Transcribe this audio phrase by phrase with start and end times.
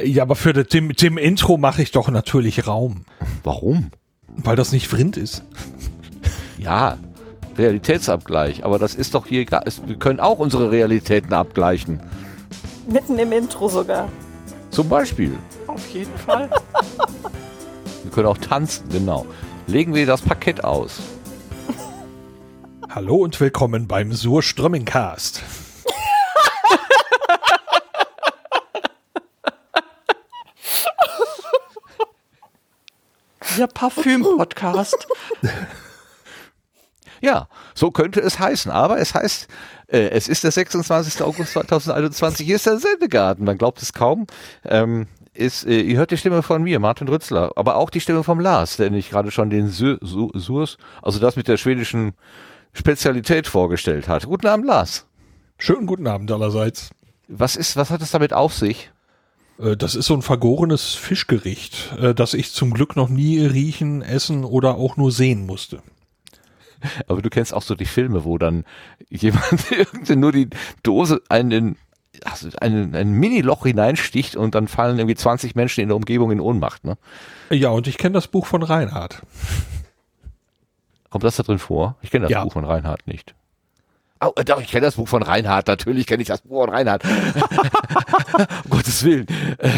[0.00, 3.04] Ja, aber für das, dem, dem Intro mache ich doch natürlich Raum.
[3.44, 3.90] Warum?
[4.28, 5.42] Weil das nicht Vrind ist.
[6.58, 6.96] Ja,
[7.58, 8.64] Realitätsabgleich.
[8.64, 11.98] Aber das ist doch hier, gar- es- wir können auch unsere Realitäten abgleichen.
[12.88, 14.08] Mitten im Intro sogar.
[14.70, 15.36] Zum Beispiel.
[15.66, 16.48] Auf jeden Fall.
[18.04, 19.26] Wir können auch tanzen, genau.
[19.66, 21.00] Legen wir das Parkett aus.
[22.88, 25.42] Hallo und willkommen beim Surströmmingcast.
[33.58, 35.06] Der Parfüm-Podcast.
[37.24, 38.72] Ja, so könnte es heißen.
[38.72, 39.46] Aber es heißt,
[39.86, 41.22] äh, es ist der 26.
[41.22, 42.44] August 2021.
[42.44, 43.44] Hier ist der Sendegarten.
[43.44, 44.26] Man glaubt es kaum.
[44.64, 48.24] Ähm, ist, äh, ihr hört die Stimme von mir, Martin Rützler, aber auch die Stimme
[48.24, 52.14] vom Lars, der ich gerade schon den Su- Su- Surs, also das mit der schwedischen
[52.72, 54.26] Spezialität vorgestellt hat.
[54.26, 55.06] Guten Abend, Lars.
[55.58, 56.90] Schönen guten Abend allerseits.
[57.28, 58.90] Was ist, was hat es damit auf sich?
[59.58, 64.02] Äh, Das ist so ein vergorenes Fischgericht, äh, das ich zum Glück noch nie riechen,
[64.02, 65.82] essen oder auch nur sehen musste.
[67.06, 68.64] Aber du kennst auch so die Filme, wo dann
[69.08, 70.48] jemand irgendwie nur die
[70.82, 71.76] Dose einen,
[72.24, 76.40] also einen, ein Mini-Loch hineinsticht und dann fallen irgendwie 20 Menschen in der Umgebung in
[76.40, 76.84] Ohnmacht.
[76.84, 76.98] Ne?
[77.50, 79.22] Ja, und ich kenne das Buch von Reinhard.
[81.10, 81.96] Kommt das da drin vor?
[82.02, 82.42] Ich kenne das Ja.
[82.42, 83.34] Buch von Reinhard nicht.
[84.24, 85.66] Oh, äh, doch, ich kenne das Buch von Reinhard.
[85.66, 87.02] Natürlich kenne ich das Buch von Reinhard.
[88.64, 89.26] um Gottes Willen.
[89.58, 89.70] Äh,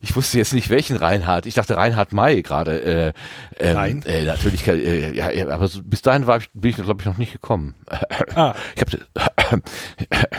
[0.00, 1.44] ich wusste jetzt nicht, welchen Reinhard.
[1.46, 2.82] Ich dachte Reinhard May gerade.
[2.82, 3.12] Äh,
[3.58, 4.02] ähm, Nein.
[4.06, 7.18] Äh, natürlich, äh, ja, aber so, bis dahin war ich, bin ich, glaube ich, noch
[7.18, 7.74] nicht gekommen.
[8.34, 8.80] Ah, Ich
[9.50, 9.62] habe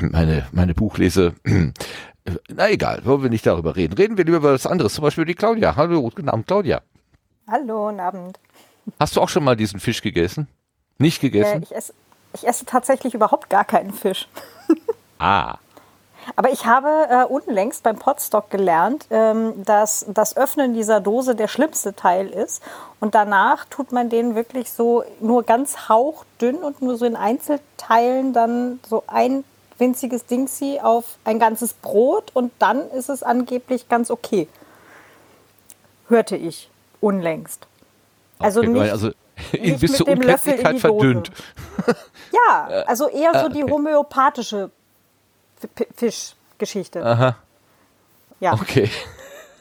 [0.12, 1.34] meine, meine Buchlese.
[2.50, 3.94] Na egal, wollen wir nicht darüber reden.
[3.94, 4.94] Reden wir lieber über was anderes.
[4.94, 5.76] Zum Beispiel die Claudia.
[5.76, 6.82] Hallo, guten Abend, Claudia.
[7.48, 8.40] Hallo, guten Abend.
[9.00, 10.48] Hast du auch schon mal diesen Fisch gegessen?
[10.98, 11.64] Nicht Äh, gegessen?
[11.64, 11.94] ich, esse,
[12.34, 14.28] ich esse tatsächlich überhaupt gar keinen Fisch.
[15.20, 15.56] ah.
[16.36, 21.48] Aber ich habe äh, unlängst beim Potstock gelernt, ähm, dass das Öffnen dieser Dose der
[21.48, 22.62] schlimmste Teil ist.
[23.00, 28.34] Und danach tut man den wirklich so nur ganz hauchdünn und nur so in Einzelteilen
[28.34, 29.44] dann so ein
[29.80, 34.48] winziges Dingsi auf ein ganzes Brot und dann ist es angeblich ganz okay.
[36.08, 36.70] Hörte ich
[37.02, 37.66] unlängst.
[38.38, 39.12] Also Okay, nicht, also
[39.54, 41.32] ihn nicht bis mit zur dem Löffel in Unkenntlichkeit verdünnt.
[42.34, 43.74] Ja, also eher so die okay.
[43.74, 44.72] homöopathische
[45.96, 47.06] Fischgeschichte.
[47.06, 47.36] Aha,
[48.40, 48.54] Ja.
[48.54, 48.90] okay.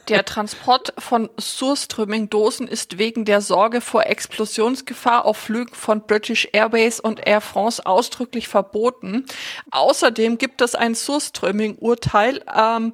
[0.07, 6.99] Der Transport von Surströmming-Dosen ist wegen der Sorge vor Explosionsgefahr auf Flügen von British Airways
[6.99, 9.25] und Air France ausdrücklich verboten.
[9.69, 12.93] Außerdem gibt es ein Surströmming-Urteil ähm,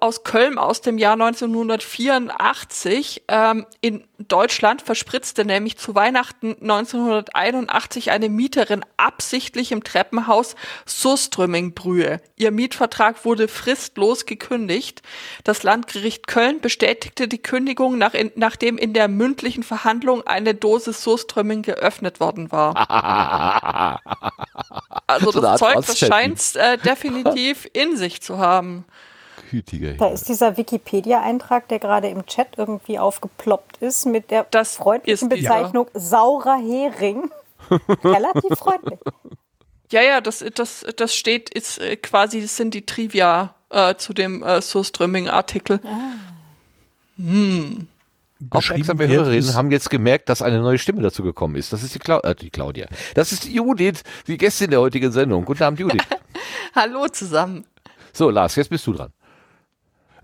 [0.00, 3.24] aus Köln aus dem Jahr 1984.
[3.28, 10.56] Ähm, in Deutschland verspritzte nämlich zu Weihnachten 1981 eine Mieterin absichtlich im Treppenhaus
[10.86, 12.20] Surströmming-Brühe.
[12.36, 15.02] Ihr Mietvertrag wurde fristlos gekündigt.
[15.44, 20.92] Das Landgericht Köln bestätigte die Kündigung, nach in, nachdem in der mündlichen Verhandlung eine Dose
[20.92, 24.00] Surströmming geöffnet worden war.
[25.06, 28.84] Also das Zeug, das scheint äh, definitiv in sich zu haben.
[29.50, 34.76] Gütiger Da ist dieser Wikipedia-Eintrag, der gerade im Chat irgendwie aufgeploppt ist, mit der Das
[34.76, 35.28] freundlichen.
[35.28, 37.30] Bezeichnung saurer Hering.
[38.04, 38.98] Relativ freundlich.
[39.90, 44.12] Ja, ja, das, das, das steht, ist äh, quasi, das sind die Trivia äh, zu
[44.12, 45.80] dem äh, Surströmming-Artikel.
[48.50, 51.72] Aufmerksame wird Hörerinnen es- haben jetzt gemerkt, dass eine neue Stimme dazu gekommen ist.
[51.72, 52.86] Das ist die, Clau äh, die Claudia.
[53.14, 55.44] Das ist die Judith, die Gästin der heutigen Sendung.
[55.44, 56.02] Guten Abend, Judith.
[56.74, 57.64] Hallo zusammen.
[58.12, 59.12] So, Lars, jetzt bist du dran.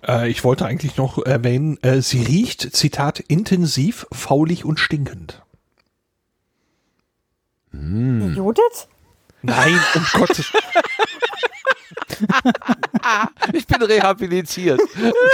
[0.06, 5.42] Äh, ich wollte eigentlich noch erwähnen, äh, sie riecht, Zitat, intensiv, faulig und stinkend.
[7.70, 8.34] Hm.
[8.36, 8.88] Judith?
[9.42, 10.52] Nein, um Gottes
[13.52, 14.80] Ich bin rehabilitiert.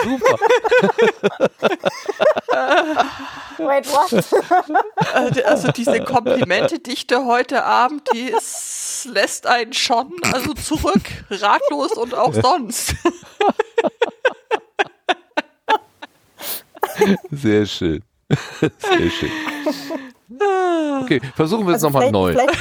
[0.03, 0.37] Super.
[3.59, 4.13] Wait, what?
[5.37, 12.15] Äh, Also diese Komplimente-Dichte heute Abend, die ist, lässt einen schon also zurück, ratlos und
[12.15, 12.95] auch sonst.
[17.31, 18.03] Sehr schön.
[18.79, 19.31] Sehr schön.
[21.03, 22.33] Okay, versuchen wir es Also nochmal neu.
[22.33, 22.59] Vielleicht,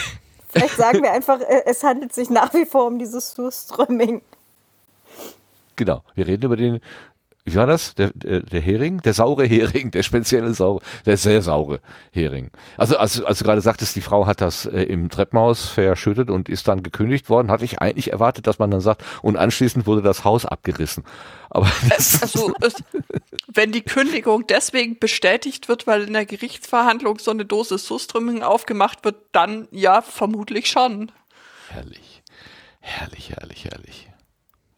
[0.49, 4.21] vielleicht sagen wir einfach, äh, es handelt sich nach wie vor um dieses Surströmming.
[5.75, 6.03] Genau.
[6.15, 6.79] Wir reden über den,
[7.49, 7.95] wie war das?
[7.95, 9.01] Der, der, der Hering?
[9.01, 11.79] Der saure Hering, der spezielle saure, der sehr saure
[12.11, 12.51] Hering.
[12.77, 16.49] Also, als, als du gerade sagtest, die Frau hat das äh, im Treppenhaus verschüttet und
[16.49, 20.01] ist dann gekündigt worden, hatte ich eigentlich erwartet, dass man dann sagt, und anschließend wurde
[20.01, 21.03] das Haus abgerissen.
[21.49, 21.67] Aber
[22.21, 22.53] Also
[23.47, 29.03] wenn die Kündigung deswegen bestätigt wird, weil in der Gerichtsverhandlung so eine Dose Surströmming aufgemacht
[29.03, 31.11] wird, dann ja, vermutlich schon.
[31.69, 32.21] herrlich.
[32.81, 34.08] Herrlich, herrlich, herrlich.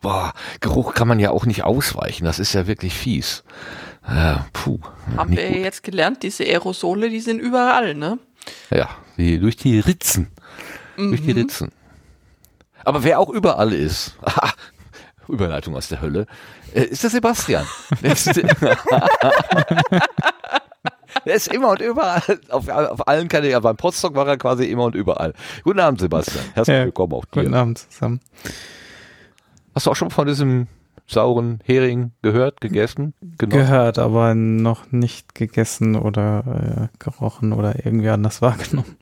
[0.02, 2.26] Boah, Geruch kann man ja auch nicht ausweichen.
[2.26, 3.44] Das ist ja wirklich fies.
[4.08, 4.80] Äh, puh.
[5.16, 5.58] Haben wir gut.
[5.58, 8.18] jetzt gelernt, diese Aerosole, die sind überall, ne?
[8.72, 10.32] Ja, die, durch die Ritzen.
[10.98, 11.72] Durch die Ritzen.
[12.84, 14.52] Aber wer auch überall ist, aha,
[15.28, 16.26] Überleitung aus der Hölle,
[16.74, 17.66] äh, ist der Sebastian.
[18.02, 18.26] Der ist,
[21.26, 24.66] der ist immer und überall, auf, auf allen Kanälen, ja, beim Potsdok war er quasi
[24.66, 25.34] immer und überall.
[25.64, 26.46] Guten Abend, Sebastian.
[26.54, 27.58] Herzlich Ja, willkommen auch Guten dir.
[27.58, 28.22] Abend zusammen.
[29.76, 30.68] Hast du auch schon von diesem
[31.08, 33.50] sauren Hering gehört, gegessen, genossen?
[33.68, 38.98] Gehört, aber noch nicht gegessen oder äh, gerochen oder irgendwie anders wahrgenommen.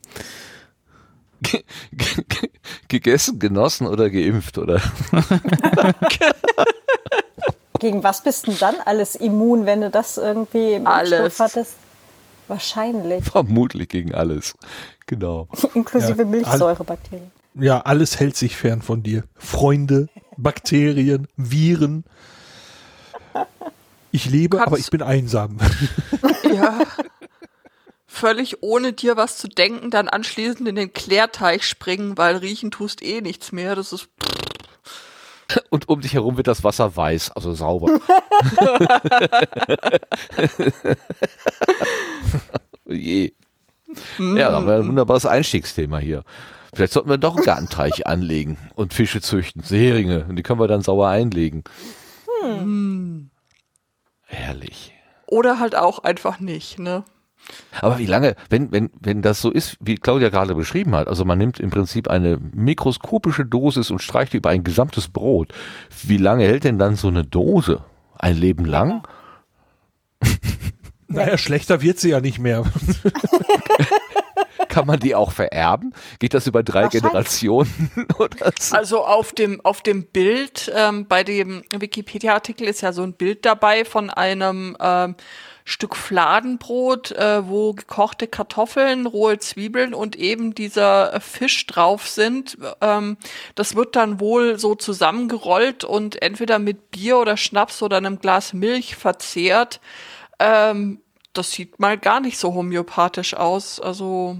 [1.42, 2.50] Ge- ge- ge-
[2.88, 4.80] gegessen, genossen oder geimpft, oder?
[7.78, 11.12] Gegen was bist denn dann alles immun, wenn du das irgendwie im Alles.
[11.12, 11.76] Impfstoff hattest?
[12.46, 13.24] Wahrscheinlich.
[13.24, 14.54] Vermutlich gegen alles.
[15.06, 15.48] Genau.
[15.74, 17.30] Inklusive Ja, Milchsäurebakterien.
[17.54, 19.24] Ja, alles hält sich fern von dir.
[19.36, 20.08] Freunde,
[20.42, 22.04] Bakterien, Viren.
[24.12, 25.58] Ich lebe, aber ich bin einsam.
[26.52, 26.80] Ja.
[28.08, 33.02] Völlig ohne dir was zu denken, dann anschließend in den Klärteich springen, weil riechen tust
[33.02, 33.76] eh nichts mehr.
[33.76, 34.08] Das ist
[35.70, 38.00] Und um dich herum wird das Wasser weiß, also sauber.
[42.86, 43.32] Je.
[44.18, 46.22] Ja, da haben wir ein wunderbares Einstiegsthema hier.
[46.72, 50.26] Vielleicht sollten wir doch einen Gartenteich anlegen und Fische züchten, Heringe.
[50.28, 51.64] Und die können wir dann sauer einlegen.
[54.26, 54.94] Herrlich.
[55.26, 57.04] oder halt auch einfach nicht, ne?
[57.80, 61.24] Aber wie lange, wenn, wenn, wenn das so ist, wie Claudia gerade beschrieben hat, also
[61.24, 65.52] man nimmt im Prinzip eine mikroskopische Dosis und streicht die über ein gesamtes Brot.
[66.02, 67.82] Wie lange hält denn dann so eine Dose?
[68.18, 69.06] Ein Leben lang?
[71.08, 72.64] Naja, schlechter wird sie ja nicht mehr.
[74.70, 75.92] Kann man die auch vererben?
[76.20, 77.02] Geht das über drei Wahrscheinlich.
[77.10, 78.76] Generationen oder so?
[78.76, 83.44] Also auf dem, auf dem Bild, ähm, bei dem Wikipedia-Artikel ist ja so ein Bild
[83.44, 85.16] dabei von einem ähm,
[85.64, 92.56] Stück Fladenbrot, äh, wo gekochte Kartoffeln, rohe Zwiebeln und eben dieser Fisch drauf sind.
[92.80, 93.16] Ähm,
[93.56, 98.52] das wird dann wohl so zusammengerollt und entweder mit Bier oder Schnaps oder einem Glas
[98.52, 99.80] Milch verzehrt.
[100.38, 101.00] Ähm,
[101.32, 103.80] das sieht mal gar nicht so homöopathisch aus.
[103.80, 104.38] Also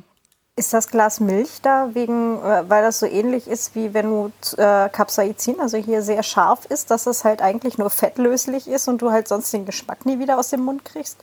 [0.56, 4.32] Ist das Glas Milch da wegen, äh, weil das so ähnlich ist wie wenn du
[4.56, 9.00] äh, Capsaicin, also hier sehr scharf ist, dass es halt eigentlich nur fettlöslich ist und
[9.00, 11.18] du halt sonst den Geschmack nie wieder aus dem Mund kriegst?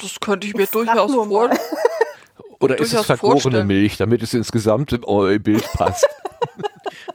[0.00, 1.58] das könnte ich mir Ich durchaus nur vor mal.
[2.60, 3.66] Oder ist es vergorene vorstellen.
[3.66, 6.06] Milch, damit es insgesamt im im Bild passt?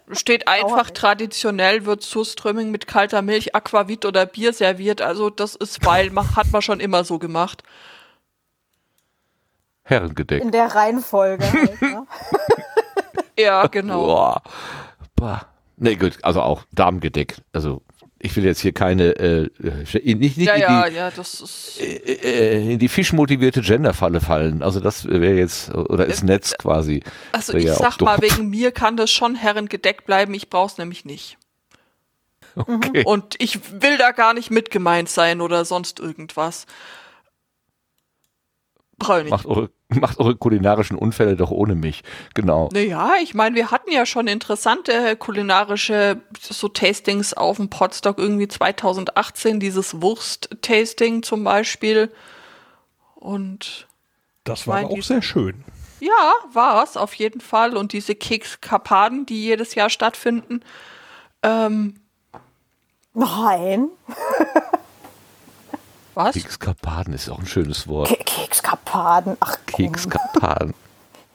[0.11, 5.01] Steht einfach traditionell wird Surströmming mit kalter Milch, Aquavit oder Bier serviert.
[5.01, 7.63] Also das ist, weil hat man schon immer so gemacht.
[9.85, 10.41] Herrengedeck.
[10.41, 12.07] In der Reihenfolge halt, ne?
[13.37, 14.05] Ja, genau.
[14.05, 14.41] Boah.
[15.15, 15.45] Bah.
[15.77, 17.35] Nee, gut, also auch Darmgedeck.
[17.51, 17.81] Also
[18.17, 21.41] ich will jetzt hier keine, äh, äh, nicht, nicht Ja, in, ja, die, ja, das
[21.41, 21.79] ist.
[21.81, 24.63] äh, in die fischmotivierte Genderfalle fallen.
[24.63, 27.03] Also das wäre jetzt, oder ist Netz quasi.
[27.33, 30.33] Also ich ja sag mal, wegen mir kann das schon herrengedeckt bleiben.
[30.33, 31.37] Ich brauch's nämlich nicht.
[32.55, 33.03] Okay.
[33.03, 36.65] Und ich will da gar nicht mit gemeint sein oder sonst irgendwas.
[38.97, 39.31] Brauch ich nicht.
[39.31, 42.03] Macht eure, macht eure kulinarischen Unfälle doch ohne mich.
[42.33, 42.69] Genau.
[42.73, 48.47] Naja, ich meine, wir hatten ja schon interessante kulinarische so Tastings auf dem Podstock irgendwie
[48.47, 52.11] 2018, dieses Wurst-Tasting zum Beispiel.
[53.15, 53.87] Und
[54.43, 55.63] Das war Mein auch sehr schön.
[55.99, 57.77] ja, war's auf jeden Fall.
[57.77, 60.61] Und diese Kekskapaden, die jedes Jahr stattfinden.
[61.43, 61.95] Ähm,
[63.13, 63.89] Nein.
[66.15, 66.33] was?
[66.35, 68.09] Kekskapaden ist auch ein schönes Wort.
[68.09, 69.37] Ke Kekskapaden.
[69.39, 69.85] Ach, komm.
[69.85, 70.73] Kekskapaden.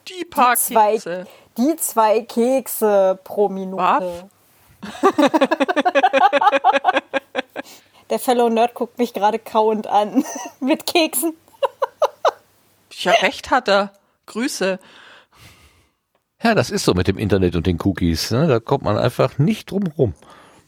[0.08, 1.26] Die paar zwei, Kekse.
[1.56, 4.28] die zwei Kekse pro Minute.
[8.10, 10.25] Der Fellow Nerd guckt mich gerade kauend an.
[10.60, 11.34] Mit Keksen.
[12.92, 13.92] Ja, recht hat er.
[14.26, 14.78] Grüße.
[16.42, 18.30] Ja, das ist so mit dem Internet und den Cookies.
[18.30, 18.46] Ne?
[18.46, 20.14] Da kommt man einfach nicht drum rum.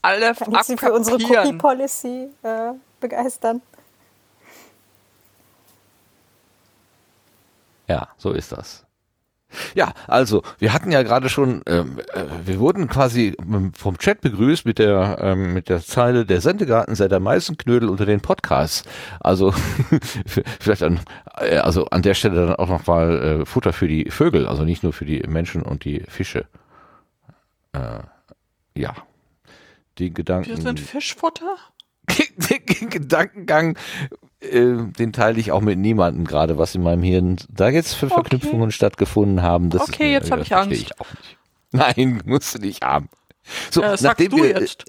[0.02, 1.59] Alle Kann ich Sie für unsere Cookie abkapieren.
[1.59, 3.62] Policy äh, begeistern?
[7.89, 8.85] Ja, so ist das.
[9.75, 14.21] Ja, also wir hatten ja gerade schon, ähm, äh, wir wurden quasi ähm, vom Chat
[14.21, 18.85] begrüßt mit der ähm, mit der Zeile der Sendegarten sei der Meißenknödel unter den Podcasts.
[19.21, 19.53] Also
[20.61, 21.01] vielleicht an
[21.39, 24.65] äh, also an der Stelle dann auch noch mal äh, Futter für die Vögel, also
[24.65, 26.47] nicht nur für die Menschen und die Fische.
[27.73, 28.01] Äh,
[28.75, 28.95] ja,
[29.99, 30.49] den Gedanken.
[30.49, 31.57] Wir sind Fischfutter?
[32.37, 33.79] den Gedankengang,
[34.51, 38.15] den teile ich auch mit niemandem gerade, was in meinem Hirn da jetzt für Okay.
[38.15, 39.71] Verknüpfungen stattgefunden haben.
[39.71, 40.73] Das Okay, ist, jetzt hab das ich Angst.
[40.73, 41.39] Ich auch nicht.
[41.73, 43.09] Nein, musst du nicht haben.
[43.71, 44.85] So, äh, sagst nachdem du wir, jetzt.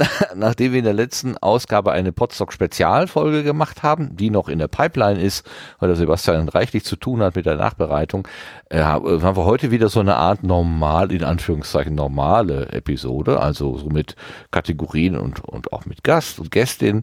[0.36, 4.68] nachdem wir in der letzten Ausgabe eine Podstock Spezialfolge gemacht haben, die noch in der
[4.68, 5.44] Pipeline ist,
[5.80, 8.28] weil der Sebastian reichlich zu tun hat mit der Nachbereitung,
[8.70, 13.88] äh, haben wir heute wieder so eine Art normal, in Anführungszeichen normale Episode, also so
[13.88, 14.14] mit
[14.52, 17.02] Kategorien und, und auch mit Gast und Gästin.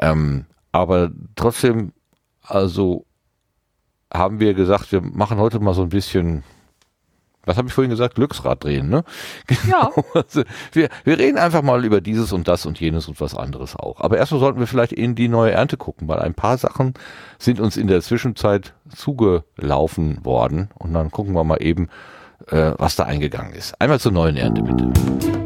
[0.00, 0.46] Ähm,
[0.78, 1.92] aber trotzdem,
[2.42, 3.04] also
[4.12, 6.44] haben wir gesagt, wir machen heute mal so ein bisschen
[7.48, 8.14] was habe ich vorhin gesagt?
[8.14, 9.04] Glücksrad drehen, ne?
[9.68, 9.90] Ja.
[10.14, 10.42] Also
[10.72, 14.00] wir, wir reden einfach mal über dieses und das und jenes und was anderes auch.
[14.00, 16.94] Aber erstmal sollten wir vielleicht in die neue Ernte gucken, weil ein paar Sachen
[17.38, 20.68] sind uns in der Zwischenzeit zugelaufen worden.
[20.74, 21.88] Und dann gucken wir mal eben,
[22.48, 23.80] äh, was da eingegangen ist.
[23.80, 25.37] Einmal zur neuen Ernte bitte.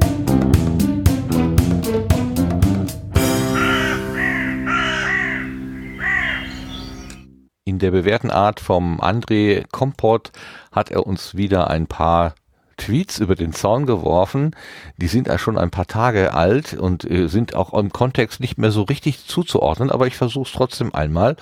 [7.65, 10.33] In der bewährten Art vom André Kompott
[10.73, 12.35] hat er uns wieder ein paar
[12.77, 14.57] Tweets über den Zaun geworfen.
[14.97, 18.59] Die sind ja schon ein paar Tage alt und äh, sind auch im Kontext nicht
[18.59, 21.37] mehr so richtig zuzuordnen, aber ich versuche es trotzdem einmal.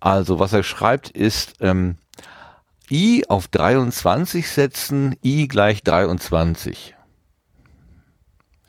[0.00, 1.96] Also was er schreibt ist, ähm,
[2.90, 6.94] i auf 23 setzen, i gleich 23.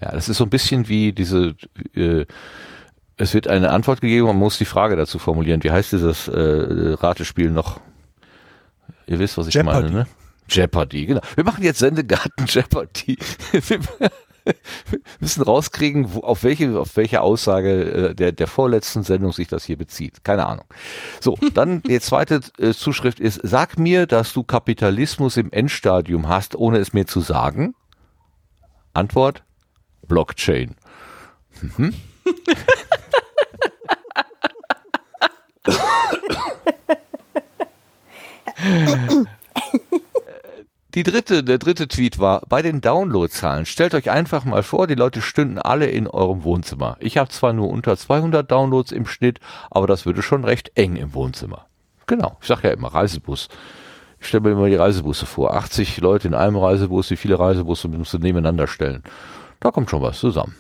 [0.02, 1.56] Ja, das ist so ein bisschen wie diese,
[1.94, 2.26] äh,
[3.20, 5.62] es wird eine Antwort gegeben, man muss die Frage dazu formulieren.
[5.64, 7.82] Wie heißt dieses äh, Ratespiel noch?
[9.08, 9.90] Ihr wisst, was ich Jeopardy.
[9.90, 10.08] meine, ne?
[10.48, 11.22] Jeopardy, genau.
[11.36, 13.18] Wir machen jetzt Sendegarten Jeopardy.
[13.52, 13.80] Wir
[15.20, 19.66] müssen rauskriegen, wo, auf welche, auf welche Aussage äh, der, der vorletzten Sendung sich das
[19.66, 20.24] hier bezieht.
[20.24, 20.66] Keine Ahnung.
[21.20, 26.56] So, dann die zweite äh, Zuschrift ist, sag mir, dass du Kapitalismus im Endstadium hast,
[26.56, 27.76] ohne es mir zu sagen.
[28.94, 29.44] Antwort,
[30.08, 30.76] Blockchain.
[31.62, 31.94] Mhm.
[40.96, 44.96] Die dritte, der dritte Tweet war, bei den Downloadzahlen, stellt euch einfach mal vor, die
[44.96, 46.98] Leute stünden alle in eurem Wohnzimmer.
[47.00, 50.96] Ich habe zwar nur unter 200 Downloads im Schnitt, aber das würde schon recht eng
[50.96, 51.68] im Wohnzimmer.
[52.08, 53.50] Genau, ich sage ja immer Reisebus.
[54.20, 55.54] Ich stelle mir immer die Reisebusse vor.
[55.54, 59.04] 80 Leute in einem Reisebus, wie viele Reisebusse musst du nebeneinander stellen?
[59.60, 60.56] Da kommt schon was zusammen.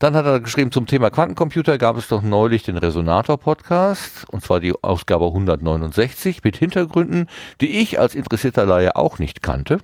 [0.00, 4.58] Dann hat er geschrieben, zum Thema Quantencomputer gab es doch neulich den Resonator-Podcast, und zwar
[4.58, 7.26] die Ausgabe 169 mit Hintergründen,
[7.60, 9.80] die ich als interessierter Laie auch nicht kannte.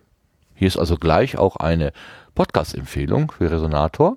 [0.54, 1.92] Hier ist also gleich auch eine
[2.34, 4.16] Podcast-Empfehlung für Resonator.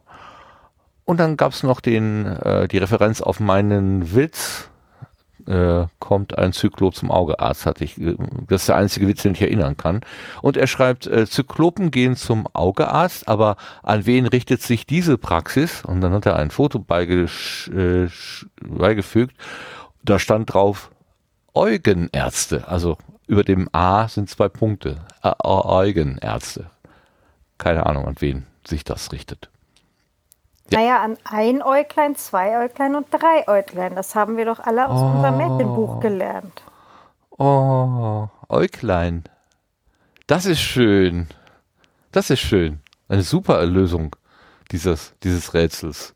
[1.04, 4.70] Und dann gab es noch den, äh, die Referenz auf meinen Witz,
[5.50, 8.00] äh, kommt ein Zyklop zum Augearzt, hatte ich.
[8.00, 8.16] äh,
[8.48, 10.02] Das ist der einzige Witz, den ich erinnern kann.
[10.42, 15.84] Und er schreibt, äh, Zyklopen gehen zum Augearzt, aber an wen richtet sich diese Praxis?
[15.84, 18.08] Und dann hat er ein Foto äh,
[18.62, 19.36] beigefügt.
[20.04, 20.92] Da stand drauf
[21.54, 22.68] Eugenärzte.
[22.68, 24.98] Also über dem A sind zwei Punkte.
[25.24, 26.70] Ä- Ä- Eugenärzte.
[27.58, 29.50] Keine Ahnung, an wen sich das richtet.
[30.72, 30.80] Ja.
[30.80, 33.96] Naja, an ein Äuglein, zwei Äuglein und drei Äuglein.
[33.96, 36.62] Das haben wir doch alle aus unserem Märchenbuch gelernt.
[37.38, 39.24] Oh, Äuglein.
[40.28, 41.28] Das ist schön.
[42.12, 42.82] Das ist schön.
[43.08, 44.16] Eine super Erlösung
[44.72, 46.14] dieses, dieses Rätsels.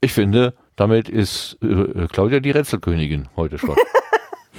[0.00, 3.76] Ich finde, damit ist äh, Claudia die Rätselkönigin heute schon.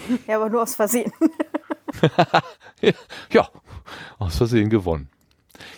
[0.27, 1.11] Ja, aber nur aus Versehen.
[3.31, 3.49] ja,
[4.19, 5.09] aus Versehen gewonnen.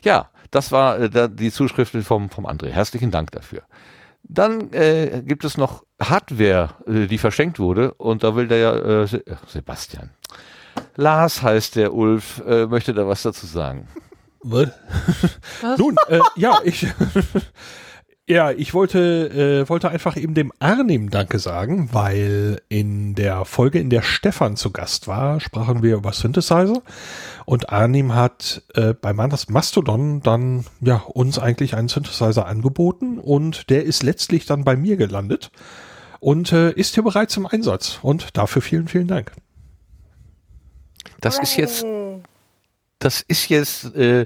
[0.04, 2.70] Ja, das war äh, die Zuschrift vom, vom André.
[2.70, 3.64] Herzlichen Dank dafür.
[4.24, 7.94] Dann äh, gibt es noch Hardware, äh, die verschenkt wurde.
[7.96, 10.12] Und da will der ja, äh, äh, Sebastian.
[10.96, 13.88] Lars heißt der Ulf, äh, möchte da was dazu sagen.
[14.44, 14.70] Was?
[15.78, 16.88] Nun, äh, ja, ich,
[18.28, 23.80] ja, ich wollte, äh, wollte einfach eben dem Arnim Danke sagen, weil in der Folge,
[23.80, 26.82] in der Stefan zu Gast war, sprachen wir über Synthesizer.
[27.46, 33.70] Und Arnim hat äh, bei Manas Mastodon dann ja uns eigentlich einen Synthesizer angeboten und
[33.70, 35.52] der ist letztlich dann bei mir gelandet
[36.20, 38.00] und äh, ist hier bereits im Einsatz.
[38.02, 39.34] Und dafür vielen, vielen Dank.
[41.22, 41.86] Das ist jetzt,
[42.98, 44.26] das ist jetzt, äh,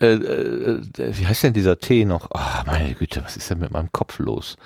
[0.00, 2.30] äh, äh, wie heißt denn dieser Tee noch?
[2.30, 4.56] Ah, meine Güte, was ist denn mit meinem Kopf los?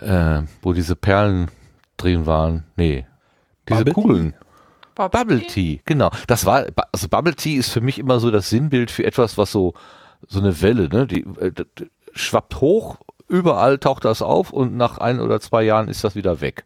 [0.00, 1.50] Äh, wo diese Perlen
[1.96, 2.64] drin waren.
[2.76, 3.06] Nee.
[3.68, 4.00] Diese Bubble Tea?
[4.02, 4.34] Kugeln.
[4.94, 6.10] Bubble Bubble Tea, genau.
[6.26, 9.50] Das war, also Bubble Tea ist für mich immer so das Sinnbild für etwas, was
[9.50, 9.74] so,
[10.28, 11.66] so eine Welle, ne, die äh, das
[12.14, 16.42] schwappt hoch, überall taucht das auf und nach ein oder zwei Jahren ist das wieder
[16.42, 16.64] weg.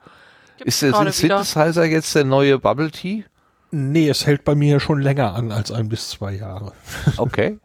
[0.58, 1.44] Gibt's Ist der sind wieder.
[1.44, 3.24] Synthesizer jetzt der neue Bubble Tea?
[3.70, 6.72] Nee, es hält bei mir schon länger an als ein bis zwei Jahre.
[7.16, 7.58] Okay.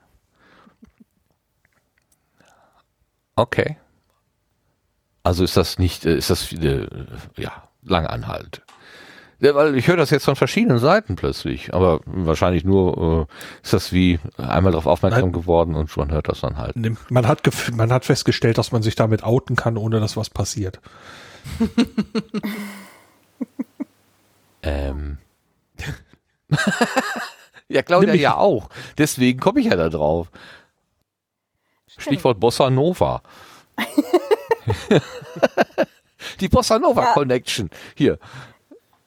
[3.36, 3.78] Okay.
[5.24, 6.88] Also ist das nicht, äh, ist das äh,
[7.38, 8.62] ja lang anhalt.
[9.40, 13.74] Ja, weil ich höre das jetzt von verschiedenen Seiten plötzlich, aber wahrscheinlich nur äh, ist
[13.74, 15.32] das wie einmal darauf aufmerksam Nein.
[15.32, 16.76] geworden und man hört das dann halt.
[17.10, 17.42] Man hat,
[17.74, 20.80] man hat festgestellt, dass man sich damit outen kann, ohne dass was passiert.
[24.64, 25.18] Ähm.
[27.68, 28.70] ja, Claudia ja auch.
[28.98, 30.30] Deswegen komme ich ja da drauf.
[31.98, 33.22] Stichwort Bossa Nova.
[36.40, 37.14] Die Bossa Nova Ja.
[37.14, 37.70] Connection.
[37.96, 38.18] Hier,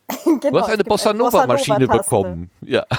[0.24, 2.04] Genau, du hast eine Bossa Nova Maschine Bossa-Nova-Taste.
[2.10, 2.50] bekommen.
[2.62, 2.84] Ja.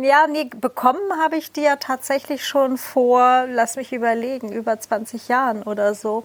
[0.00, 5.28] Ja, nee, bekommen habe ich die ja tatsächlich schon vor, lass mich überlegen, über 20
[5.28, 6.24] Jahren oder so.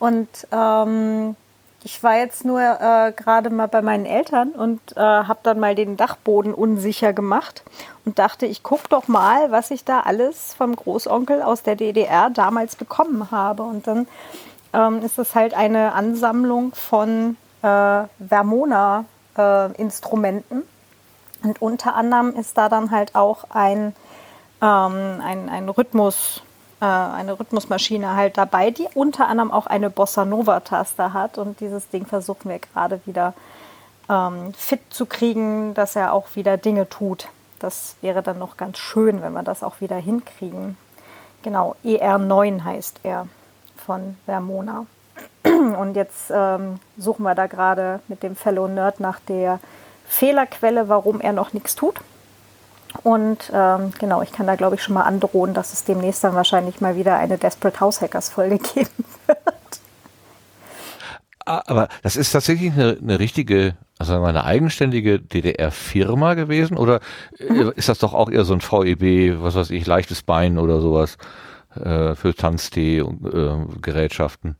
[0.00, 1.36] Und ähm,
[1.84, 5.74] ich war jetzt nur äh, gerade mal bei meinen Eltern und äh, habe dann mal
[5.74, 7.64] den Dachboden unsicher gemacht
[8.04, 12.30] und dachte, ich guck doch mal, was ich da alles vom Großonkel aus der DDR
[12.30, 13.64] damals bekommen habe.
[13.64, 14.08] Und dann
[14.72, 20.62] ähm, ist es halt eine Ansammlung von äh, Vermona-Instrumenten.
[21.42, 23.96] Und unter anderem ist da dann halt auch ein,
[24.60, 26.42] ähm, ein, ein Rhythmus, äh,
[26.86, 31.38] eine Rhythmusmaschine halt dabei, die unter anderem auch eine Bossa Nova-Taste hat.
[31.38, 33.34] Und dieses Ding versuchen wir gerade wieder
[34.08, 37.28] ähm, fit zu kriegen, dass er auch wieder Dinge tut.
[37.58, 40.76] Das wäre dann noch ganz schön, wenn wir das auch wieder hinkriegen.
[41.42, 43.28] Genau, ER9 heißt er
[43.76, 44.86] von Vermona.
[45.44, 49.60] Und jetzt ähm, suchen wir da gerade mit dem Fellow Nerd nach der
[50.06, 52.00] Fehlerquelle, warum er noch nichts tut.
[53.02, 56.34] Und ähm, genau, ich kann da glaube ich schon mal androhen, dass es demnächst dann
[56.34, 59.38] wahrscheinlich mal wieder eine Desperate House Hackers Folge geben wird.
[61.44, 66.34] Ah, Aber das ist tatsächlich eine, eine richtige, also sagen wir mal, eine eigenständige DDR-Firma
[66.34, 67.00] gewesen oder
[67.38, 70.80] äh, ist das doch auch eher so ein VEB, was weiß ich, leichtes Bein oder
[70.80, 71.16] sowas
[71.74, 74.56] äh, für Tanztee und äh, Gerätschaften?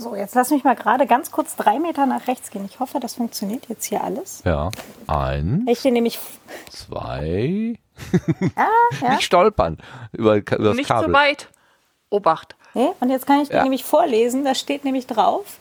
[0.00, 2.64] So, jetzt lass mich mal gerade ganz kurz drei Meter nach rechts gehen.
[2.70, 4.42] Ich hoffe, das funktioniert jetzt hier alles.
[4.44, 4.70] Ja,
[5.08, 6.20] ein, Ich stehe nämlich.
[6.70, 7.74] zwei,
[8.54, 8.66] Ah,
[9.02, 9.10] ja.
[9.14, 9.78] nicht stolpern
[10.12, 11.08] über, über das Nicht Kabel.
[11.08, 11.48] so weit.
[12.10, 12.54] Obacht.
[12.74, 13.62] Nee, und jetzt kann ich dir Ja.
[13.64, 15.58] nämlich vorlesen, da steht nämlich drauf,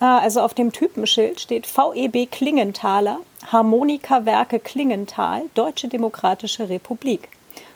[0.00, 3.18] äh, also auf dem Typenschild steht VEB Klingenthaler,
[3.52, 7.28] Harmonikawerke Klingenthal, Deutsche Demokratische Republik.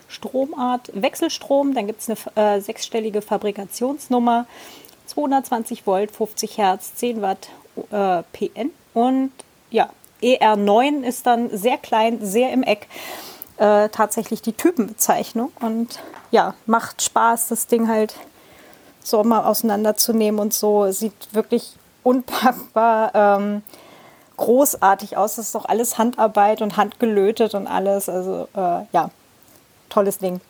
[0.07, 4.45] Stromart Wechselstrom, dann gibt es eine äh, sechsstellige Fabrikationsnummer,
[5.11, 7.49] 220 Volt, 50 Hertz, 10 Watt
[7.91, 9.31] äh, PN und
[9.69, 9.89] ja,
[10.21, 12.87] ER9 ist dann sehr klein, sehr im Eck
[13.57, 15.99] äh, tatsächlich die Typenbezeichnung und
[16.31, 18.15] ja, macht Spaß, das Ding halt
[19.03, 20.91] so mal auseinanderzunehmen und so.
[20.91, 23.63] Sieht wirklich unpackbar ähm,
[24.37, 25.35] großartig aus.
[25.35, 28.09] Das ist doch alles Handarbeit und handgelötet und alles.
[28.09, 29.09] Also äh, ja,
[29.89, 30.41] tolles Ding.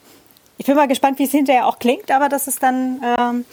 [0.57, 3.45] Ich bin mal gespannt, wie es hinterher auch klingt, aber das ist dann, ähm,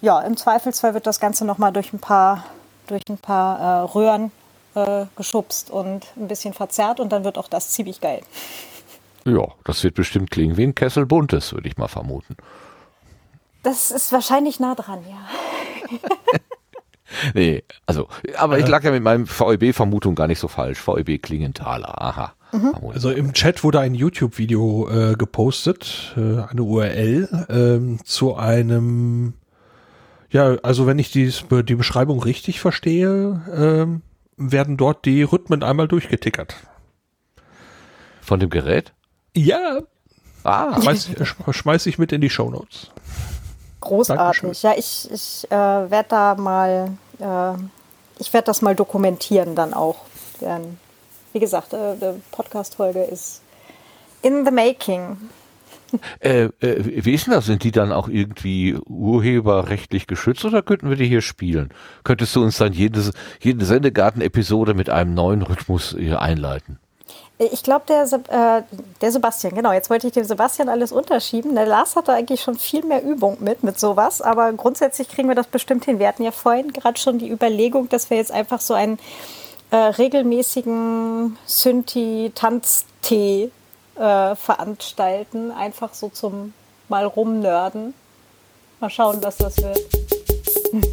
[0.00, 2.44] ja, im Zweifelsfall wird das Ganze nochmal durch ein paar,
[2.86, 4.32] durch ein paar äh, Röhren
[4.74, 8.22] äh, geschubst und ein bisschen verzerrt und dann wird auch das ziemlich geil.
[9.26, 12.38] Ja, das wird bestimmt klingen wie ein Kessel Buntes, würde ich mal vermuten.
[13.62, 15.98] Das ist wahrscheinlich nah dran, ja.
[17.34, 18.08] Nee, also,
[18.38, 20.80] aber ich lag ja mit meinem VEB-Vermutung gar nicht so falsch.
[20.86, 22.32] VEB Klingenthaler, aha.
[22.52, 22.94] Harmonik.
[22.94, 29.34] Also im Chat wurde ein YouTube-Video äh, gepostet, äh, eine URL ähm, zu einem,
[30.30, 34.02] ja, also wenn ich dies, die Beschreibung richtig verstehe, ähm,
[34.36, 36.54] werden dort die Rhythmen einmal durchgetickert.
[38.22, 38.92] Von dem Gerät?
[39.36, 39.80] Ja,
[40.42, 42.90] Ah, schmeiß, sch- schmeiß ich mit in die Shownotes.
[43.80, 44.40] Großartig.
[44.40, 44.70] Dankeschön.
[44.70, 45.54] Ja, ich, ich äh,
[45.90, 47.52] werde da mal, äh,
[48.18, 49.96] ich werde das mal dokumentieren dann auch.
[50.40, 50.78] Denn,
[51.34, 53.42] wie gesagt, äh, die Podcast-Folge ist
[54.22, 55.18] in the making.
[56.20, 57.46] Äh, äh, wie ist denn das?
[57.46, 61.70] Sind die dann auch irgendwie urheberrechtlich geschützt oder könnten wir die hier spielen?
[62.04, 66.78] Könntest du uns dann jedes, jede Sendegarten-Episode mit einem neuen Rhythmus einleiten?
[67.38, 68.62] Ich glaube, der, äh,
[69.00, 71.54] der Sebastian, genau, jetzt wollte ich dem Sebastian alles unterschieben.
[71.54, 75.34] Der Lars hatte eigentlich schon viel mehr Übung mit, mit sowas, aber grundsätzlich kriegen wir
[75.34, 75.98] das bestimmt hin.
[75.98, 78.98] Wir hatten ja vorhin gerade schon die Überlegung, dass wir jetzt einfach so einen
[79.70, 83.50] äh, regelmäßigen Synthi-Tanztee
[84.00, 86.52] äh, veranstalten, einfach so zum
[86.88, 87.94] mal rumnörden.
[88.80, 89.78] Mal schauen, was das wird.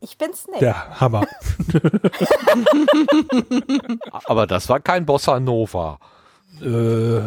[0.00, 0.60] Ich bin's nicht.
[0.60, 1.24] Der Hammer.
[4.24, 5.98] Aber das war kein Bossa Nova.
[6.62, 7.20] äh,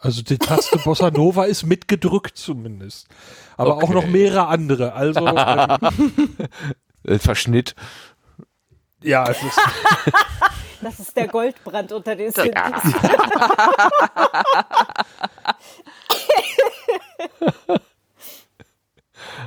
[0.00, 3.08] also die Taste Bossa Nova ist mitgedrückt zumindest.
[3.56, 3.94] Aber auch Okay.
[3.94, 4.92] noch mehrere andere.
[4.92, 5.78] Also ähm,
[7.04, 7.74] Äh, Verschnitt.
[9.02, 9.58] Ja, es ist,
[10.80, 12.82] Das ist der Goldbrand unter den Synthes.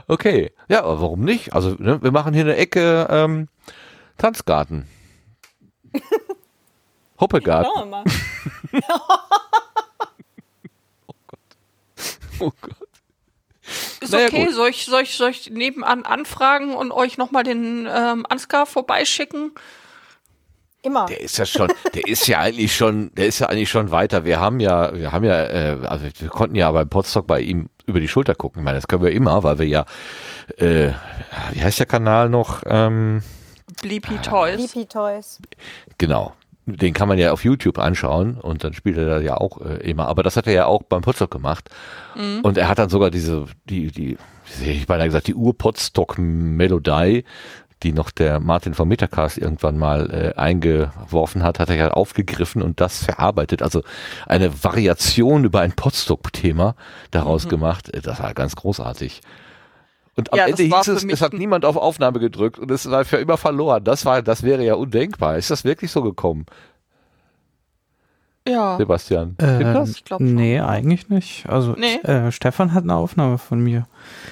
[0.07, 1.53] Okay, ja, aber warum nicht?
[1.53, 3.47] Also ne, wir machen hier eine Ecke ähm,
[4.17, 4.87] Tanzgarten.
[7.19, 7.71] Hoppegarten.
[7.73, 8.03] Schauen wir mal.
[12.39, 12.80] Oh Gott.
[13.99, 14.55] Ist Naja, okay, gut.
[14.55, 19.51] soll ich, soll, ich, soll ich nebenan anfragen und euch nochmal den ähm, Ansgar vorbeischicken?
[20.83, 21.05] Immer.
[21.05, 24.25] Der ist ja schon, der ist ja eigentlich schon, der ist ja eigentlich schon weiter.
[24.25, 27.69] Wir haben ja, wir haben ja, äh, also wir konnten ja beim Podstock bei ihm
[27.85, 28.61] über die Schulter gucken.
[28.61, 29.85] Ich meine, das können wir immer, weil wir ja,
[30.57, 30.91] äh,
[31.51, 32.63] wie heißt der Kanal noch?
[32.65, 33.21] Ähm,
[33.81, 34.71] Bleepy Toys.
[34.71, 35.39] Sleepy Toys.
[35.97, 36.33] Genau.
[36.67, 39.77] Den kann man ja auf YouTube anschauen und dann spielt er da ja auch äh,
[39.89, 40.07] immer.
[40.07, 41.69] Aber das hat er ja auch beim Potsdok gemacht.
[42.43, 44.17] Und er hat dann sogar diese, die, die,
[44.63, 47.23] ich beinahe gesagt, die Ur-Potsdok-Melodie,
[47.83, 52.61] die noch der Martin vom Metacast irgendwann mal äh, eingeworfen hat, hat er ja aufgegriffen
[52.61, 53.63] und das verarbeitet.
[53.63, 53.81] Also
[54.27, 56.75] eine Variation über ein Potsdok-Thema
[57.09, 57.91] daraus gemacht.
[57.93, 59.21] Äh, Das war ganz großartig.
[60.17, 63.05] Und am Ja, Ende hieß es, es hat niemand auf Aufnahme gedrückt und es war
[63.05, 63.83] für immer verloren.
[63.83, 65.37] Das war, das wäre ja undenkbar.
[65.37, 66.45] Ist das wirklich so gekommen,
[68.47, 68.77] Ja.
[68.77, 69.35] Sebastian?
[69.41, 69.83] Äh?
[69.83, 70.35] Ich glaub schon.
[70.35, 71.47] nee, eigentlich nicht.
[71.47, 71.95] Also Nee?
[72.03, 73.85] äh, Stefan hat eine Aufnahme von mir.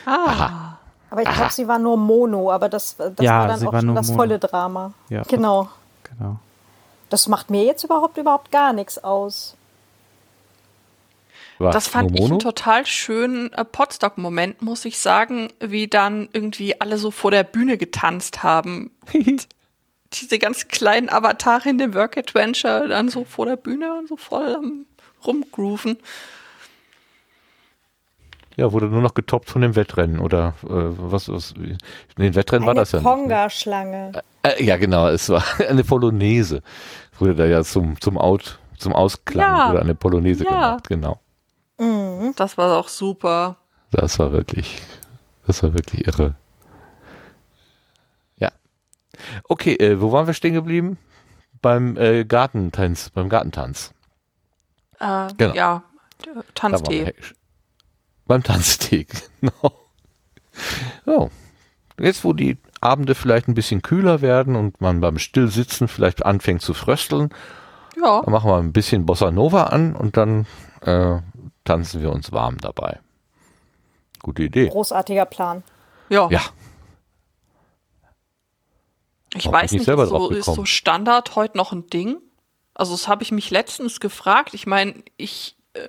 [0.06, 0.74] Ah.
[1.12, 3.82] Aber ich glaube, sie war nur Mono, aber das, das Ja, war dann auch war
[3.82, 4.18] schon das Mono.
[4.20, 4.94] volle Drama.
[5.10, 5.24] Ja.
[5.24, 5.70] Genau.
[6.04, 6.36] Genau.
[7.10, 9.56] Das macht mir jetzt überhaupt überhaupt gar nichts aus.
[11.60, 16.30] War Das fand nur ich einen total schönen äh, Podstock-Moment, muss ich sagen, wie dann
[16.34, 18.92] irgendwie alle so vor der Bühne getanzt haben.
[20.14, 24.18] Diese ganz kleinen Avatare in dem Work Adventure dann so vor der Bühne und so
[24.18, 24.86] voll am
[25.28, 25.98] rumgrooven.
[28.56, 31.78] Ja, wurde nur noch getoppt von dem Wettrennen oder äh, was, was in
[32.18, 33.06] den Wettrennen war Eine das ja nicht.
[33.06, 33.12] ne?
[33.14, 34.12] Konga-Schlange.
[34.44, 36.62] Äh, ja, genau, es war eine Polonaise.
[37.20, 39.70] Wurde da ja zum, zum Out, zum Ausklang Ja.
[39.70, 40.50] wurde eine Polonaise Ja.
[40.50, 41.20] gemacht, genau.
[42.36, 43.58] Das war auch super.
[43.92, 44.82] Das war wirklich,
[45.48, 46.36] das war wirklich irre.
[48.38, 48.52] Ja.
[49.46, 50.98] Okay, äh, wo waren wir stehen geblieben?
[51.62, 53.94] Beim äh, Gartentanz, beim Gartentanz.
[55.00, 55.56] Äh, Genau.
[55.56, 55.84] Ja,
[56.54, 57.14] Tanztee.
[58.28, 59.08] Beim Tanztee,
[59.42, 59.72] genau.
[61.06, 61.32] So.
[62.00, 66.62] Jetzt, wo die Abende vielleicht ein bisschen kühler werden und man beim Stillsitzen vielleicht anfängt
[66.62, 67.30] zu frösteln,
[68.02, 70.46] Ja, dann machen wir ein bisschen Bossa Nova an und dann
[70.82, 71.20] äh,
[71.70, 73.00] tanzen wir uns warm dabei.
[74.22, 74.70] Gute Idee.
[74.70, 75.64] Großartiger Plan.
[76.10, 76.28] ja.
[76.30, 76.42] Ja,
[79.36, 80.66] Ich bin weiß ich nicht, selber ist so, ist so?
[80.66, 82.18] Standard heute noch ein Ding?
[82.74, 84.56] Also das habe ich mich letztens gefragt.
[84.56, 85.88] Ich meine, ich äh,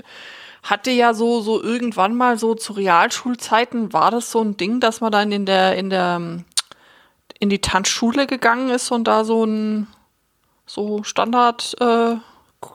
[0.62, 5.00] hatte ja so so irgendwann mal so zu Realschulzeiten war das so ein Ding, dass
[5.00, 6.44] man dann in der in der ähm,
[7.38, 9.86] in die Tanzschule gegangen ist und da so ein
[10.66, 12.16] so Standard äh,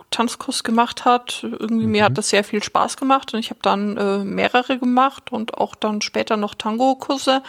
[0.10, 1.42] Tanzkurs gemacht hat.
[1.44, 5.32] Irgendwie mir hat das sehr viel Spaß gemacht und ich habe dann äh, mehrere gemacht
[5.32, 7.44] und auch dann später noch Tango-Kurse.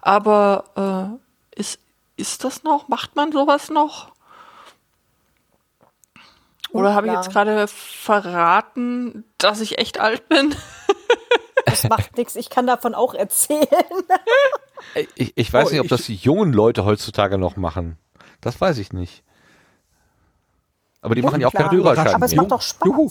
[0.00, 1.18] Aber
[1.56, 1.80] äh, ist
[2.16, 2.88] ist das noch?
[2.88, 4.12] Macht man sowas noch?
[6.72, 10.54] Oder habe ich jetzt gerade verraten, dass ich echt alt bin?
[11.66, 12.34] Das macht nichts.
[12.36, 13.66] Ich kann davon auch erzählen.
[15.14, 17.96] ich, ich weiß Oh, nicht, ob ich- das die jungen Leute heutzutage noch machen.
[18.40, 19.22] Das weiß ich nicht.
[21.02, 22.86] Aber die machen ja auch keinen Führerschein Aber es macht doch Spaß.
[22.86, 23.10] Juhu.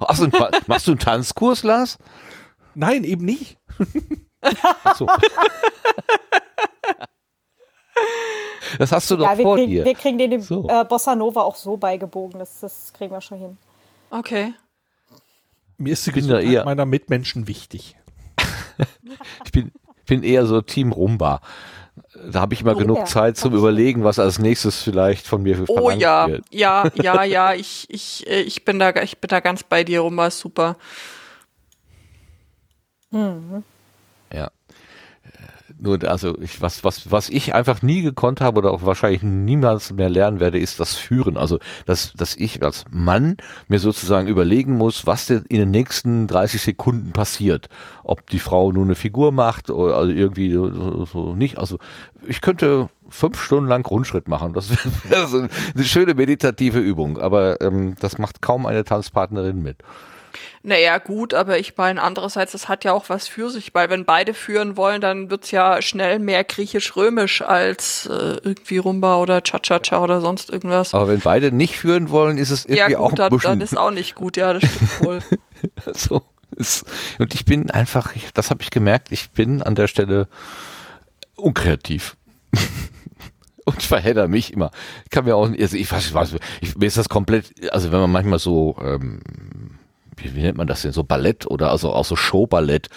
[0.00, 0.32] Ach so, ein-
[0.66, 1.96] machst du einen Tanzkurs, Lars?
[2.74, 3.56] Nein, eben nicht.
[4.84, 5.06] Ach so.
[8.78, 9.84] Das hast du doch Ja, wir, vor kriegen, dir.
[9.84, 10.66] wir kriegen den dem So.
[10.68, 12.38] äh, Bossa Nova auch so beigebogen.
[12.38, 13.58] Das, das kriegen wir schon hin.
[14.10, 14.54] Okay.
[15.78, 17.96] Mir ist die Gesundheit eher- meiner Mitmenschen wichtig.
[19.44, 19.70] Ich bin,
[20.06, 21.40] bin eher so Team Rumba.
[22.30, 23.04] Da habe ich immer Oh, genug ja.
[23.04, 26.44] Zeit zum Überlegen, was als nächstes vielleicht von mir Oh verlangt ja, wird.
[26.50, 30.00] ja, ja, ja, ich, ich, äh, ich bin da, ich bin da ganz bei dir,
[30.00, 30.76] Rumba ist super.
[33.10, 33.62] Ja.
[35.82, 39.92] Nur, also ich, was, was, was ich einfach nie gekonnt habe oder auch wahrscheinlich niemals
[39.92, 41.36] mehr lernen werde, ist das Führen.
[41.36, 46.28] Also, dass, dass ich als Mann mir sozusagen überlegen muss, was denn in den nächsten
[46.28, 47.68] 30 Sekunden passiert.
[48.04, 51.58] Ob die Frau nur eine Figur macht oder also irgendwie so, so, nicht.
[51.58, 51.78] Also,
[52.28, 54.52] ich könnte fünf Stunden lang Grundschritt machen.
[54.52, 54.70] Das
[55.10, 57.18] wäre eine schöne meditative Übung.
[57.18, 59.78] Aber ähm, das macht kaum eine Tanzpartnerin mit.
[60.62, 64.04] Naja, gut, aber ich meine, andererseits, das hat ja auch was für sich, weil wenn
[64.04, 70.02] beide führen wollen, dann wird's ja schnell mehr griechisch-römisch als äh, irgendwie Rumba oder Cha-Cha-Cha
[70.02, 70.94] oder sonst irgendwas.
[70.94, 73.50] Aber wenn beide nicht führen wollen, ist es ja, irgendwie auch gut, ein dann, bisschen
[73.50, 75.18] dann ist auch nicht gut, ja, das stimmt wohl.
[75.94, 76.22] So
[76.56, 76.84] ist,
[77.18, 80.28] und ich bin einfach, ich, das habe ich gemerkt, ich bin an der Stelle
[81.36, 82.16] unkreativ.
[83.64, 84.70] und ich verhedder mich immer.
[85.04, 87.92] Ich kann mir auch, also ich weiß, ich weiß ich, mir ist das komplett, also
[87.92, 89.20] wenn man manchmal so, ähm,
[90.22, 92.88] wie, wie nennt man das denn, so Ballett oder also auch so Showballett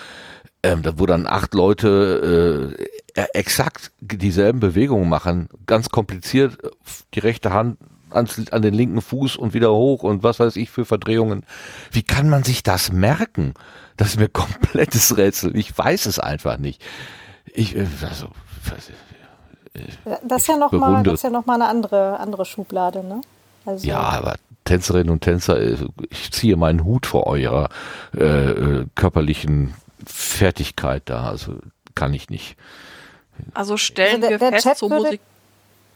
[0.65, 2.75] ähm, da wo dann acht Leute
[3.15, 6.69] äh, äh, exakt dieselben Bewegungen machen, ganz kompliziert, äh,
[7.13, 7.77] die rechte Hand
[8.09, 11.45] ans, an den linken Fuß und wieder hoch und was weiß ich für Verdrehungen.
[11.91, 13.53] Wie kann man sich das merken?
[13.95, 15.55] Das ist mir komplettes Rätsel.
[15.55, 16.83] Ich weiß es einfach nicht.
[17.53, 18.29] Ich, äh, also,
[20.23, 23.21] das ist ja nochmal ja noch eine andere, andere Schublade, ne?
[23.65, 24.35] Also ja, aber
[24.65, 25.77] Tänzerinnen und Tänzer, äh,
[26.09, 27.69] ich ziehe meinen Hut vor eurer
[28.17, 29.73] äh, äh, körperlichen
[30.05, 31.29] Fertigkeit da.
[31.29, 31.59] Also
[31.93, 32.57] kann ich nicht.
[33.53, 35.21] Also stellen also der, wir der fest, Chat so Musik.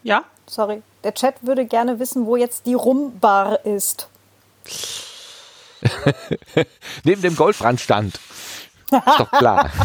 [0.04, 0.24] Ja?
[0.48, 0.82] Sorry.
[1.04, 4.08] Der Chat würde gerne wissen, wo jetzt die Rumbar ist.
[7.04, 8.20] Neben dem Goldbrandstand.
[8.92, 9.70] Ist doch klar.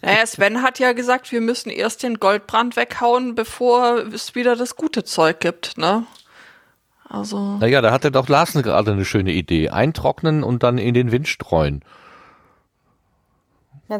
[0.00, 4.76] Naja, Sven hat ja gesagt, wir müssen erst den Goldbrand weghauen, bevor es wieder das
[4.76, 6.06] gute Zeug gibt, ne?
[7.08, 7.58] Also.
[7.58, 9.70] Naja, da hatte doch Larsen gerade eine schöne Idee.
[9.70, 11.84] Eintrocknen und dann in den Wind streuen.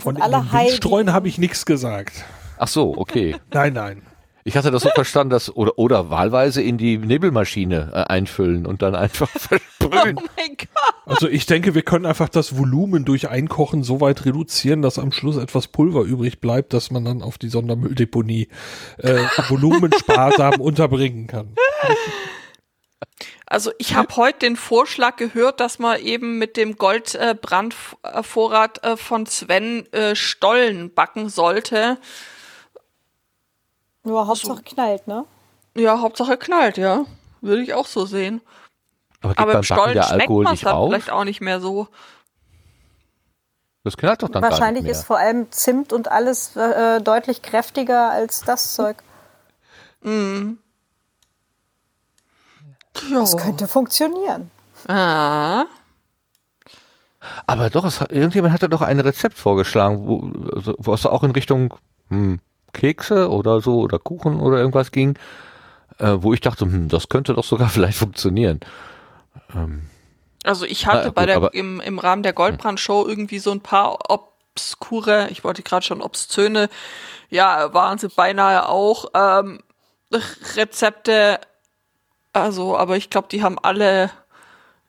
[0.01, 2.25] Von alle in den Wind streuen habe ich nichts gesagt.
[2.59, 3.37] Ach so, okay.
[3.53, 4.03] nein, nein.
[4.47, 8.81] Ich hatte das so verstanden, dass oder oder wahlweise in die Nebelmaschine äh, einfüllen und
[8.81, 10.19] dann einfach versprühen.
[10.21, 10.95] Oh mein Gott.
[11.05, 15.11] Also ich denke, wir können einfach das Volumen durch Einkochen so weit reduzieren, dass am
[15.11, 18.47] Schluss etwas Pulver übrig bleibt, dass man dann auf die Sondermülldeponie
[18.99, 19.15] äh,
[19.49, 21.49] volumensparsam unterbringen kann.
[23.47, 29.27] Also ich habe heute den Vorschlag gehört, dass man eben mit dem Goldbrandvorrat äh, von
[29.27, 31.99] Sven äh, Stollen backen sollte
[34.07, 34.63] nur Hauptsache so.
[34.63, 35.27] knallt, ne?
[35.75, 37.05] Ja, Hauptsache knallt, ja.
[37.41, 38.41] Würde ich auch so sehen.
[39.21, 41.89] Aber, Aber im Stollen der Alkohol schmeckt nicht dann vielleicht auch nicht mehr so.
[43.83, 44.93] Das knallt doch dann Wahrscheinlich gar nicht mehr.
[44.93, 48.97] ist vor allem Zimt und alles äh, deutlich kräftiger als das Zeug.
[53.03, 53.15] Mm.
[53.15, 54.51] Das könnte funktionieren.
[54.89, 55.65] Ah.
[57.47, 61.33] Aber doch, es irgendjemand hatte doch ein Rezept vorgeschlagen, wo, also, wo es auch in
[61.33, 61.75] Richtung
[62.09, 62.41] hm,
[62.73, 65.19] Kekse oder so oder Kuchen oder irgendwas ging,
[65.99, 68.61] äh, wo ich dachte, hm, das könnte doch sogar vielleicht funktionieren.
[69.55, 69.83] Ähm,
[70.45, 74.11] also ich hatte na, bei der im, im Rahmen der Goldbrand-Show irgendwie so ein paar
[74.11, 76.69] obskure, ich wollte gerade schon obszöne,
[77.29, 79.61] ja, waren sie beinahe auch ähm,
[80.55, 81.41] Rezepte,
[82.37, 84.11] also, aber ich glaube, die haben alle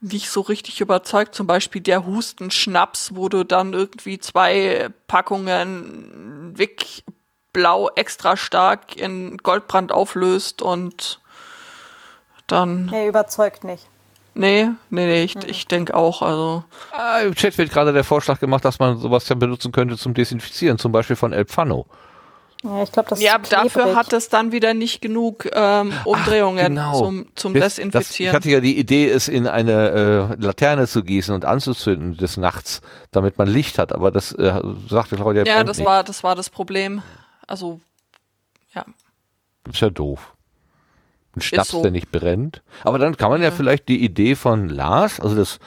[0.02, 1.34] nicht so richtig überzeugt.
[1.34, 7.04] Zum Beispiel der Hustenschnaps, wo du dann irgendwie zwei Packungen Wick
[7.54, 11.20] Blau extra stark in Goldbrand auflöst und
[12.46, 12.86] dann.
[12.88, 13.88] Nee, überzeugt nicht.
[14.36, 15.42] Nee, nee, nee, ich, mhm.
[15.48, 16.64] ich denke auch, also.
[16.92, 20.14] Ah, Im Chat wird gerade der Vorschlag gemacht, dass man sowas ja benutzen könnte zum
[20.14, 21.88] Desinfizieren, zum Beispiel von El Pfano.
[22.68, 26.68] Ja, ich glaube, das Ja, dafür hat es dann wieder nicht genug ähm, Umdrehungen Ach,
[26.68, 27.00] genau.
[27.00, 27.92] zum, zum das, Desinfizieren.
[27.92, 32.18] Das, ich hatte ja die Idee, es in eine äh, Laterne zu gießen und anzuzünden
[32.18, 35.88] des Nachts, damit man Licht hat, aber das äh, sagte Claudia Ja, das nicht.
[35.88, 37.02] war, das war das Problem.
[37.48, 37.80] Also,
[38.74, 38.86] ja.
[39.70, 40.34] Ist ja doof.
[41.36, 41.82] Ein Schnaps, so.
[41.82, 42.64] der nicht brennt.
[42.84, 45.60] Aber dann kann man ja, ja vielleicht die Idee von Lars, also das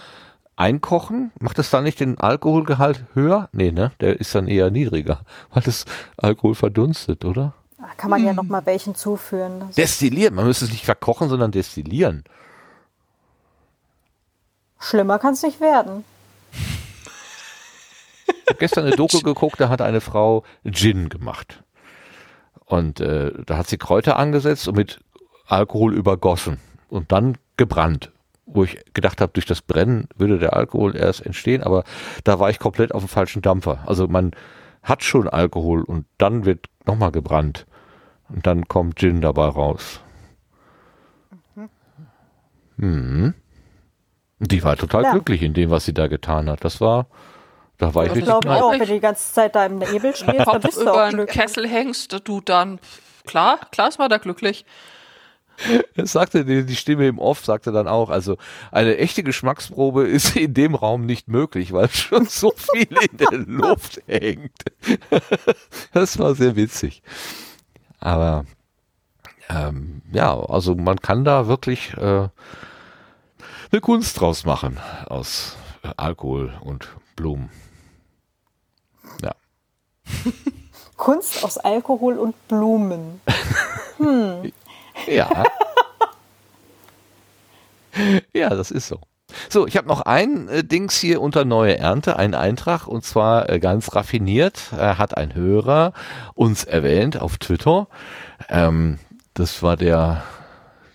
[0.60, 3.48] Einkochen, macht das dann nicht den Alkoholgehalt höher?
[3.52, 3.92] Nee, ne?
[4.00, 5.86] Der ist dann eher niedriger, weil das
[6.18, 7.54] Alkohol verdunstet, oder?
[7.96, 8.26] Kann man hm.
[8.26, 9.62] ja noch mal welchen zuführen.
[9.62, 12.24] Also destillieren, man müsste es nicht verkochen, sondern destillieren.
[14.78, 16.04] Schlimmer kann es nicht werden.
[18.26, 21.62] Ich habe gestern eine Doku geguckt, da hat eine Frau Gin gemacht.
[22.66, 25.00] Und äh, da hat sie Kräuter angesetzt und mit
[25.46, 28.12] Alkohol übergossen und dann gebrannt.
[28.52, 31.84] Wo ich gedacht habe, durch das Brennen würde der Alkohol erst entstehen, aber
[32.24, 33.84] da war ich komplett auf dem falschen Dampfer.
[33.86, 34.32] Also man
[34.82, 37.66] hat schon Alkohol und dann wird nochmal gebrannt.
[38.28, 40.00] Und dann kommt Gin dabei raus.
[42.76, 43.34] Mhm.
[44.38, 45.12] Die war total ja.
[45.12, 46.64] glücklich in dem, was sie da getan hat.
[46.64, 47.06] Das war,
[47.76, 50.14] da war ich richtig Ich glaube auch, wenn du die ganze Zeit da im Nebel
[50.14, 52.80] stehst, dann bist du auch einen Kessel hängst, du dann,
[53.26, 54.64] klar, klar ist man da glücklich.
[55.96, 58.36] Sagte die, Stimme im Off, sagte dann auch, also
[58.70, 63.38] eine echte Geschmacksprobe ist in dem Raum nicht möglich, weil schon so viel in der
[63.38, 64.64] Luft hängt.
[65.92, 67.02] Das war sehr witzig.
[67.98, 68.44] Aber
[69.48, 72.28] ähm, ja, also man kann da wirklich äh,
[73.72, 75.56] eine Kunst draus machen aus
[75.96, 77.50] Alkohol und Blumen.
[81.00, 83.22] Kunst aus Alkohol und Blumen.
[83.96, 84.52] Hm.
[85.06, 85.44] Ja.
[88.32, 89.00] ja, das ist so.
[89.48, 93.48] So, ich habe noch ein äh, Dings hier unter neue Ernte, einen Eintrag und zwar
[93.48, 94.72] äh, ganz raffiniert.
[94.76, 95.92] Er hat ein Hörer
[96.34, 97.86] uns erwähnt auf Twitter.
[98.48, 98.98] Ähm,
[99.34, 100.24] das war der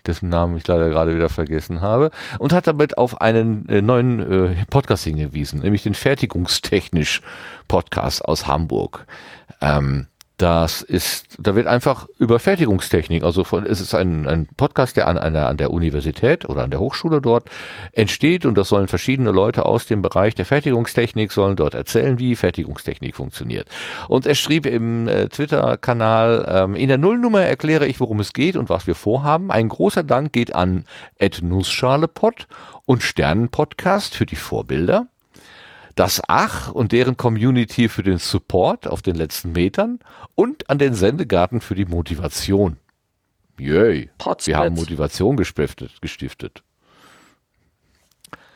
[0.08, 4.20] dessen Namen ich leider gerade wieder vergessen habe, und hat damit auf einen äh, neuen
[4.20, 7.22] äh, Podcast hingewiesen, nämlich den Fertigungstechnisch
[7.68, 9.06] Podcast aus Hamburg.
[9.62, 14.98] Ähm, das ist, da wird einfach über Fertigungstechnik, also von, es ist ein, ein Podcast,
[14.98, 17.50] der an einer, an der Universität oder an der Hochschule dort
[17.94, 22.36] entsteht und das sollen verschiedene Leute aus dem Bereich der Fertigungstechnik sollen dort erzählen, wie
[22.36, 23.70] Fertigungstechnik funktioniert.
[24.10, 28.58] Und er schrieb im äh, Twitter-Kanal, ähm, in der Nullnummer erkläre ich, worum es geht
[28.58, 29.52] und was wir vorhaben.
[29.52, 30.86] Ein großer Dank geht an
[31.18, 32.48] Ed Nussschalepod
[32.86, 35.08] und Sternenpodcast für die Vorbilder
[35.96, 40.00] das Ach und deren Community für den Support auf den letzten Metern
[40.36, 42.78] und an den Sendegarten für die Motivation.
[43.58, 44.10] Yay,
[44.44, 45.92] wir haben Motivation gestiftet.
[46.02, 46.62] gestiftet.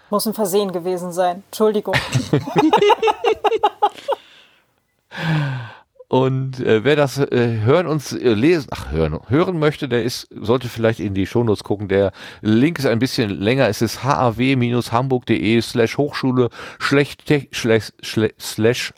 [0.10, 1.44] Muss ein Versehen gewesen sein.
[1.48, 1.96] Entschuldigung.
[6.10, 10.28] Und äh, wer das äh, hören und äh, lesen, ach hören, hören möchte, der ist,
[10.32, 11.88] sollte vielleicht in die Shownotes gucken.
[11.88, 13.68] Der Link ist ein bisschen länger.
[13.68, 16.50] Es ist haw-hamburg.de slash Hochschule
[16.82, 18.94] slash, slash,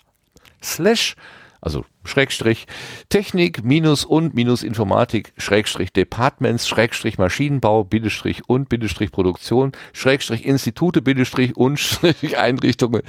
[0.63, 1.15] slash
[1.61, 2.65] also Schrägstrich
[3.09, 11.03] Technik minus und minus Informatik Schrägstrich Departments Schrägstrich Maschinenbau Bindestrich und Bindestrich Produktion Schrägstrich Institute
[11.03, 13.03] Bindestrich und Schrägstrich Einrichtungen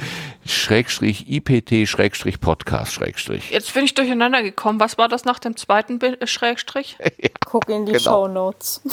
[0.44, 3.50] Schrägstrich IPT Schrägstrich Podcast Schrägstrich.
[3.50, 4.78] Jetzt bin ich durcheinander gekommen.
[4.78, 6.98] Was war das nach dem zweiten Bi äh, Schrägstrich?
[7.00, 8.04] ja, Guck in die genau.
[8.04, 8.82] Show Notes.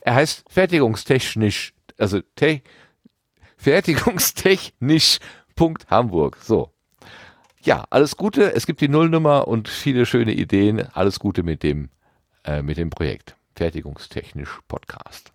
[0.00, 2.62] er heißt fertigungstechnisch, also te
[3.58, 5.18] fertigungstechnisch
[5.54, 6.38] Punkt Hamburg.
[6.42, 6.73] So
[7.64, 8.54] ja, alles Gute.
[8.54, 10.86] Es gibt die Nullnummer und viele schöne Ideen.
[10.92, 11.88] Alles Gute mit dem,
[12.44, 13.36] äh, mit dem Projekt.
[13.56, 15.32] Fertigungstechnisch Podcast.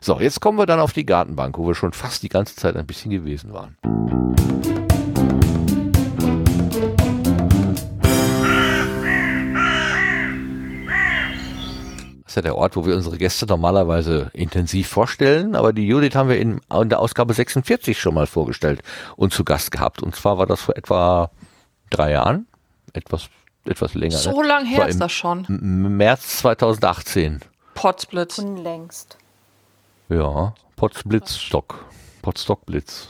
[0.00, 2.76] So, jetzt kommen wir dann auf die Gartenbank, wo wir schon fast die ganze Zeit
[2.76, 3.76] ein bisschen gewesen waren.
[12.22, 16.14] Das ist ja der Ort, wo wir unsere Gäste normalerweise intensiv vorstellen, aber die Judith
[16.14, 18.82] haben wir in, in der Ausgabe 46 schon mal vorgestellt
[19.16, 20.02] und zu Gast gehabt.
[20.02, 21.30] Und zwar war das vor etwa
[21.90, 22.46] drei Jahren,
[22.92, 23.28] etwas,
[23.64, 24.16] etwas länger.
[24.16, 24.48] So ne?
[24.48, 25.46] lang her ist das schon.
[25.48, 27.40] März 2018.
[27.74, 28.38] Potsblitz.
[28.38, 29.18] Unlängst.
[30.08, 31.84] Ja, Potsblitzstock.
[32.22, 33.08] Potstockblitz.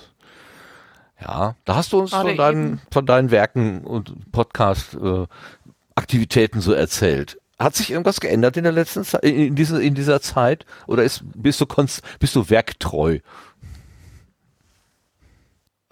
[1.21, 7.39] Ja, da hast du uns von deinen, von deinen Werken und Podcast-Aktivitäten äh, so erzählt.
[7.59, 10.67] Hat sich irgendwas geändert in der letzten Zeit, in dieser, in dieser Zeit?
[10.89, 13.21] Oder ist, bist du, bist du werktreu?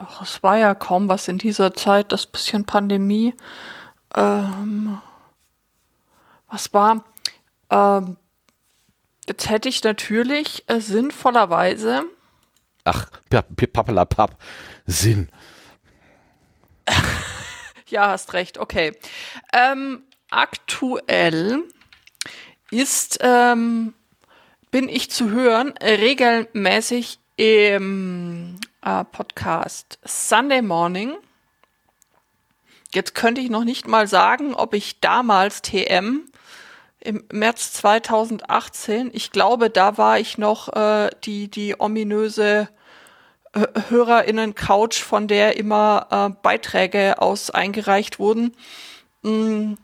[0.05, 3.35] Ach, es war ja kaum was in dieser Zeit, das bisschen Pandemie.
[4.15, 5.01] Ähm,
[6.49, 7.05] was war?
[7.71, 8.17] Ähm,
[9.29, 12.03] jetzt hätte ich natürlich äh, sinnvollerweise.
[12.85, 14.37] Ach, pappelapapp,
[14.87, 15.29] Sinn.
[17.87, 18.99] ja, hast recht, okay.
[19.53, 21.63] Ähm, aktuell
[22.73, 23.95] ist, ähm,
[24.73, 31.15] bin ich zu hören, regelmäßig im äh, Podcast Sunday Morning.
[32.93, 36.21] Jetzt könnte ich noch nicht mal sagen, ob ich damals TM
[37.01, 42.69] im März 2018, ich glaube, da war ich noch äh, die, die ominöse
[43.55, 48.55] äh, HörerInnen-Couch, von der immer äh, Beiträge aus eingereicht wurden.
[49.23, 49.75] Mm,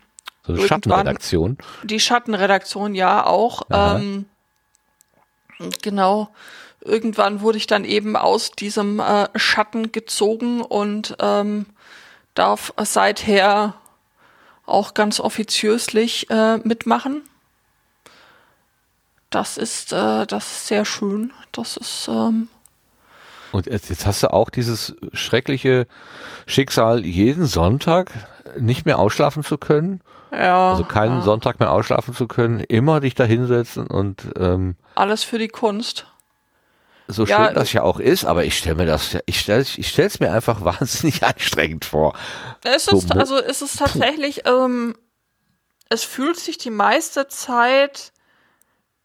[0.47, 1.59] so eine Schattenredaktion.
[1.83, 3.63] Die Schattenredaktion, ja, auch.
[3.71, 4.27] Ähm,
[5.83, 6.29] genau
[6.89, 11.67] irgendwann wurde ich dann eben aus diesem äh, Schatten gezogen und ähm,
[12.35, 13.75] darf seither
[14.67, 17.23] auch ganz offiziöslich äh, mitmachen.
[19.31, 21.33] Das ist, äh, das ist sehr schön.
[21.53, 22.09] Das ist.
[22.09, 22.49] Ähm
[23.53, 25.87] und jetzt, hast du auch dieses schreckliche
[26.47, 28.11] Schicksal, jeden Sonntag
[28.59, 30.01] nicht mehr ausschlafen zu können.
[30.31, 30.73] Ja.
[30.73, 31.23] Also keinen ja.
[31.23, 36.07] Sonntag mehr ausschlafen zu können, immer dich da hinsetzen und ähm, alles für die Kunst
[37.09, 39.89] so ja, schön das ja auch ist, aber ich stelle mir das, ich stelle ich
[39.89, 42.15] stell's mir einfach wahnsinnig anstrengend vor.
[42.63, 44.95] Es ist, so, also es ist tatsächlich, ähm,
[45.89, 48.13] es fühlt sich die meiste Zeit,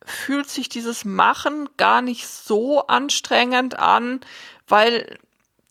[0.05, 4.19] fühlt sich dieses Machen gar nicht so anstrengend an,
[4.67, 5.17] weil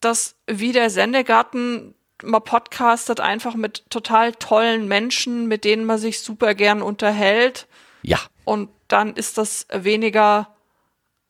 [0.01, 6.21] das wie der Sendegarten man podcastet einfach mit total tollen Menschen, mit denen man sich
[6.21, 7.67] super gern unterhält.
[8.03, 8.19] Ja.
[8.45, 10.52] Und dann ist das weniger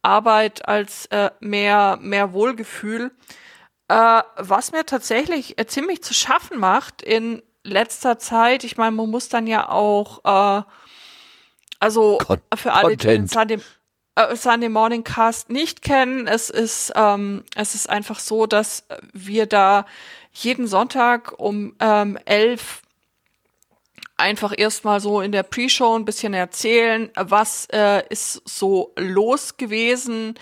[0.02, 3.12] Arbeit als äh, mehr, mehr Wohlgefühl.
[3.88, 9.10] Äh, was mir tatsächlich äh, ziemlich zu schaffen macht in letzter Zeit, ich meine, man
[9.10, 10.62] muss dann ja auch, äh,
[11.78, 13.58] also Con für alle, die den Sunday,
[14.16, 19.46] äh, Sunday Morning Cast nicht kennen, es ist, ähm, es ist einfach so, dass wir
[19.46, 19.86] da
[20.32, 22.82] jeden Sonntag um ähm, elf
[24.22, 30.38] einfach erstmal so in der Pre-Show ein bisschen erzählen, was äh, ist so los gewesen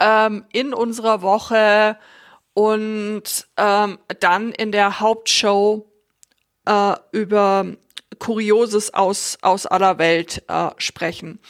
[0.00, 1.98] ähm, in unserer Woche
[2.54, 3.24] und
[3.56, 5.90] ähm, dann in der Hauptshow
[6.66, 7.66] äh, über
[8.18, 11.40] Kurioses aus, aus aller Welt äh, sprechen.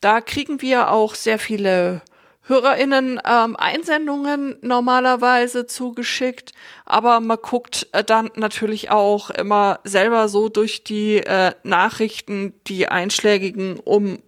[0.00, 2.02] Da kriegen wir auch sehr viele
[2.48, 6.52] HörerInnen ähm, Einsendungen normalerweise zugeschickt,
[6.84, 12.88] aber man guckt äh, dann natürlich auch immer selber so durch die äh, Nachrichten, die
[12.88, 14.18] einschlägigen, um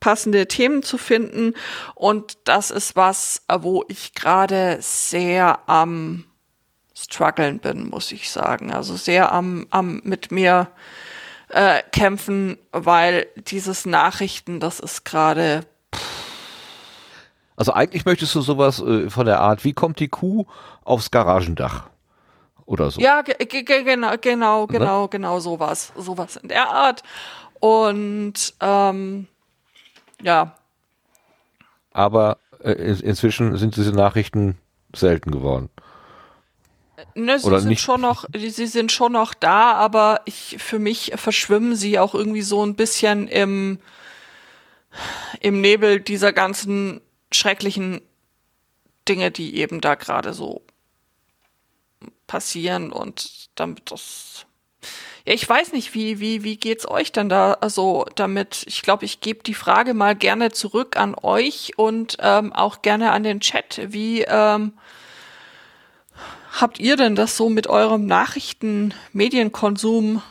[0.00, 1.54] passende Themen zu finden.
[1.94, 6.24] Und das ist was, äh, wo ich gerade sehr am
[6.94, 8.72] struggeln bin, muss ich sagen.
[8.72, 10.68] Also sehr am, am mit mir
[11.48, 15.64] äh, kämpfen, weil dieses Nachrichten, das ist gerade
[17.60, 20.46] also eigentlich möchtest du sowas äh, von der Art, wie kommt die Kuh
[20.82, 21.90] aufs Garagendach?
[22.64, 23.02] Oder so.
[23.02, 25.92] Ja, genau, genau, genau, genau sowas.
[25.94, 27.02] Sowas in der Art.
[27.60, 29.26] Und ähm,
[30.22, 30.56] ja.
[31.92, 34.56] Aber äh, inzwischen sind diese Nachrichten
[34.96, 35.68] selten geworden.
[37.14, 37.82] Ne, sie Oder sind nicht?
[37.82, 42.40] schon noch, sie sind schon noch da, aber ich, für mich verschwimmen sie auch irgendwie
[42.40, 43.80] so ein bisschen im,
[45.40, 47.02] im Nebel dieser ganzen
[47.32, 48.00] schrecklichen
[49.08, 50.62] Dinge, die eben da gerade so
[52.26, 54.46] passieren und damit das
[55.26, 58.62] ja, ich weiß nicht, wie, wie, wie geht's euch denn da also damit?
[58.66, 63.12] Ich glaube, ich gebe die Frage mal gerne zurück an euch und ähm, auch gerne
[63.12, 63.80] an den Chat.
[63.92, 64.72] Wie ähm,
[66.58, 70.22] habt ihr denn das so mit eurem Nachrichten-Medienkonsum?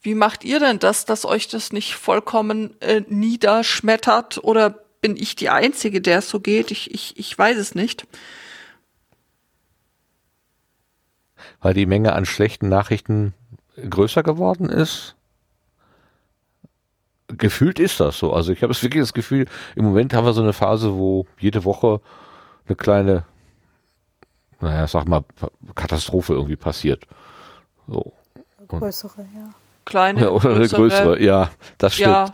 [0.00, 5.36] Wie macht ihr denn das, dass euch das nicht vollkommen äh, niederschmettert oder bin ich
[5.36, 6.70] die Einzige, der es so geht?
[6.70, 8.06] Ich, ich, ich weiß es nicht.
[11.60, 13.34] Weil die Menge an schlechten Nachrichten
[13.76, 15.14] größer geworden ist?
[17.28, 18.32] Gefühlt ist das so.
[18.32, 19.44] Also ich habe wirklich das Gefühl,
[19.76, 22.00] im Moment haben wir so eine Phase, wo jede Woche
[22.66, 23.26] eine kleine,
[24.60, 25.22] naja, sag mal,
[25.74, 27.06] Katastrophe irgendwie passiert.
[27.86, 28.14] So.
[28.56, 29.50] Und größere, ja.
[29.84, 30.22] Kleine.
[30.22, 30.56] Ja, oder größere.
[30.56, 32.08] eine größere, ja, das stimmt.
[32.08, 32.32] Ja,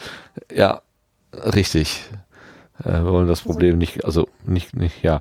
[0.55, 0.83] ja
[1.35, 2.09] richtig.
[2.85, 5.20] Äh, wir wollen das Problem nicht, also nicht, nicht, ja.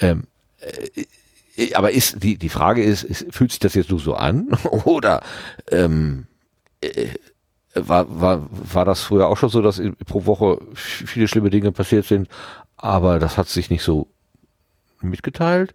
[0.00, 0.24] Ähm,
[0.60, 4.48] äh, aber ist die die Frage ist, ist, fühlt sich das jetzt nur so an
[4.84, 5.22] oder
[5.70, 6.26] ähm,
[6.80, 7.08] äh,
[7.74, 12.06] war, war, war das früher auch schon so, dass pro Woche viele schlimme Dinge passiert
[12.06, 12.28] sind,
[12.76, 14.08] aber das hat sich nicht so
[15.00, 15.74] mitgeteilt?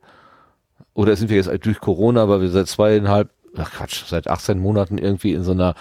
[0.94, 4.98] Oder sind wir jetzt durch Corona, weil wir seit zweieinhalb, ach Quatsch, seit 18 Monaten
[4.98, 5.76] irgendwie in so einer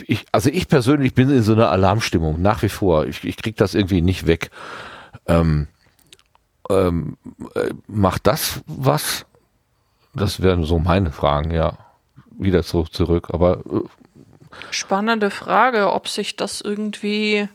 [0.00, 3.06] ich, also ich persönlich bin in so einer Alarmstimmung, nach wie vor.
[3.06, 4.50] Ich, ich krieg das irgendwie nicht weg.
[5.26, 5.68] Ähm,
[6.70, 7.16] ähm,
[7.54, 9.26] äh, macht das was?
[10.14, 11.78] Das wären so meine Fragen, ja.
[12.30, 13.58] Wieder so zurück, aber.
[13.66, 13.80] Äh,
[14.70, 17.48] Spannende Frage, ob sich das irgendwie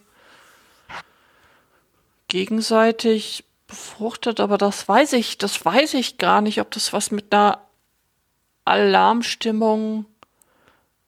[2.27, 7.33] gegenseitig befruchtet, aber das weiß ich, das weiß ich gar nicht, ob das was mit
[7.33, 7.59] einer
[8.65, 10.05] Alarmstimmung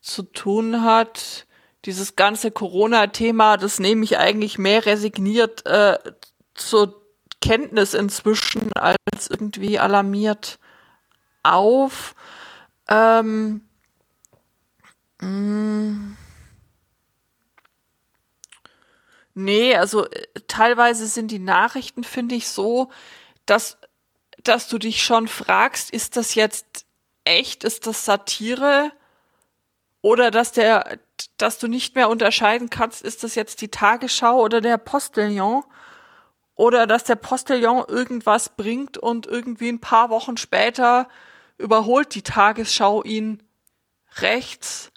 [0.01, 1.45] zu tun hat.
[1.85, 5.97] Dieses ganze Corona-Thema, das nehme ich eigentlich mehr resigniert äh,
[6.53, 6.99] zur
[7.41, 10.59] Kenntnis inzwischen als irgendwie alarmiert
[11.43, 12.15] auf.
[12.87, 13.61] Ähm,
[15.21, 16.17] mh, mm.
[19.35, 22.91] nee, also äh, teilweise sind die Nachrichten, finde ich, so,
[23.45, 23.77] dass,
[24.43, 26.85] dass du dich schon fragst, ist das jetzt
[27.23, 28.91] echt, ist das Satire?
[30.01, 30.99] Oder dass der,
[31.37, 35.63] dass du nicht mehr unterscheiden kannst, ist das jetzt die Tagesschau oder der Postillon?
[36.55, 41.07] Oder dass der Postillon irgendwas bringt und irgendwie ein paar Wochen später
[41.57, 43.43] überholt die Tagesschau ihn
[44.17, 44.91] rechts.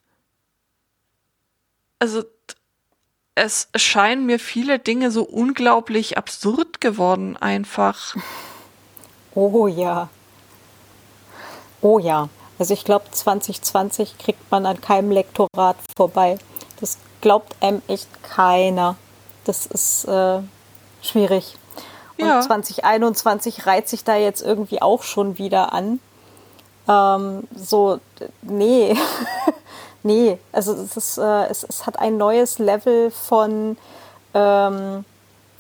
[1.99, 2.25] Also
[3.35, 8.17] es scheinen mir viele Dinge so unglaublich absurd geworden einfach.
[9.35, 10.09] Oh ja.
[11.81, 12.29] Oh ja.
[12.63, 16.39] Also ich glaube, 2020 kriegt man an keinem Lektorat vorbei.
[16.81, 18.95] Das glaubt einem echt keiner.
[19.43, 20.39] Das ist äh,
[21.03, 21.57] schwierig.
[22.19, 22.41] Und ja.
[22.41, 25.99] 2021 reiht sich da jetzt irgendwie auch schon wieder an.
[26.87, 27.99] Ähm, so,
[28.43, 28.97] nee.
[30.05, 33.77] nee, also es, ist, äh, es, es, hat ein neues Level von
[34.35, 35.05] ähm,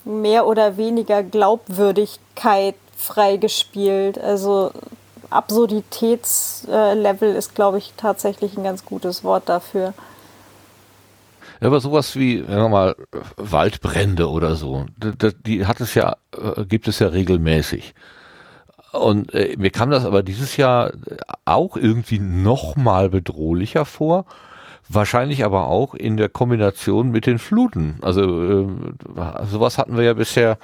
[0.04, 4.18] mehr oder weniger Glaubwürdigkeit freigespielt.
[4.18, 4.70] Also
[5.32, 9.94] Absurditätslevel ist, glaube ich, tatsächlich ein ganz gutes Wort dafür.
[11.60, 12.96] Ja, aber sowas wie, sagen wir mal,
[13.36, 14.86] Waldbrände oder so,
[15.46, 17.94] die, hat es ja, äh, gibt es ja regelmäßig.
[18.92, 20.92] Und äh, mir kam das aber dieses Jahr
[21.44, 24.26] auch irgendwie noch mal bedrohlicher vor.
[24.88, 27.98] Wahrscheinlich aber auch in der Kombination mit den Fluten.
[28.02, 28.66] Also äh,
[29.50, 30.58] sowas hatten wir ja bisher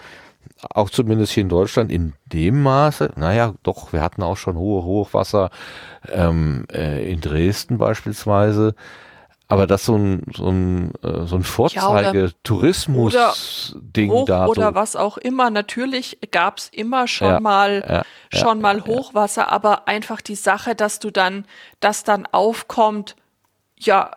[0.71, 3.13] auch zumindest hier in Deutschland in dem Maße.
[3.17, 5.51] Naja, doch, wir hatten auch schon hohe Hochwasser
[6.11, 8.75] ähm, äh, in Dresden beispielsweise.
[9.51, 14.47] Aber das so ein, so ein, äh, so ein Vorzeige-Tourismus-Ding Hoch da.
[14.47, 14.75] oder so.
[14.75, 15.49] was auch immer.
[15.49, 20.99] Natürlich gab's immer schon Ja, mal ja, schon mal Hochwasser, aber einfach die Sache, dass
[20.99, 21.47] du dann,
[21.81, 23.17] dass dann aufkommt,
[23.79, 24.11] ja,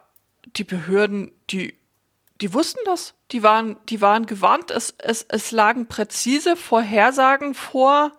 [0.58, 1.76] die Behörden, die,
[2.42, 3.14] die wussten das.
[3.32, 4.72] Die waren, die waren gewarnt.
[4.72, 8.12] Es, es, es lagen präzise Vorhersagen vor,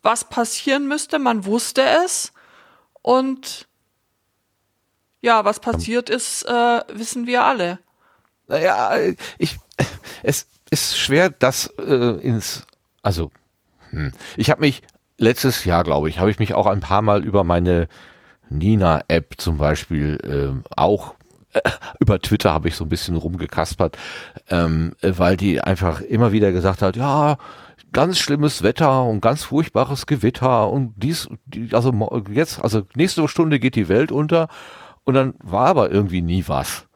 [0.00, 1.18] was passieren müsste.
[1.18, 2.32] Man wusste es.
[3.02, 3.66] Und
[5.20, 7.78] ja, was passiert ist, äh, wissen wir alle.
[8.48, 8.92] Naja,
[9.38, 9.58] ich,
[10.22, 12.66] es ist schwer, das äh, ins,
[13.02, 13.30] also,
[13.90, 14.12] hm.
[14.36, 14.82] ich habe mich
[15.18, 17.88] letztes Jahr, glaube ich, habe ich mich auch ein paar Mal über meine
[18.50, 21.21] Nina-App zum Beispiel ähm, auch äh,
[22.00, 23.96] über Twitter habe ich so ein bisschen rumgekaspert,
[24.50, 27.36] ähm, äh, weil die einfach immer wieder gesagt hat, ja,
[27.92, 31.92] ganz schlimmes Wetter und ganz furchtbares Gewitter und dies, die, also
[32.30, 34.48] jetzt, also nächste Stunde geht die Welt unter
[35.04, 36.86] und dann war aber irgendwie nie was.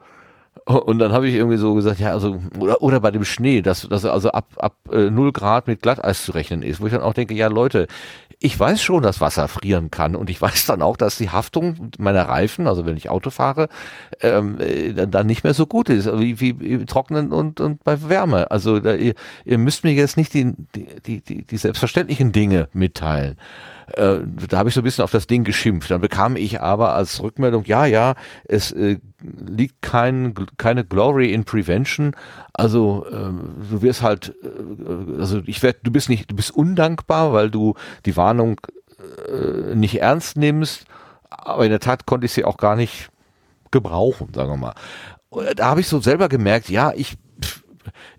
[0.67, 3.87] Und dann habe ich irgendwie so gesagt, ja, also, oder, oder bei dem Schnee, dass,
[3.87, 7.01] dass also ab, ab äh, 0 Grad mit Glatteis zu rechnen ist, wo ich dann
[7.01, 7.87] auch denke, ja Leute,
[8.39, 11.91] ich weiß schon, dass Wasser frieren kann und ich weiß dann auch, dass die Haftung
[11.99, 13.69] meiner Reifen, also wenn ich Auto fahre,
[14.19, 18.09] ähm, äh, dann, nicht mehr so gut ist, wie, wie im Trocknen und, und bei
[18.09, 18.51] Wärme.
[18.51, 19.13] Also da, ihr,
[19.45, 23.37] ihr müsst mir jetzt nicht die, die, die, die selbstverständlichen Dinge mitteilen
[23.93, 24.19] äh,
[24.49, 25.89] da habe ich so ein bisschen auf das Ding geschimpft.
[25.91, 28.15] Dann bekam ich aber als Rückmeldung, ja, ja,
[28.45, 32.15] es äh, liegt kein, keine Glory in Prevention.
[32.53, 37.33] Also ähm, du wirst halt, äh, also ich werd, du bist nicht, du bist undankbar,
[37.33, 37.75] weil du
[38.05, 38.59] die Warnung
[39.27, 40.85] äh, nicht ernst nimmst.
[41.29, 43.09] Aber in der Tat konnte ich sie auch gar nicht
[43.71, 44.75] gebrauchen, sagen wir mal.
[45.55, 47.17] Da habe ich so selber gemerkt, ja, ich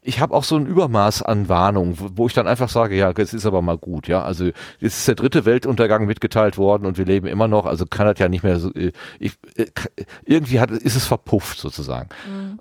[0.03, 3.35] ich habe auch so ein Übermaß an Warnung, wo- ich dann einfach sage, ja, es
[3.35, 4.23] ist aber mal gut, ja.
[4.23, 8.07] Also jetzt ist der dritte Weltuntergang mitgeteilt worden und wir leben immer noch, also kann
[8.07, 9.67] das ja nicht mehr so, äh, ich, äh,
[10.25, 12.09] irgendwie hat, ist es verpufft sozusagen.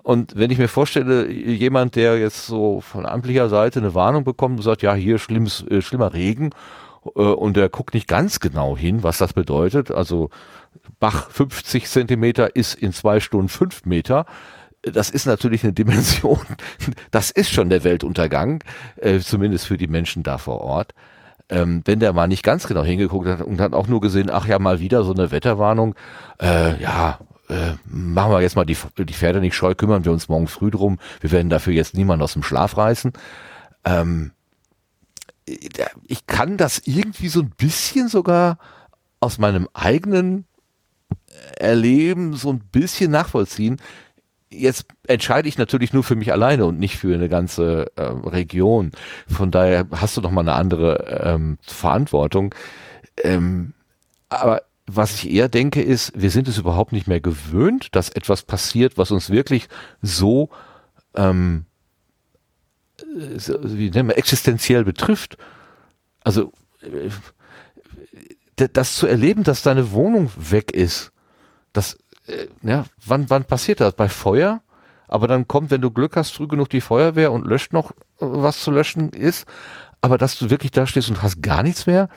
[0.02, 4.58] Und wenn ich mir vorstelle, jemand, der jetzt so von amtlicher Seite eine Warnung bekommt
[4.58, 6.50] und sagt, ja, hier schlimmes, äh, schlimmer Regen,
[7.16, 10.30] äh, und der guckt nicht ganz genau hin, was das bedeutet, also
[11.00, 14.26] Bach 50 Zentimeter ist in zwei Stunden fünf Meter,
[14.82, 16.40] das ist natürlich eine Dimension,
[17.10, 18.62] das ist schon der Weltuntergang,
[18.96, 20.94] äh, zumindest für die Menschen da vor Ort.
[21.50, 24.46] Ähm, wenn der mal nicht ganz genau hingeguckt hat und hat auch nur gesehen, ach
[24.46, 25.94] ja, mal wieder so eine Wetterwarnung,
[26.40, 30.28] äh, ja, äh, machen wir jetzt mal die, die Pferde nicht scheu, kümmern wir uns
[30.28, 33.12] morgen früh drum, wir werden dafür jetzt niemanden aus dem Schlaf reißen.
[33.84, 34.32] Ähm,
[35.46, 38.58] ich kann das irgendwie so ein bisschen sogar
[39.20, 40.44] aus meinem eigenen
[41.56, 43.80] Erleben so ein bisschen nachvollziehen.
[44.50, 48.92] Jetzt entscheide ich natürlich nur für mich alleine und nicht für eine ganze äh, Region.
[49.28, 52.54] Von daher hast du noch mal eine andere ähm, Verantwortung.
[53.22, 53.74] Ähm,
[54.30, 58.42] aber was ich eher denke ist, wir sind es überhaupt nicht mehr gewöhnt, dass etwas
[58.42, 59.68] passiert, was uns wirklich
[60.00, 60.48] so,
[61.14, 61.66] ähm,
[63.00, 65.36] äh, wie nennen wir, existenziell betrifft.
[66.24, 67.10] Also äh,
[68.72, 71.12] das zu erleben, dass deine Wohnung weg ist,
[71.72, 73.94] das, äh, ja, wann, wann passiert das?
[73.94, 74.60] Bei Feuer?
[75.08, 77.94] Aber dann kommt, wenn du Glück hast, früh genug die Feuerwehr und löscht noch, äh,
[78.20, 79.46] was zu löschen ist.
[80.00, 82.08] Aber dass du wirklich da stehst und hast gar nichts mehr.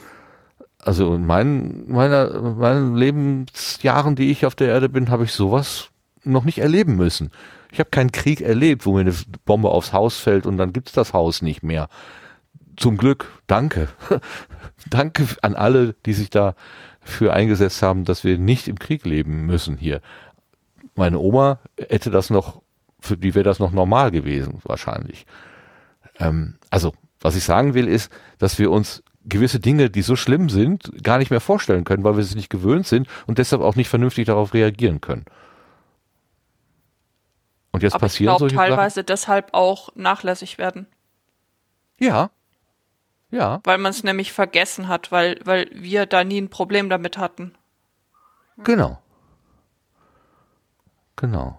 [0.78, 5.90] Also in meinen, meiner, meinen Lebensjahren, die ich auf der Erde bin, habe ich sowas
[6.24, 7.32] noch nicht erleben müssen.
[7.72, 10.92] Ich habe keinen Krieg erlebt, wo mir eine Bombe aufs Haus fällt und dann gibt's
[10.92, 11.88] das Haus nicht mehr.
[12.78, 13.90] Zum Glück, danke.
[14.90, 16.56] danke an alle, die sich da
[17.02, 20.02] für eingesetzt haben, dass wir nicht im Krieg leben müssen hier.
[20.96, 22.62] Meine Oma hätte das noch,
[23.00, 25.26] für die wäre das noch normal gewesen, wahrscheinlich.
[26.20, 30.50] Ähm, also, was ich sagen will, ist, dass wir uns gewisse Dinge, die so schlimm
[30.50, 33.76] sind, gar nicht mehr vorstellen können, weil wir sie nicht gewöhnt sind und deshalb auch
[33.76, 35.26] nicht vernünftig darauf reagieren können.
[37.72, 38.68] Und jetzt Aber ich passieren glaube solche Sachen.
[38.70, 40.88] teilweise deshalb auch nachlässig werden,
[42.00, 42.32] Ja.
[43.32, 47.18] Ja, weil man es nämlich vergessen hat, weil, weil wir da nie ein Problem damit
[47.18, 47.54] hatten.
[48.64, 49.00] Genau.
[51.16, 51.58] Genau.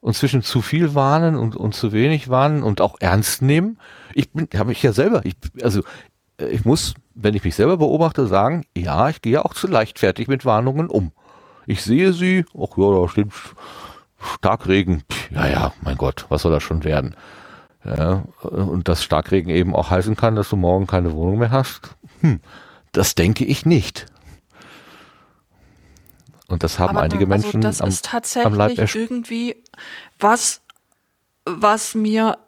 [0.00, 3.78] Und zwischen zu viel warnen und, und zu wenig warnen und auch ernst nehmen.
[4.14, 5.82] Ich bin, habe ich ja selber, ich, also
[6.38, 10.28] äh, ich muss, wenn ich mich selber beobachte, sagen, ja, ich gehe auch zu leichtfertig
[10.28, 11.12] mit Warnungen um.
[11.66, 13.28] Ich sehe sie, ach ja, da steht
[14.20, 17.16] Starkregen, Pff, ja, ja, mein Gott, was soll das schon werden?
[17.86, 21.94] Ja, und dass Starkregen eben auch heißen kann, dass du morgen keine Wohnung mehr hast.
[22.20, 22.40] Hm,
[22.92, 24.06] das denke ich nicht.
[26.48, 29.56] Und das haben Aber einige also Menschen das am, ist am tatsächlich Leib erst irgendwie
[30.18, 30.62] was,
[31.44, 32.38] was mir,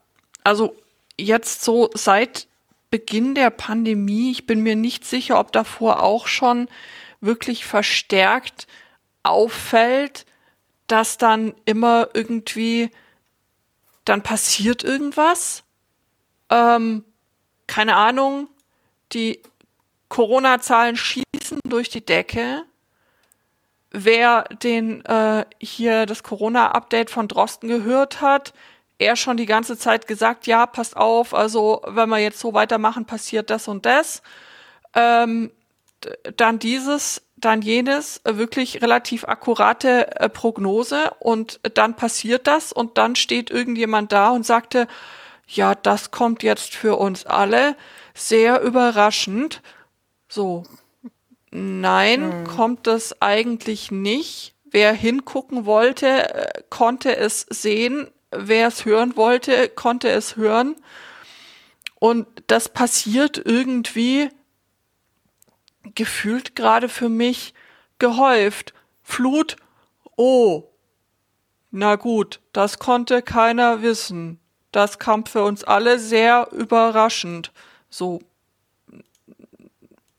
[0.44, 0.74] also
[1.18, 2.48] jetzt so seit
[2.90, 6.68] Beginn der Pandemie, ich bin mir nicht sicher, ob davor auch schon
[7.20, 8.66] wirklich verstärkt
[9.22, 10.24] auffällt,
[10.86, 12.90] dass dann immer irgendwie,
[14.08, 15.64] dann passiert irgendwas.
[16.50, 17.04] Ähm,
[17.66, 18.48] keine Ahnung,
[19.12, 19.42] die
[20.08, 22.64] Corona-Zahlen schießen durch die Decke.
[23.90, 28.52] Wer den äh, hier das Corona-Update von Drosten gehört hat,
[28.98, 33.04] er schon die ganze Zeit gesagt, ja, passt auf, also wenn wir jetzt so weitermachen,
[33.06, 34.22] passiert das und das.
[34.94, 35.52] Ähm,
[36.36, 42.98] dann dieses, dann jenes, äh, wirklich relativ akkurate äh, Prognose und dann passiert das und
[42.98, 44.86] dann steht irgendjemand da und sagte,
[45.46, 47.76] ja, das kommt jetzt für uns alle
[48.14, 49.62] sehr überraschend.
[50.28, 50.64] So.
[51.50, 54.54] Nein, kommt das eigentlich nicht.
[54.64, 58.08] Wer hingucken wollte, äh, konnte es sehen.
[58.30, 60.76] Wer es hören wollte, konnte es hören.
[61.98, 64.28] Und das passiert irgendwie
[65.94, 67.54] gefühlt gerade für mich
[67.98, 68.74] gehäuft.
[69.02, 69.56] Flut,
[70.16, 70.64] oh,
[71.70, 74.40] na gut, das konnte keiner wissen.
[74.72, 77.52] Das kam für uns alle sehr überraschend.
[77.90, 78.20] So.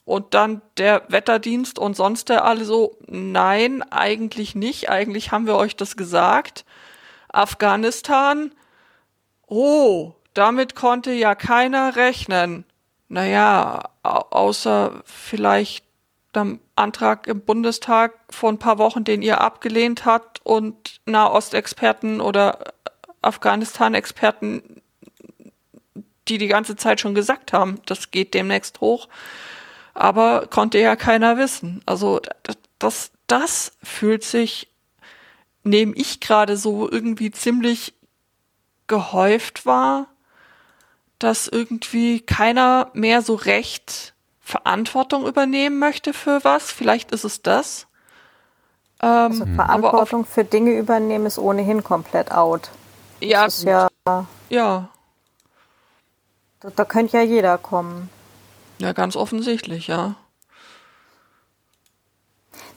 [0.05, 4.89] Und dann der Wetterdienst und sonst der alle so, nein, eigentlich nicht.
[4.89, 6.65] Eigentlich haben wir euch das gesagt.
[7.27, 8.51] Afghanistan,
[9.47, 12.65] oh, damit konnte ja keiner rechnen.
[13.09, 15.83] Naja, au- außer vielleicht
[16.35, 22.73] dem Antrag im Bundestag vor ein paar Wochen, den ihr abgelehnt habt und Nahostexperten oder
[23.21, 24.81] Afghanistan-Experten,
[26.27, 29.07] die die ganze Zeit schon gesagt haben, das geht demnächst hoch.
[29.95, 31.81] Aber konnte ja keiner wissen.
[31.87, 32.21] Also
[32.77, 34.69] das, das, fühlt sich,
[35.63, 37.93] nehme ich gerade so irgendwie ziemlich
[38.87, 40.07] gehäuft wahr,
[41.19, 46.71] dass irgendwie keiner mehr so recht Verantwortung übernehmen möchte für was.
[46.71, 47.87] Vielleicht ist es das.
[49.01, 52.69] Ähm, Also aber auf, Verantwortung für Dinge übernehmen ist ohnehin komplett out.
[53.21, 53.87] ja, Das ist ja,
[54.49, 54.89] ja,
[56.61, 58.09] da, da könnte ja jeder kommen.
[58.79, 60.15] ja, ganz offensichtlich, ja.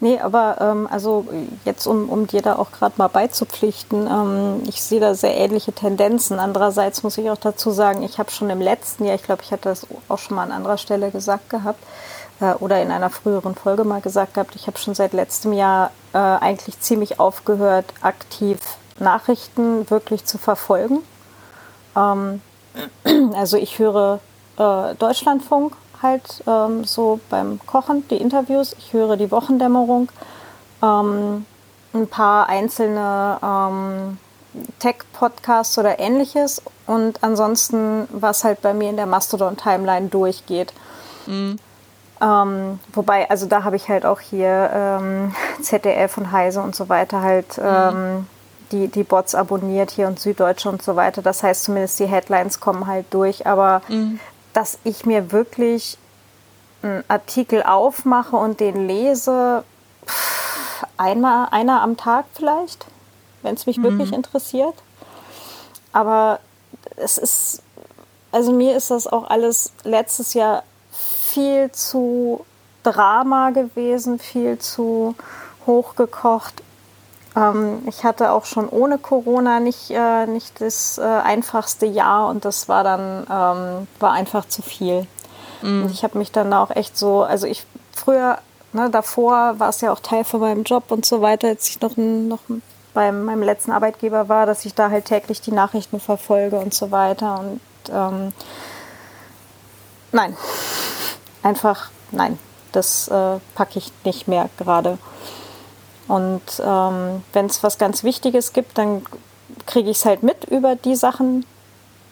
[0.01, 1.26] Nee, aber ähm, also
[1.64, 5.72] jetzt, um, um dir da auch gerade mal beizupflichten, ähm, ich sehe da sehr ähnliche
[5.72, 6.41] Tendenzen.
[6.41, 9.53] Andererseits muss ich auch dazu sagen, ich habe schon im letzten Jahr, ich glaube, ich
[9.53, 11.78] hatte das auch schon mal an anderer Stelle gesagt gehabt
[12.41, 15.93] äh, oder in einer früheren Folge mal gesagt gehabt, ich habe schon seit letztem Jahr
[16.12, 18.59] äh, eigentlich ziemlich aufgehört, aktiv
[18.99, 20.99] Nachrichten wirklich zu verfolgen.
[21.97, 22.41] Ähm,
[23.37, 24.18] also ich höre
[24.59, 28.74] äh, Deutschlandfunk halt ähm, so beim Kochen, die Interviews.
[28.78, 30.11] Ich höre die Wochendämmerung,
[30.82, 31.46] ähm,
[31.94, 34.18] ein paar einzelne ähm,
[34.78, 40.72] Tech-Podcasts oder ähnliches und ansonsten, was halt bei mir in der Mastodon-Timeline durchgeht.
[42.20, 46.88] Ähm, wobei, also da habe ich halt auch hier ähm, ZDF und Heise und so
[46.88, 48.26] weiter halt ähm,
[48.70, 51.20] die, die Bots abonniert hier und Süddeutsche und so weiter.
[51.20, 53.82] Das heißt zumindest die Headlines kommen halt durch, aber
[54.53, 55.98] dass ich mir wirklich
[56.82, 59.64] einen Artikel aufmache und den lese,
[60.07, 62.86] pff, einmal, einer am Tag vielleicht,
[63.42, 64.74] wenn es mich wirklich interessiert.
[65.92, 66.40] Aber
[66.96, 67.62] es ist,
[68.30, 72.44] also mir ist das auch alles letztes Jahr viel zu
[72.82, 75.14] Drama gewesen, viel zu
[75.66, 76.62] hochgekocht.
[77.37, 82.45] Ähm, ich hatte auch schon ohne Corona nicht, äh, nicht das äh, einfachste Jahr und
[82.45, 85.07] das war dann ähm, war einfach zu viel.
[85.85, 87.64] Und ich habe mich dann auch echt so, also ich
[87.95, 88.39] früher,
[88.72, 91.80] ne, davor war es ja auch Teil von meinem Job und so weiter, als ich
[91.80, 92.41] noch, ein- noch
[92.95, 96.91] beim meinem letzten Arbeitgeber war, dass ich da halt täglich die Nachrichten verfolge und so
[96.91, 97.39] weiter.
[97.39, 97.61] Und
[97.93, 98.33] ähm,
[100.11, 100.37] nein,
[101.45, 102.39] einfach nein,
[102.72, 104.99] das äh, packe ich nicht mehr gerade.
[106.12, 109.02] Und ähm, wenn es was ganz Wichtiges gibt, dann
[109.64, 111.46] kriege ich es halt mit über die Sachen,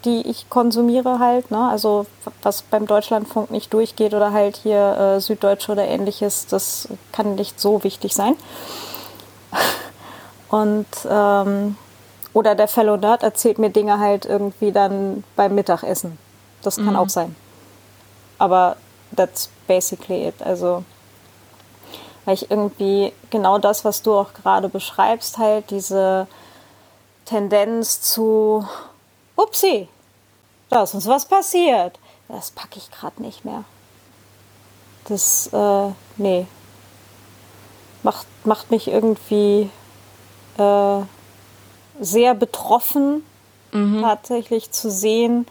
[0.07, 1.51] die ich konsumiere halt.
[1.51, 1.69] Ne?
[1.69, 2.07] Also
[2.41, 7.61] was beim Deutschlandfunk nicht durchgeht oder halt hier äh, Süddeutsche oder ähnliches, das kann nicht
[7.61, 8.37] so wichtig sein.
[10.49, 11.77] Und ähm,
[12.33, 16.17] oder der Fellow Nerd erzählt mir Dinge halt irgendwie dann beim Mittagessen.
[16.63, 17.37] Das kann auch sein.
[18.39, 18.77] Aber
[19.15, 20.43] that's basically it.
[20.43, 20.85] Also
[22.25, 26.27] weil ich irgendwie genau das, was du auch gerade beschreibst, halt diese
[27.25, 28.67] Tendenz zu,
[29.37, 29.89] upsie,
[30.69, 31.99] da ist uns was passiert.
[32.29, 33.65] Das packe ich gerade nicht mehr.
[35.07, 36.47] Das, äh, nee.
[38.03, 39.69] Macht, macht mich irgendwie
[40.57, 41.01] äh,
[42.01, 43.25] sehr betroffen,
[43.73, 44.03] mhm.
[44.03, 45.47] tatsächlich zu sehen,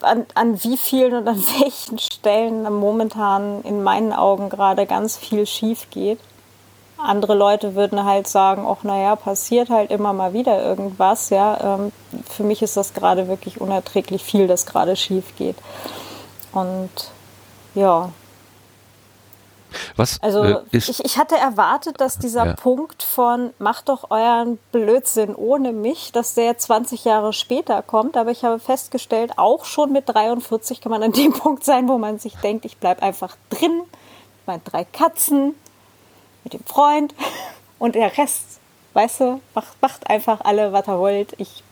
[0.00, 5.46] an, an wie vielen und an welchen Stellen momentan in meinen Augen gerade ganz viel
[5.46, 6.18] schief geht.
[6.96, 11.30] Andere Leute würden halt sagen, ach naja, passiert halt immer mal wieder irgendwas.
[11.30, 11.92] Ja, ähm,
[12.28, 15.56] für mich ist das gerade wirklich unerträglich viel, das gerade schief geht.
[16.52, 16.90] Und
[17.74, 18.10] ja,
[19.96, 22.54] was also äh, ich, ich, hatte erwartet, dass dieser ja.
[22.54, 28.30] Punkt von macht doch euren Blödsinn ohne mich, dass der 20 Jahre später kommt, aber
[28.30, 32.18] ich habe festgestellt, auch schon mit 43 kann man an dem Punkt sein, wo man
[32.18, 35.54] sich denkt, ich bleibe einfach drin, mit meinen drei Katzen,
[36.44, 37.14] mit dem Freund
[37.78, 38.58] und der Rest,
[38.92, 41.62] weißt du, macht, macht einfach alle, was er wollt, ich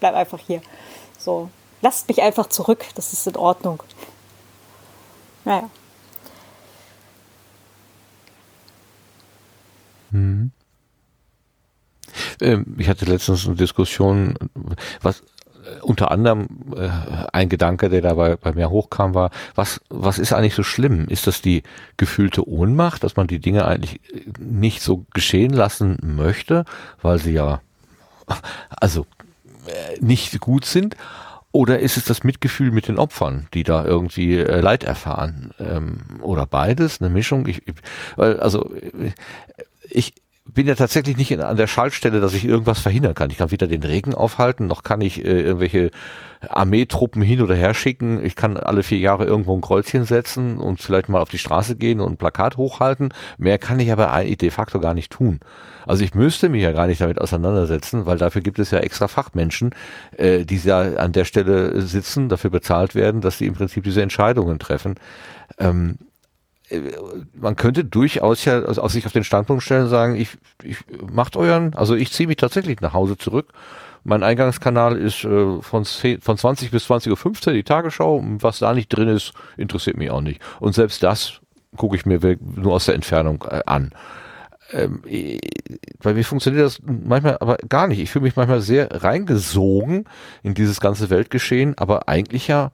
[0.00, 0.62] bleibe einfach hier.
[1.18, 1.50] So,
[1.82, 3.82] lasst mich einfach zurück, das ist in Ordnung.
[5.44, 5.70] Naja.
[12.40, 14.34] Ähm, ich hatte letztens eine Diskussion,
[15.02, 16.88] was äh, unter anderem äh,
[17.32, 21.06] ein Gedanke, der dabei bei mir hochkam, war, was, was ist eigentlich so schlimm?
[21.08, 21.62] Ist das die
[21.96, 24.00] gefühlte Ohnmacht, dass man die Dinge eigentlich
[24.38, 26.64] nicht so geschehen lassen möchte,
[27.02, 27.60] weil sie ja
[28.70, 29.06] also
[29.66, 30.96] äh, nicht gut sind?
[31.50, 35.52] Oder ist es das Mitgefühl mit den Opfern, die da irgendwie äh, Leid erfahren?
[35.58, 37.46] Ähm, oder beides, eine Mischung?
[37.46, 37.74] Ich, ich,
[38.16, 38.70] also
[39.90, 40.14] ich
[40.50, 43.30] bin ja tatsächlich nicht an der Schaltstelle, dass ich irgendwas verhindern kann.
[43.30, 45.90] Ich kann weder den Regen aufhalten, noch kann ich äh, irgendwelche
[46.48, 48.24] Armeetruppen hin oder her schicken.
[48.24, 51.76] Ich kann alle vier Jahre irgendwo ein Kreuzchen setzen und vielleicht mal auf die Straße
[51.76, 53.12] gehen und ein Plakat hochhalten.
[53.36, 55.40] Mehr kann ich aber de facto gar nicht tun.
[55.86, 59.08] Also ich müsste mich ja gar nicht damit auseinandersetzen, weil dafür gibt es ja extra
[59.08, 59.74] Fachmenschen,
[60.16, 64.02] äh, die ja an der Stelle sitzen, dafür bezahlt werden, dass sie im Prinzip diese
[64.02, 64.94] Entscheidungen treffen.
[65.58, 66.07] Ähm, äh,
[67.34, 70.30] man könnte durchaus ja aus sich auf den Standpunkt stellen und sagen, ich,
[70.62, 70.78] ich
[71.10, 73.52] macht euren, also ich ziehe mich tatsächlich nach Hause zurück.
[74.04, 78.22] Mein Eingangskanal ist äh, von, 10, von 20 bis 20.15 Uhr die Tagesschau.
[78.40, 80.40] Was da nicht drin ist, interessiert mich auch nicht.
[80.60, 81.40] Und selbst das
[81.76, 82.20] gucke ich mir
[82.56, 83.92] nur aus der Entfernung äh, an.
[84.72, 85.02] Ähm,
[86.02, 88.00] bei mir funktioniert das manchmal aber gar nicht.
[88.00, 90.04] Ich fühle mich manchmal sehr reingesogen
[90.42, 92.70] in dieses ganze Weltgeschehen, aber eigentlich ja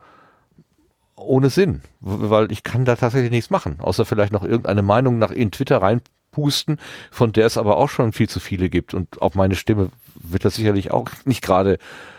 [1.17, 5.31] ohne Sinn, weil ich kann da tatsächlich nichts machen, außer vielleicht noch irgendeine Meinung nach
[5.31, 6.79] in Twitter reinpusten,
[7.11, 10.45] von der es aber auch schon viel zu viele gibt und auf meine Stimme wird
[10.45, 11.79] das sicherlich auch nicht gerade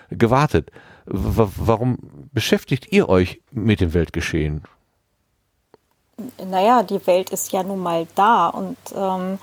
[0.10, 0.72] gewartet.
[1.06, 1.98] W warum
[2.34, 4.64] beschäftigt ihr euch mit dem Weltgeschehen?
[6.50, 9.38] Naja, die Welt ist ja nun mal da und ähm,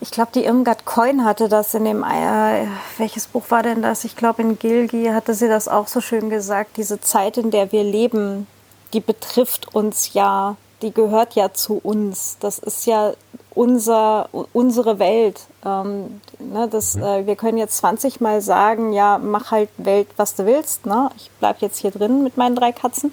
[0.00, 2.66] ich glaube, die Irmgard Coin hatte das in dem, äh,
[2.98, 4.04] welches Buch war denn das?
[4.04, 7.72] Ich glaube, in Gilgi hatte sie das auch so schön gesagt, diese Zeit, in der
[7.72, 8.46] wir leben,
[8.92, 12.36] die betrifft uns ja, die gehört ja zu uns.
[12.40, 13.12] Das ist ja
[13.50, 15.40] unser, unsere Welt.
[15.64, 17.02] Ähm, ne, das, mhm.
[17.02, 20.86] äh, wir können jetzt 20 Mal sagen, ja, mach halt Welt, was du willst.
[20.86, 21.10] Ne?
[21.16, 23.12] Ich bleibe jetzt hier drin mit meinen drei Katzen.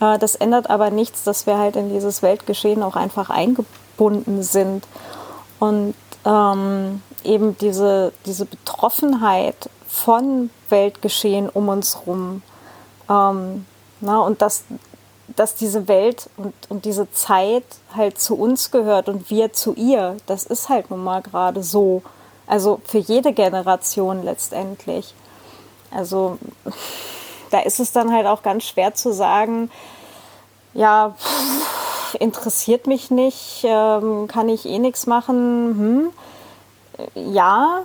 [0.00, 4.86] Äh, das ändert aber nichts, dass wir halt in dieses Weltgeschehen auch einfach eingebunden sind.
[5.60, 5.94] Und
[6.24, 12.42] ähm, eben diese, diese Betroffenheit von Weltgeschehen um uns herum.
[13.10, 13.66] Ähm,
[14.00, 14.64] na, und dass,
[15.36, 17.64] dass diese Welt und, und diese Zeit
[17.94, 20.16] halt zu uns gehört und wir zu ihr.
[20.26, 22.02] Das ist halt nun mal gerade so.
[22.46, 25.14] Also für jede Generation letztendlich.
[25.90, 26.38] Also
[27.50, 29.70] da ist es dann halt auch ganz schwer zu sagen,
[30.74, 31.14] ja,
[32.20, 36.12] interessiert mich nicht, ähm, kann ich eh nichts machen.
[37.14, 37.32] Hm.
[37.32, 37.82] Ja,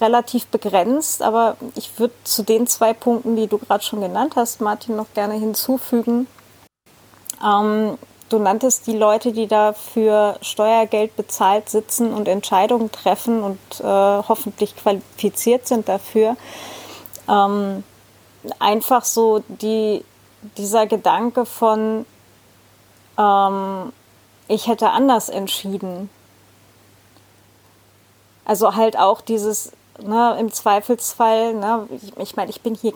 [0.00, 4.60] relativ begrenzt, aber ich würde zu den zwei Punkten, die du gerade schon genannt hast,
[4.60, 6.26] Martin, noch gerne hinzufügen.
[7.44, 13.58] Ähm, du nanntest die Leute, die da für Steuergeld bezahlt sitzen und Entscheidungen treffen und
[13.80, 16.36] äh, hoffentlich qualifiziert sind dafür.
[17.28, 17.84] Ähm,
[18.58, 20.04] einfach so die,
[20.56, 22.06] dieser Gedanke von,
[23.18, 23.92] ähm,
[24.48, 26.10] ich hätte anders entschieden
[28.44, 29.72] also halt auch dieses,
[30.02, 32.92] ne, im Zweifelsfall, ne, ich, ich meine, ich bin hier,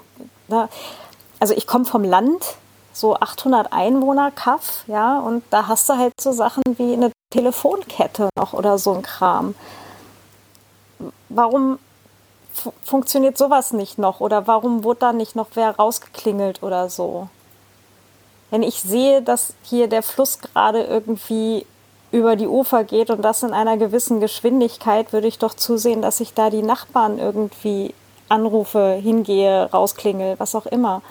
[0.49, 0.69] ne,
[1.41, 2.57] also ich komme vom Land,
[2.93, 8.29] so 800 Einwohner Kaff, ja, und da hast du halt so Sachen wie eine Telefonkette
[8.37, 9.55] noch oder so ein Kram.
[11.29, 11.79] Warum
[12.83, 17.29] funktioniert sowas nicht noch oder warum wurde da nicht noch wer rausgeklingelt oder so?
[18.51, 21.67] Wenn ich sehe, dass hier der Fluss gerade irgendwie
[22.11, 26.21] über die Ufer geht und das in einer gewissen Geschwindigkeit, würde ich doch zusehen, dass
[26.21, 27.95] ich da die Nachbarn irgendwie
[28.29, 31.03] anrufe, hingehe, rausklingel, was auch immer.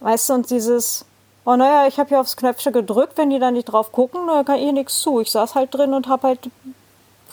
[0.00, 1.04] Weißt du, und dieses,
[1.44, 4.44] oh naja, ich habe hier aufs Knöpfchen gedrückt, wenn die da nicht drauf gucken, dann
[4.44, 5.20] kann ich nichts zu.
[5.20, 6.50] Ich saß halt drin und habe halt,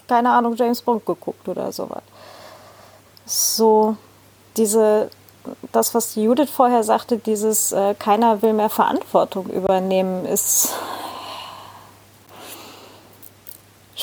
[0.08, 2.04] keine Ahnung, James Bond geguckt oder sowas.
[3.26, 3.96] So,
[4.58, 5.10] diese,
[5.72, 10.74] das, was Judith vorher sagte, dieses äh, keiner will mehr Verantwortung übernehmen, ist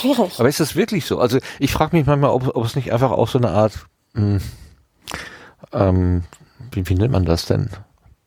[0.01, 0.39] schwierig.
[0.39, 1.19] Aber ist das wirklich so?
[1.19, 4.41] Also ich frage mich manchmal, ob, ob es nicht einfach auch so eine Art, mh,
[5.73, 6.25] ähm,
[6.73, 7.71] wie, wie nennt man das denn?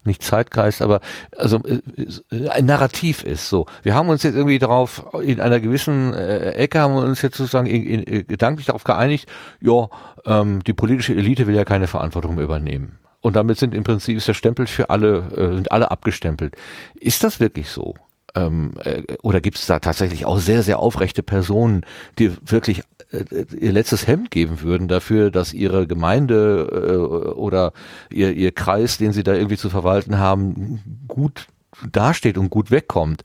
[0.05, 0.99] nicht Zeitgeist, aber
[1.37, 3.65] also äh, ein Narrativ ist so.
[3.83, 7.37] Wir haben uns jetzt irgendwie darauf in einer gewissen äh, Ecke haben wir uns jetzt
[7.37, 9.29] sozusagen in, in, in, gedanklich darauf geeinigt,
[9.61, 9.87] ja,
[10.25, 12.99] ähm, die politische Elite will ja keine Verantwortung mehr übernehmen.
[13.21, 16.55] Und damit sind im Prinzip ist der Stempel für alle, äh, sind alle abgestempelt.
[16.95, 17.95] Ist das wirklich so?
[18.35, 21.85] Ähm, äh, oder gibt es da tatsächlich auch sehr, sehr aufrechte Personen,
[22.17, 22.81] die wirklich
[23.11, 27.73] äh, ihr letztes Hemd geben würden dafür, dass ihre Gemeinde äh, oder
[28.11, 31.47] ihr, ihr Kreis, den sie da irgendwie zu verwalten haben, gut
[31.91, 33.23] dasteht und gut wegkommt?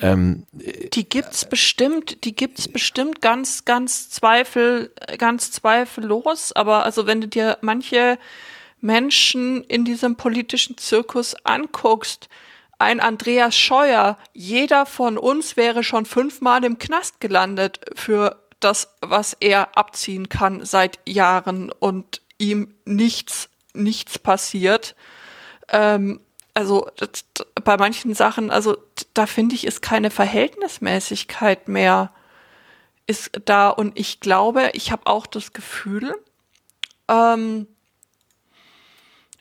[0.00, 6.52] Ähm, die gibt's bestimmt, die gibt's bestimmt ganz, ganz zweifel, ganz zweifellos.
[6.52, 8.18] Aber also wenn du dir manche
[8.80, 12.28] Menschen in diesem politischen Zirkus anguckst,
[12.78, 19.36] ein Andreas Scheuer, jeder von uns wäre schon fünfmal im Knast gelandet für das, was
[19.40, 24.96] er abziehen kann seit Jahren und ihm nichts, nichts passiert.
[25.68, 26.20] Ähm,
[26.54, 26.88] also
[27.64, 28.76] bei manchen Sachen, also
[29.12, 32.12] da finde ich, ist keine Verhältnismäßigkeit mehr
[33.06, 36.14] ist da und ich glaube, ich habe auch das Gefühl,
[37.08, 37.66] ähm,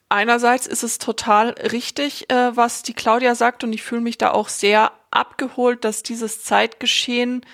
[0.09, 4.31] einerseits ist es total richtig, äh, was die Claudia sagt, und ich fühle mich da
[4.31, 7.45] auch sehr abgeholt, dass dieses Zeitgeschehen,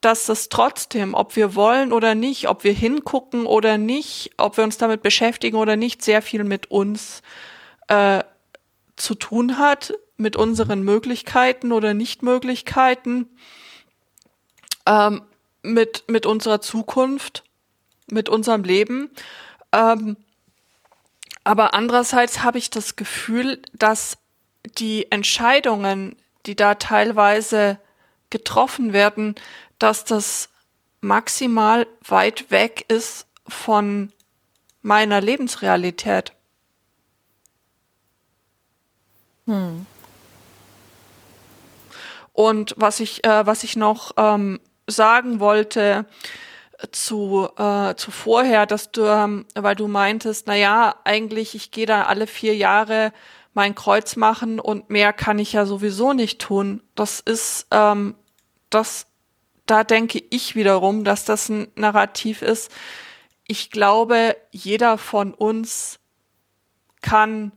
[0.00, 4.64] dass das trotzdem, ob wir wollen oder nicht, ob wir hingucken oder nicht, ob wir
[4.64, 7.22] uns damit beschäftigen oder nicht, sehr viel mit uns
[7.88, 8.22] äh,
[8.96, 13.28] zu tun hat, mit unseren Möglichkeiten oder Nichtmöglichkeiten,
[14.86, 15.22] ähm,
[15.62, 17.44] mit, mit unserer Zukunft,
[18.10, 19.10] mit unserem Leben.
[19.72, 20.16] Ähm,
[21.46, 24.18] aber andererseits habe ich das Gefühl, dass
[24.78, 27.78] die Entscheidungen, die da teilweise
[28.30, 29.36] getroffen werden,
[29.78, 30.48] dass das
[31.00, 34.12] maximal weit weg ist von
[34.82, 36.32] meiner Lebensrealität.
[39.46, 39.86] Hm.
[42.32, 46.06] Und was ich, äh, was ich noch ähm, sagen wollte,
[46.92, 51.86] zu, äh, zu vorher, dass du, ähm, weil du meintest, na ja, eigentlich, ich gehe
[51.86, 53.12] da alle vier Jahre
[53.54, 56.82] mein Kreuz machen und mehr kann ich ja sowieso nicht tun.
[56.94, 58.14] Das ist, ähm,
[58.68, 59.06] das,
[59.64, 62.70] da denke ich wiederum, dass das ein Narrativ ist.
[63.46, 65.98] Ich glaube, jeder von uns
[67.00, 67.52] kann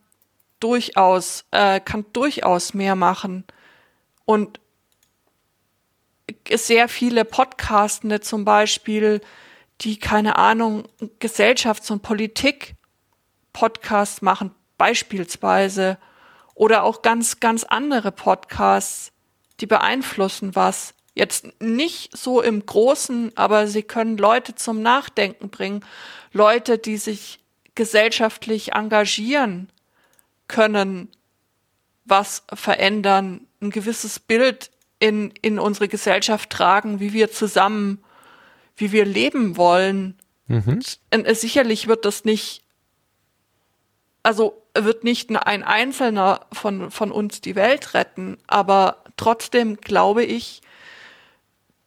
[0.59, 3.43] durchaus, äh, kann durchaus mehr machen.
[4.25, 4.59] Und
[6.57, 9.21] sehr viele Podcastende zum Beispiel,
[9.81, 10.87] die keine Ahnung,
[11.19, 15.97] Gesellschafts- und Politik-Podcasts machen, beispielsweise,
[16.55, 19.13] oder auch ganz, ganz andere Podcasts,
[19.61, 20.93] die beeinflussen was.
[21.13, 25.85] Jetzt nicht so im Großen, aber sie können Leute zum Nachdenken bringen.
[26.33, 27.39] Leute, die sich
[27.75, 29.71] gesellschaftlich engagieren
[30.47, 31.09] können,
[32.03, 38.03] was verändern, ein gewisses Bild in, in unsere Gesellschaft tragen, wie wir zusammen,
[38.75, 40.17] wie wir leben wollen.
[40.47, 40.79] Mhm.
[41.11, 42.63] Äh, sicherlich wird das nicht,
[44.23, 50.61] also wird nicht ein Einzelner von, von uns die Welt retten, aber trotzdem glaube ich,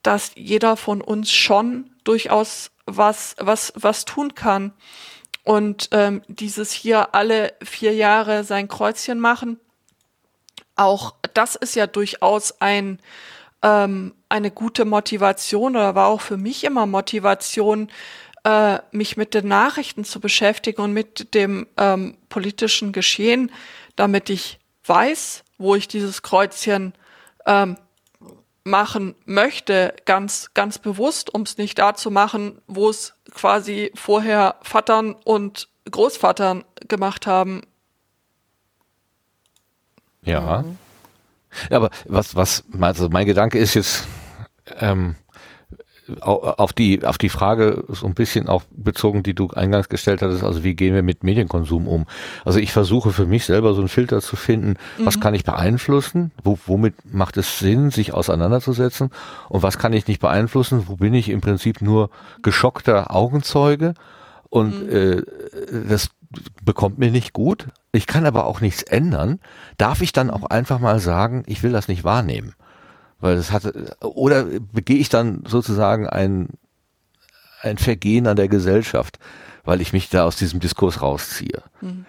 [0.02, 4.72] dass jeder von uns schon durchaus was, was, was tun kann.
[5.44, 9.58] Und ähm, dieses hier alle vier Jahre sein Kreuzchen machen,
[10.84, 12.98] auch das ist ja durchaus ein,
[13.62, 17.90] ähm, eine gute Motivation oder war auch für mich immer Motivation,
[18.44, 23.50] äh, mich mit den Nachrichten zu beschäftigen und mit dem ähm, politischen Geschehen,
[23.96, 26.92] damit ich weiß, wo ich dieses Kreuzchen
[27.46, 27.76] ähm,
[28.64, 34.56] machen möchte, ganz, ganz bewusst, um es nicht da zu machen, wo es quasi vorher
[34.62, 37.62] Vatern und Großvatern gemacht haben.
[40.24, 40.62] Ja.
[40.62, 40.78] Mhm.
[41.70, 44.06] Aber was, was, also mein Gedanke ist jetzt,
[44.80, 45.16] ähm,
[46.20, 50.42] auf die, auf die Frage so ein bisschen auch bezogen, die du eingangs gestellt hattest,
[50.42, 52.06] also wie gehen wir mit Medienkonsum um?
[52.44, 55.06] Also ich versuche für mich selber so einen Filter zu finden, mhm.
[55.06, 59.10] was kann ich beeinflussen, wo, womit macht es Sinn, sich auseinanderzusetzen
[59.48, 62.10] und was kann ich nicht beeinflussen, wo bin ich im Prinzip nur
[62.42, 63.94] geschockter Augenzeuge
[64.52, 65.22] Und äh,
[65.88, 66.10] das
[66.62, 67.68] bekommt mir nicht gut.
[67.90, 69.40] Ich kann aber auch nichts ändern.
[69.78, 72.52] Darf ich dann auch einfach mal sagen, ich will das nicht wahrnehmen?
[73.18, 73.72] Weil das hat,
[74.02, 76.50] oder begehe ich dann sozusagen ein,
[77.62, 79.18] ein Vergehen an der Gesellschaft,
[79.64, 81.62] weil ich mich da aus diesem Diskurs rausziehe?
[81.80, 82.04] Mhm.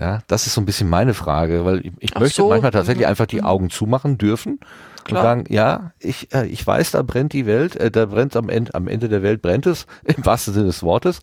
[0.00, 2.50] Ja, das ist so ein bisschen meine Frage, weil ich, ich möchte so.
[2.50, 3.10] manchmal tatsächlich Mhm.
[3.10, 4.60] einfach die Augen zumachen dürfen
[5.04, 5.20] Klar.
[5.20, 8.48] und sagen, ja, ich, äh, ich weiß, da brennt die Welt, äh, da brennt am
[8.48, 11.20] Ende, am Ende der Welt brennt es, im wahrsten Sinne des Wortes.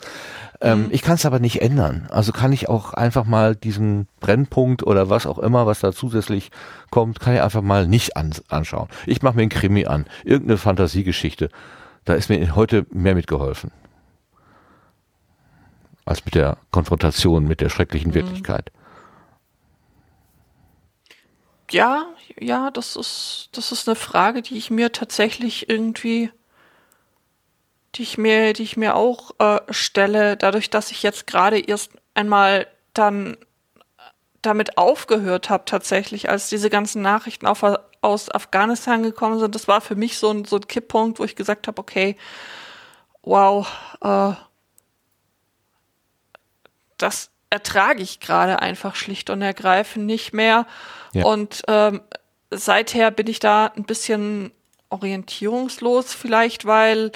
[0.62, 2.08] Ähm, Ich kann es aber nicht ändern.
[2.12, 6.52] Also kann ich auch einfach mal diesen Brennpunkt oder was auch immer, was da zusätzlich
[6.92, 8.88] kommt, kann ich einfach mal nicht an, anschauen.
[9.08, 11.50] Ich mache mir einen Krimi an, irgendeine Fantasiegeschichte.
[12.06, 13.72] Da ist mir heute mehr mitgeholfen.
[16.06, 18.72] Als mit der Konfrontation mit der schrecklichen Wirklichkeit.
[21.72, 22.06] Ja,
[22.40, 26.30] ja, das ist, das ist eine Frage, die ich mir tatsächlich irgendwie,
[27.96, 31.92] die ich mir, die ich mir auch äh, stelle, dadurch, dass ich jetzt gerade erst
[32.14, 33.38] einmal dann
[34.42, 37.64] damit aufgehört habe, tatsächlich, als diese ganzen Nachrichten auf,
[38.02, 39.56] aus Afghanistan gekommen sind.
[39.56, 42.18] Das war für mich so ein, so ein Kipppunkt, wo ich gesagt habe, okay,
[43.24, 43.68] wow,
[44.02, 44.34] äh,
[46.98, 50.66] das ertrage ich gerade einfach schlicht und ergreifend nicht mehr.
[51.14, 51.26] Ja.
[51.26, 52.02] Und ähm,
[52.50, 54.52] seither bin ich da ein bisschen
[54.90, 57.12] orientierungslos vielleicht, weil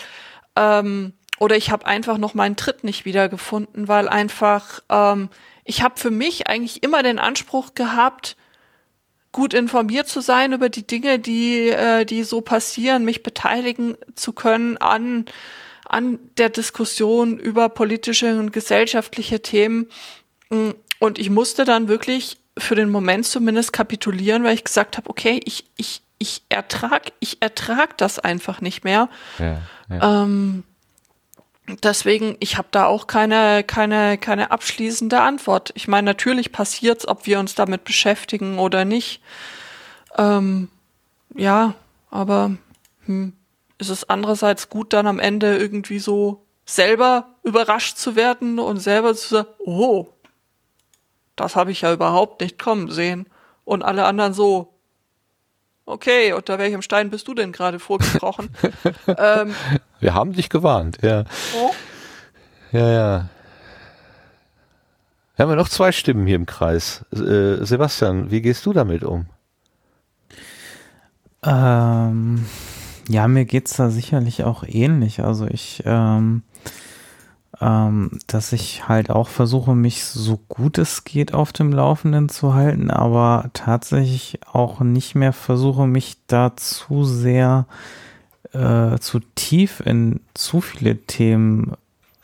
[0.55, 5.29] ähm, oder ich habe einfach noch meinen Tritt nicht wiedergefunden, weil einfach ähm,
[5.65, 8.37] ich habe für mich eigentlich immer den Anspruch gehabt,
[9.31, 14.31] gut informiert zu sein über die Dinge, die äh, die so passieren, mich beteiligen zu
[14.31, 15.25] können an
[15.87, 19.87] an der Diskussion über politische und gesellschaftliche Themen.
[20.99, 25.41] Und ich musste dann wirklich für den Moment zumindest kapitulieren, weil ich gesagt habe, okay,
[25.45, 29.09] ich, ich, ich ertrag, ich ertrag das einfach nicht mehr.
[29.39, 30.23] Ja, ja.
[30.23, 30.63] Ähm,
[31.83, 35.71] deswegen, ich habe da auch keine, keine, keine abschließende Antwort.
[35.75, 39.21] Ich meine, natürlich passiert's, ob wir uns damit beschäftigen oder nicht.
[40.17, 40.69] Ähm,
[41.33, 41.73] ja,
[42.09, 42.55] aber
[43.05, 43.33] hm,
[43.77, 49.13] ist es andererseits gut, dann am Ende irgendwie so selber überrascht zu werden und selber
[49.15, 50.07] zu sagen, oh,
[51.35, 53.27] das habe ich ja überhaupt nicht kommen sehen.
[53.63, 54.73] Und alle anderen so,
[55.85, 58.49] okay, unter welchem Stein bist du denn gerade vorgebrochen?
[59.17, 59.55] ähm,
[59.99, 61.23] Wir haben dich gewarnt, ja.
[61.57, 61.71] oh,
[62.71, 63.29] Ja, ja.
[65.35, 67.03] Wir haben ja noch zwei Stimmen hier im Kreis.
[67.11, 69.25] Äh, Sebastian, wie gehst du damit um?
[71.43, 72.45] Ähm,
[73.09, 75.23] ja, mir geht's da sicherlich auch ähnlich.
[75.23, 76.43] Also ich, ähm,
[77.61, 82.53] ähm, dass ich halt auch versuche, mich so gut es geht auf dem Laufenden zu
[82.53, 87.65] halten, aber tatsächlich auch nicht mehr versuche, mich da zu sehr
[88.51, 91.73] äh, zu tief in zu viele Themen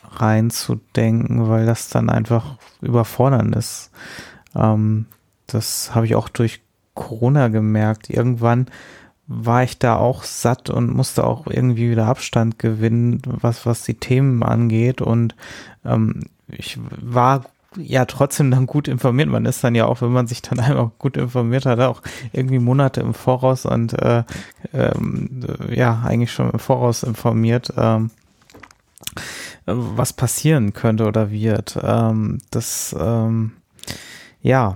[0.04, 3.92] reinzudenken, weil das dann einfach überfordernd ist.
[4.56, 5.06] Ähm,
[5.48, 6.62] das habe ich auch durch
[6.94, 8.10] Corona gemerkt.
[8.10, 8.68] Irgendwann
[9.34, 13.94] war ich da auch satt und musste auch irgendwie wieder Abstand gewinnen, was, was die
[13.94, 15.02] Themen angeht.
[15.02, 15.36] Und
[15.86, 17.46] ähm, ich war
[17.78, 19.30] ja trotzdem dann gut informiert.
[19.30, 22.02] Man ist dann ja auch, wenn man sich dann einmal gut informiert hat, auch
[22.34, 24.24] irgendwie Monate im Voraus und äh,
[24.74, 28.12] ähm, ja, eigentlich schon im Voraus informiert, ähm,
[29.66, 31.80] was passieren könnte oder wird.
[31.82, 33.54] Ähm, das, ähm,
[34.42, 34.76] ja.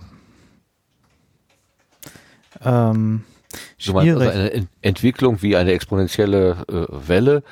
[2.63, 3.23] Ähm,
[3.85, 7.43] Du meinst also eine Ent Entwicklung wie eine exponentielle äh, Welle,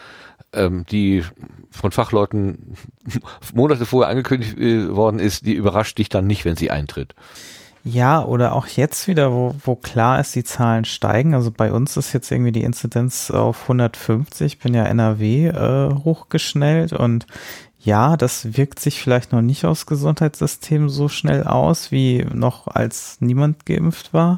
[0.54, 1.24] ähm, die
[1.72, 2.76] von Fachleuten
[3.54, 7.16] Monate vorher angekündigt äh, worden ist, die überrascht dich dann nicht, wenn sie eintritt.
[7.86, 11.34] Ja, oder auch jetzt wieder, wo, wo klar ist, die Zahlen steigen.
[11.34, 14.54] Also bei uns ist jetzt irgendwie die Inzidenz auf 150.
[14.54, 17.28] Ich bin ja NRW äh, hochgeschnellt und
[17.84, 23.18] ja, das wirkt sich vielleicht noch nicht aufs Gesundheitssystem so schnell aus, wie noch als
[23.20, 24.38] niemand geimpft war.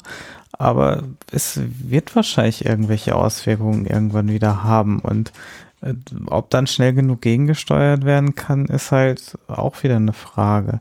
[0.52, 5.00] Aber es wird wahrscheinlich irgendwelche Auswirkungen irgendwann wieder haben.
[5.00, 5.32] Und
[5.82, 5.93] äh,
[6.26, 10.80] ob dann schnell genug gegengesteuert werden kann, ist halt auch wieder eine Frage.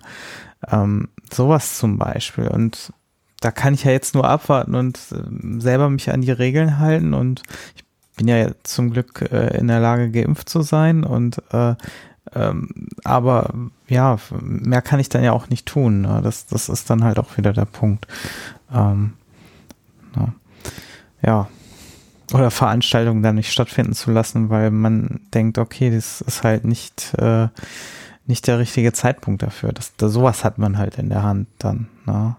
[0.71, 2.49] Ähm, sowas zum Beispiel.
[2.49, 2.95] Und
[3.41, 7.13] da kann ich ja jetzt nur abwarten und äh, selber mich an die Regeln halten.
[7.13, 7.43] Und
[7.77, 7.85] ich
[8.17, 11.05] bin ja zum Glück äh, in der Lage, geimpft zu sein.
[11.05, 11.75] Und äh,
[12.35, 13.53] ähm, aber
[13.89, 16.03] ja, mehr kann ich dann ja auch nicht tun.
[16.03, 16.21] Ne?
[16.23, 18.07] Das, das ist dann halt auch wieder der Punkt.
[18.73, 19.13] Ähm,
[20.17, 20.29] ja.
[21.23, 21.49] ja.
[22.33, 27.15] Oder Veranstaltungen dann nicht stattfinden zu lassen, weil man denkt, okay, das ist halt nicht,
[27.19, 27.49] äh,
[28.27, 29.73] nicht der richtige Zeitpunkt dafür.
[29.73, 31.89] Das, das, sowas hat man halt in der Hand dann.
[32.07, 32.37] Ne?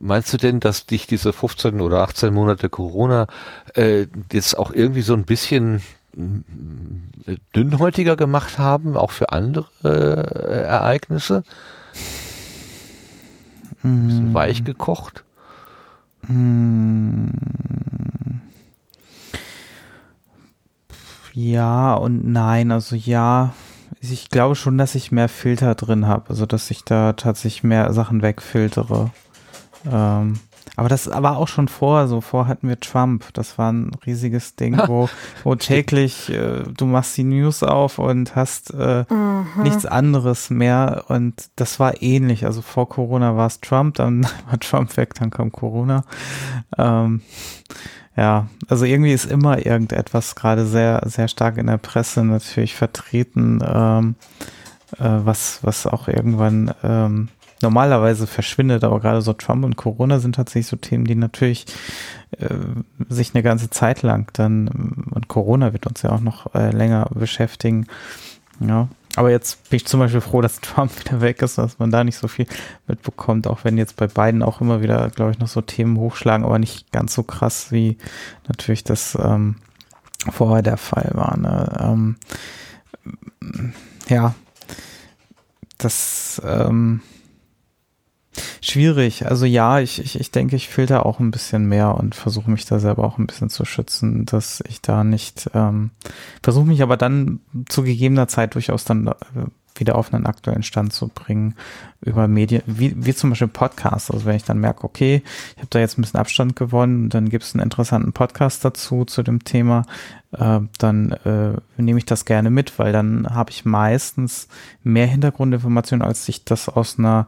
[0.00, 3.28] Meinst du denn, dass dich diese 15 oder 18 Monate Corona
[3.74, 5.80] äh, jetzt auch irgendwie so ein bisschen
[7.54, 11.42] dünnhäutiger gemacht haben, auch für andere äh, Ereignisse?
[13.84, 15.24] Ein bisschen weich gekocht?
[21.34, 23.52] Ja und nein, also ja,
[24.00, 27.92] ich glaube schon, dass ich mehr Filter drin habe, also dass ich da tatsächlich mehr
[27.92, 29.10] Sachen wegfiltere.
[29.90, 30.40] Ähm,
[30.76, 34.56] aber das aber auch schon vor, so vor hatten wir Trump, das war ein riesiges
[34.56, 35.08] Ding, wo,
[35.42, 39.04] wo täglich äh, du machst die News auf und hast äh,
[39.62, 41.04] nichts anderes mehr.
[41.08, 45.30] Und das war ähnlich, also vor Corona war es Trump, dann war Trump weg, dann
[45.30, 46.04] kam Corona.
[46.76, 47.22] Ähm,
[48.16, 53.62] ja, also irgendwie ist immer irgendetwas gerade sehr, sehr stark in der Presse natürlich vertreten,
[53.66, 54.14] ähm,
[54.98, 57.28] äh, was, was auch irgendwann ähm,
[57.62, 61.66] normalerweise verschwindet, aber gerade so Trump und Corona sind tatsächlich so Themen, die natürlich
[62.38, 62.48] äh,
[63.08, 64.68] sich eine ganze Zeit lang dann,
[65.10, 67.86] und Corona wird uns ja auch noch äh, länger beschäftigen.
[68.60, 71.90] Ja, aber jetzt bin ich zum Beispiel froh, dass Trump wieder weg ist, dass man
[71.90, 72.46] da nicht so viel
[72.86, 76.44] mitbekommt, auch wenn jetzt bei beiden auch immer wieder, glaube ich, noch so Themen hochschlagen,
[76.44, 77.96] aber nicht ganz so krass, wie
[78.48, 79.56] natürlich das ähm,
[80.30, 81.36] vorher der Fall war.
[81.36, 81.78] Ne?
[81.80, 82.16] Ähm,
[84.08, 84.34] ja,
[85.78, 87.00] das ähm,
[88.60, 89.26] schwierig.
[89.26, 92.64] Also ja, ich, ich, ich denke, ich filter auch ein bisschen mehr und versuche mich
[92.66, 95.90] da selber auch ein bisschen zu schützen, dass ich da nicht, ähm,
[96.42, 99.12] versuche mich aber dann zu gegebener Zeit durchaus dann äh,
[99.78, 101.54] wieder auf einen aktuellen Stand zu bringen
[102.00, 104.10] über Medien, wie, wie zum Beispiel Podcasts.
[104.10, 105.22] Also wenn ich dann merke, okay,
[105.54, 109.04] ich habe da jetzt ein bisschen Abstand gewonnen, dann gibt es einen interessanten Podcast dazu
[109.04, 109.82] zu dem Thema,
[110.32, 114.48] äh, dann äh, nehme ich das gerne mit, weil dann habe ich meistens
[114.82, 117.26] mehr Hintergrundinformationen, als ich das aus einer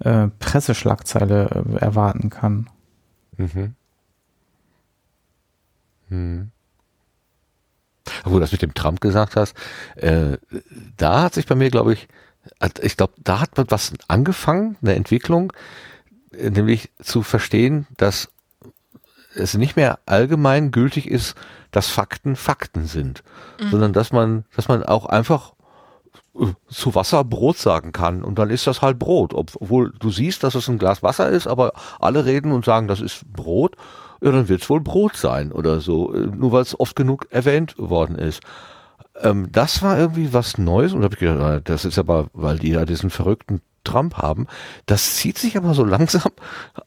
[0.00, 2.68] äh, Presseschlagzeile äh, erwarten kann.
[3.36, 3.74] Mhm.
[6.08, 6.50] Hm.
[8.24, 9.54] Wo du das mit dem Trump gesagt hast,
[9.96, 10.38] äh,
[10.96, 12.08] da hat sich bei mir, glaube ich,
[12.82, 15.52] ich glaube, da hat man was angefangen, eine Entwicklung,
[16.32, 18.30] äh, nämlich zu verstehen, dass
[19.34, 21.34] es nicht mehr allgemein gültig ist,
[21.70, 23.22] dass Fakten Fakten sind,
[23.70, 25.52] sondern dass man, dass man auch einfach
[26.34, 30.42] äh, zu Wasser Brot sagen kann und dann ist das halt Brot, obwohl du siehst,
[30.42, 33.76] dass es ein Glas Wasser ist, aber alle reden und sagen, das ist Brot,
[34.20, 37.26] ja, dann wird es wohl Brot sein oder so, äh, nur weil es oft genug
[37.30, 38.40] erwähnt worden ist.
[39.20, 42.28] Ähm, das war irgendwie was Neues und da habe ich gedacht, ah, das ist aber,
[42.32, 44.46] weil die ja diesen verrückten Trump haben,
[44.86, 46.32] das zieht sich aber so langsam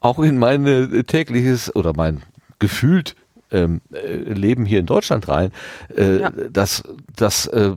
[0.00, 2.22] auch in mein äh, tägliches oder mein
[2.58, 3.16] gefühlt
[3.50, 5.50] ähm, äh, Leben hier in Deutschland rein,
[5.96, 6.30] äh, Ja.
[6.30, 6.82] dass,
[7.16, 7.72] dass äh,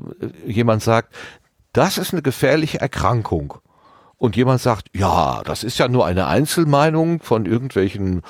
[0.45, 1.13] jemand sagt,
[1.73, 3.55] das ist eine gefährliche Erkrankung.
[4.17, 8.21] Und jemand sagt, ja, das ist ja nur eine Einzelmeinung von irgendwelchen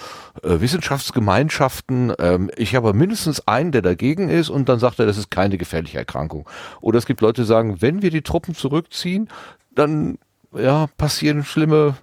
[0.42, 2.14] äh, Wissenschaftsgemeinschaften.
[2.20, 5.58] Ähm, ich habe mindestens einen, der dagegen ist, und dann sagt er, das ist keine
[5.58, 6.50] gefährliche Erkrankung.
[6.82, 9.30] Oder es gibt Leute, die sagen, wenn wir die Truppen zurückziehen,
[9.76, 10.18] dann
[10.54, 11.96] ja, passieren schlimme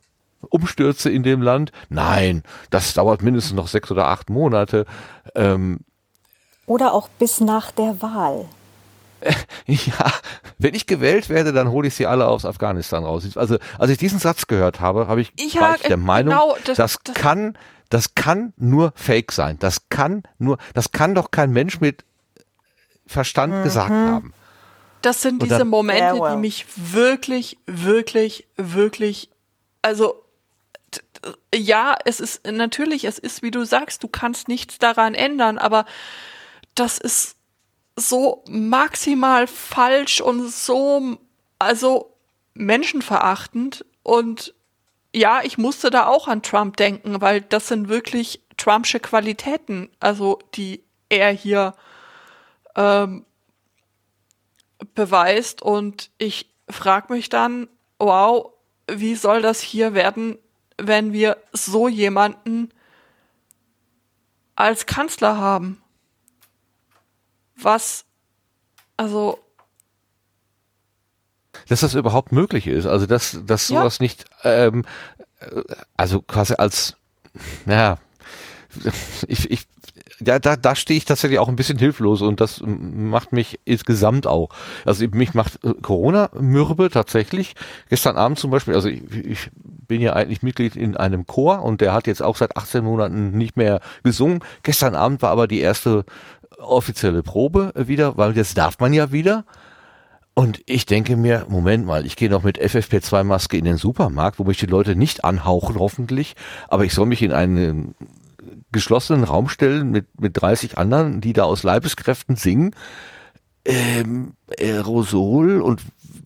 [0.48, 1.72] Umstürze in dem Land.
[1.88, 4.86] Nein, das dauert mindestens noch sechs oder acht Monate.
[5.34, 5.80] Ähm,
[6.66, 8.46] Oder auch bis nach der Wahl.
[9.66, 10.12] Ja,
[10.58, 13.24] wenn ich gewählt werde, dann hole ich sie alle aus Afghanistan raus.
[13.36, 16.34] Also, als ich diesen Satz gehört habe, habe ich, Ja, war ich der äh, Meinung,
[16.34, 17.56] genau, das, das- das- kann,
[17.88, 19.58] das kann nur Fake sein.
[19.58, 22.04] Das kann nur, das kann doch kein Mensch mit
[23.06, 24.32] Verstand gesagt haben.
[25.02, 26.32] Das sind diese dann- Momente, Ja, well.
[26.34, 29.28] die mich wirklich, wirklich, wirklich,
[29.82, 30.22] also
[31.54, 35.84] ja, es ist natürlich, es ist, wie du sagst, du kannst nichts daran ändern, aber
[36.74, 37.36] das ist
[37.96, 41.18] so maximal falsch und so,
[41.58, 42.16] also
[42.54, 44.54] menschenverachtend und
[45.14, 50.38] ja, ich musste da auch an Trump denken, weil das sind wirklich Trumpsche Qualitäten, also
[50.54, 51.74] die er hier
[52.76, 53.26] ähm,
[54.94, 57.68] beweist und ich frage mich dann,
[57.98, 58.52] wow,
[58.90, 60.38] wie soll das hier werden,
[60.78, 62.70] wenn wir so jemanden
[64.56, 65.81] als Kanzler haben?
[67.62, 68.04] Was,
[68.96, 69.38] also,
[71.68, 72.86] Dass das überhaupt möglich ist.
[72.86, 73.80] Also, dass, dass Ja.
[73.80, 74.84] sowas nicht, ähm,
[75.40, 75.62] äh,
[75.96, 76.96] also quasi als,
[77.66, 77.98] naja,
[79.28, 79.66] ich, ich,
[80.24, 84.26] ja, da, da stehe ich tatsächlich auch ein bisschen hilflos und das macht mich insgesamt
[84.26, 84.48] auch.
[84.86, 87.54] Also mich macht Corona mürbe tatsächlich.
[87.90, 91.80] Gestern Abend zum Beispiel, also ich, ich bin ja eigentlich Mitglied in einem Chor und
[91.80, 94.40] der hat jetzt auch seit 18 Monaten nicht mehr gesungen.
[94.62, 96.04] Gestern Abend war aber die erste
[96.58, 99.44] offizielle Probe wieder, weil jetzt darf man ja wieder.
[100.34, 104.44] Und ich denke mir, Moment mal, ich gehe noch mit FFP2-Maske in den Supermarkt, wo
[104.44, 106.36] mich die Leute nicht anhauchen, hoffentlich,
[106.68, 107.94] aber ich soll mich in einen
[108.72, 112.74] geschlossenen Raum stellen mit, mit 30 anderen, die da aus Leibeskräften singen.
[113.64, 115.82] ähm, Aerosol und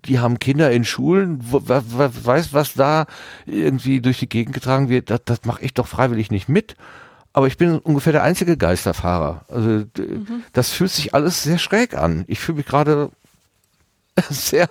[0.07, 3.07] die haben Kinder in Schulen, weiß, was da
[3.45, 6.77] irgendwie durch die Gegend getragen wird, das, das mache ich doch freiwillig nicht mit.
[7.37, 9.45] Aber ich bin ungefähr der einzige Geisterfahrer.
[9.51, 10.43] Also mhm.
[10.55, 12.25] das fühlt sich alles sehr schräg an.
[12.29, 13.11] Ich fühle mich gerade
[14.31, 14.71] sehr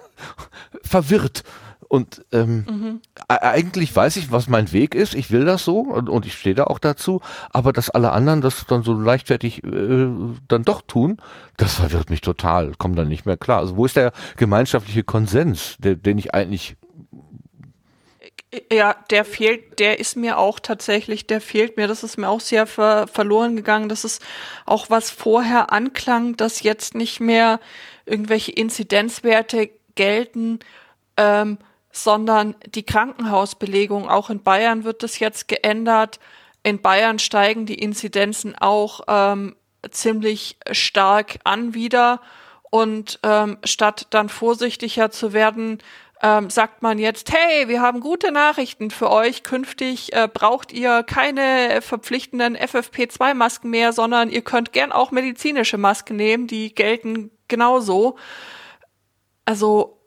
[0.82, 1.44] verwirrt.
[1.88, 3.02] Und ähm, mhm.
[3.28, 5.14] eigentlich weiß ich, was mein Weg ist.
[5.14, 7.22] Ich will das so und, und ich stehe da auch dazu.
[7.52, 10.08] Aber dass alle anderen das dann so leichtfertig äh,
[10.48, 11.18] dann doch tun,
[11.58, 12.74] das verwirrt mich total.
[12.80, 13.60] Komme dann nicht mehr klar.
[13.60, 16.78] Also wo ist der gemeinschaftliche Konsens, der, den ich eigentlich
[18.72, 21.88] ja, der fehlt, der ist mir auch tatsächlich, der fehlt mir.
[21.88, 23.90] Das ist mir auch sehr ver verloren gegangen.
[23.90, 24.22] Das ist
[24.66, 27.60] auch was vorher anklang, dass jetzt nicht mehr
[28.06, 30.60] irgendwelche Inzidenzwerte gelten,
[31.18, 31.58] ähm,
[31.92, 34.10] sondern die Krankenhausbelegung.
[34.10, 36.20] Auch in Bayern wird das jetzt geändert.
[36.64, 39.56] In Bayern steigen die Inzidenzen auch ähm,
[39.92, 42.22] ziemlich stark an wieder.
[42.70, 45.80] Und ähm, statt dann vorsichtiger zu werden,
[46.26, 49.44] ähm, sagt man jetzt, hey, wir haben gute Nachrichten für euch.
[49.44, 56.16] Künftig äh, braucht ihr keine verpflichtenden FFP2-Masken mehr, sondern ihr könnt gern auch medizinische Masken
[56.16, 56.48] nehmen.
[56.48, 58.18] Die gelten genauso.
[59.46, 60.00] Also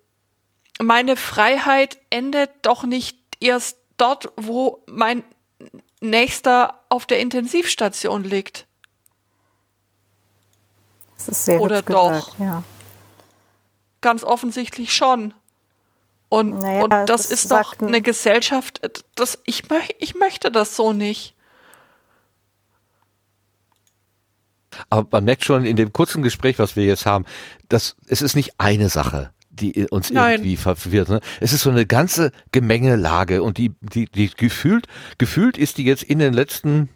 [0.80, 5.22] meine Freiheit endet doch nicht erst dort, wo mein
[6.00, 8.66] nächster auf der Intensivstation liegt.
[11.16, 12.10] Das ist sehr Oder doch?
[12.10, 12.64] Gesagt, ja.
[14.00, 15.32] Ganz offensichtlich schon.
[16.28, 18.80] Und, naja, und das, das ist doch eine Gesellschaft,
[19.14, 21.34] das, ich, möch, ich möchte das so nicht.
[24.90, 27.24] Aber man merkt schon in dem kurzen Gespräch, was wir jetzt haben,
[27.68, 30.34] dass es ist nicht eine Sache, die uns Nein.
[30.34, 31.08] irgendwie verwirrt.
[31.08, 31.20] Ne?
[31.40, 34.86] Es ist so eine ganze Gemengelage und die, die, die gefühlt,
[35.16, 36.90] gefühlt ist die jetzt in den letzten,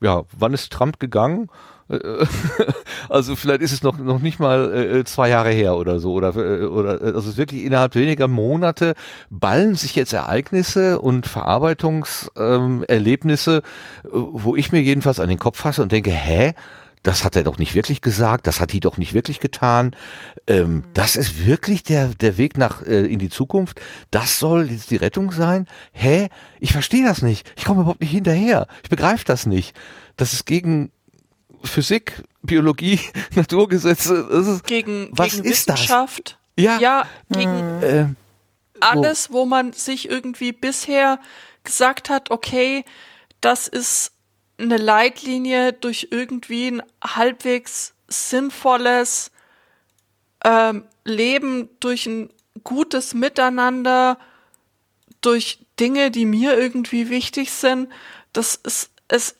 [0.00, 1.48] ja, wann ist Trump gegangen?
[3.08, 6.34] also vielleicht ist es noch noch nicht mal äh, zwei Jahre her oder so oder
[6.34, 8.96] äh, oder also es ist wirklich innerhalb weniger Monate
[9.30, 13.62] ballen sich jetzt Ereignisse und Verarbeitungserlebnisse,
[14.04, 16.54] ähm, wo ich mir jedenfalls an den Kopf fasse und denke, hä,
[17.06, 19.94] das hat er doch nicht wirklich gesagt, das hat die doch nicht wirklich getan.
[20.48, 23.80] Ähm, das ist wirklich der, der Weg nach äh, in die Zukunft.
[24.10, 25.66] Das soll jetzt die Rettung sein?
[25.92, 26.30] Hä?
[26.58, 27.48] Ich verstehe das nicht.
[27.56, 28.66] Ich komme überhaupt nicht hinterher.
[28.82, 29.76] Ich begreife das nicht.
[30.16, 30.90] Das ist gegen
[31.66, 33.00] Physik, Biologie,
[33.34, 34.26] Naturgesetze.
[34.30, 36.38] Das ist, gegen, was gegen ist Wissenschaft.
[36.56, 36.64] Das?
[36.64, 36.78] Ja.
[36.78, 38.06] Ja, gegen äh,
[38.80, 41.18] alles, wo man sich irgendwie bisher
[41.64, 42.84] gesagt hat, okay,
[43.40, 44.12] das ist
[44.58, 49.30] eine Leitlinie durch irgendwie ein halbwegs sinnvolles
[50.44, 52.30] ähm, Leben, durch ein
[52.64, 54.18] gutes Miteinander,
[55.20, 57.90] durch Dinge, die mir irgendwie wichtig sind.
[58.32, 59.36] Das ist es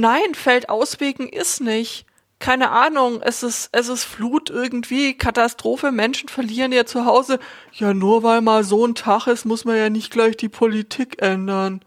[0.00, 2.06] nein, Feld auswegen ist nicht.
[2.38, 7.38] Keine Ahnung, es ist, es ist Flut irgendwie, Katastrophe, Menschen verlieren ihr Zuhause.
[7.72, 11.22] Ja, nur weil mal so ein Tag ist, muss man ja nicht gleich die Politik
[11.22, 11.80] ändern.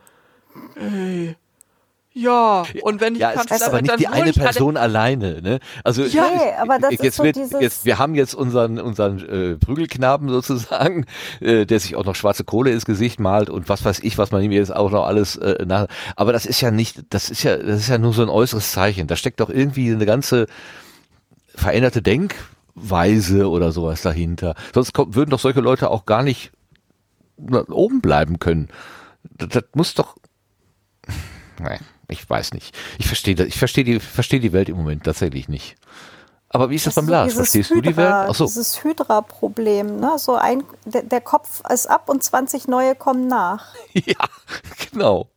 [0.76, 1.36] Ey.
[2.20, 5.60] Ja, und wenn ich ja, es ist aber nicht die eine Person alleine, ne?
[5.86, 8.78] Also ja, nee, aber das jetzt ist so wird, dieses jetzt, wir haben jetzt unseren
[8.78, 11.06] unseren äh, Prügelknaben sozusagen,
[11.40, 14.32] äh, der sich auch noch schwarze Kohle ins Gesicht malt und was weiß ich, was
[14.32, 15.88] man ihm jetzt auch noch alles äh, nach.
[16.18, 18.74] Aber das ist ja nicht, das ist ja, das ist ja nur so ein äußeres
[18.74, 19.08] Zeichen.
[19.08, 20.48] Da steckt doch irgendwie eine ganze
[21.56, 24.56] veränderte Denkweise oder sowas dahinter.
[24.74, 26.52] Sonst kommt, würden doch solche Leute auch gar nicht
[27.38, 28.68] oben bleiben können.
[29.24, 30.18] Das, das muss doch.
[31.62, 31.80] Nein
[32.10, 32.76] ich weiß nicht.
[32.98, 35.76] Ich verstehe ich verstehe die, verstehe die Welt im Moment tatsächlich nicht.
[36.50, 37.34] Aber wie ist das, das beim Lars?
[37.34, 38.14] Verstehst Hydra, du die Welt?
[38.14, 38.46] Ach so.
[38.46, 40.18] Dieses Hydra-Problem, ne?
[40.18, 43.74] So ein, der, der, Kopf ist ab und 20 neue kommen nach.
[43.94, 44.26] Ja,
[44.92, 45.28] genau.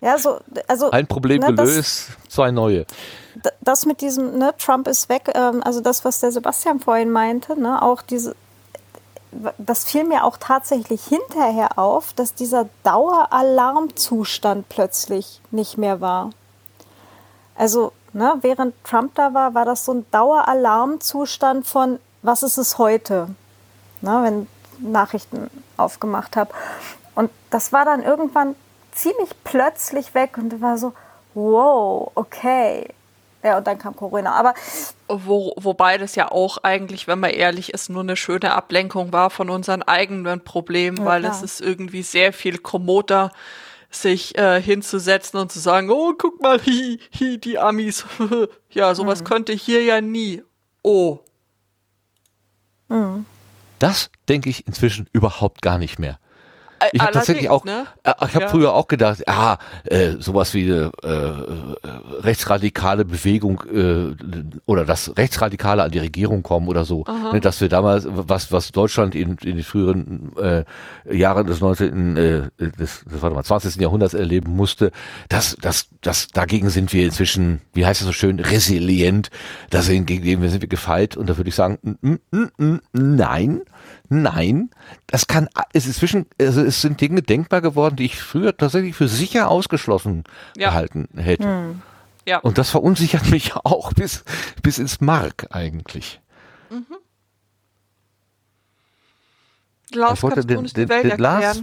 [0.00, 0.90] Ja, so, also.
[0.90, 2.86] Ein Problem ne, gelöst, das, zwei neue.
[3.60, 7.58] Das mit diesem, ne, Trump ist weg, ähm, also das, was der Sebastian vorhin meinte,
[7.60, 8.34] ne, auch diese,
[9.58, 16.30] das fiel mir auch tatsächlich hinterher auf, dass dieser Daueralarmzustand plötzlich nicht mehr war.
[17.56, 22.78] Also, ne, während Trump da war, war das so ein Daueralarmzustand von, was ist es
[22.78, 23.28] heute?
[24.00, 24.46] Ne, wenn
[24.78, 26.52] Nachrichten aufgemacht habe.
[27.14, 28.54] Und das war dann irgendwann
[28.92, 30.92] ziemlich plötzlich weg und war so,
[31.34, 32.88] wow, okay,
[33.42, 34.32] ja, und dann kam Corona.
[34.34, 34.54] Aber
[35.08, 39.30] Wo, wobei das ja auch eigentlich, wenn man ehrlich ist, nur eine schöne Ablenkung war
[39.30, 41.32] von unseren eigenen Problemen, ja, weil klar.
[41.32, 43.30] es ist irgendwie sehr viel kommoder,
[43.90, 48.06] sich äh, hinzusetzen und zu sagen, oh, guck mal, hi, hi, die Amis.
[48.70, 49.24] ja, sowas mhm.
[49.24, 50.42] könnte hier ja nie.
[50.82, 51.18] Oh.
[52.88, 53.26] Mhm.
[53.78, 56.18] Das denke ich inzwischen überhaupt gar nicht mehr.
[56.92, 57.86] Ich habe tatsächlich auch, ne?
[58.04, 58.48] äh, ich habe Ja.
[58.48, 61.72] früher auch gedacht, ah, äh, sowas wie eine äh, äh,
[62.20, 64.14] rechtsradikale Bewegung äh,
[64.66, 68.72] oder dass Rechtsradikale an die Regierung kommen oder so, ne, dass wir damals was was
[68.72, 70.64] Deutschland in, in den früheren äh,
[71.10, 72.16] Jahren des 19.
[72.16, 73.76] Äh, des, des warte mal, 20.
[73.76, 74.90] Jahrhunderts erleben musste,
[75.28, 79.30] das das das dagegen sind wir inzwischen, wie heißt es so schön, resilient,
[79.70, 82.80] da sind gegen dem sind wir gefeit und da würde ich sagen, mm, mm, mm,
[82.92, 83.60] nein,
[84.08, 84.70] nein,
[85.06, 88.94] das kann, es ist zwischen, also es sind Dinge denkbar geworden, die ich früher tatsächlich
[88.96, 90.24] für sicher ausgeschlossen
[90.56, 90.68] Ja.
[90.70, 91.76] gehalten hätte.
[92.26, 92.38] Ja.
[92.38, 94.24] Und das verunsichert mich auch bis,
[94.62, 96.20] bis ins Mark eigentlich.
[99.94, 101.62] Lars, ich wollte den, den, Welt den, Lars,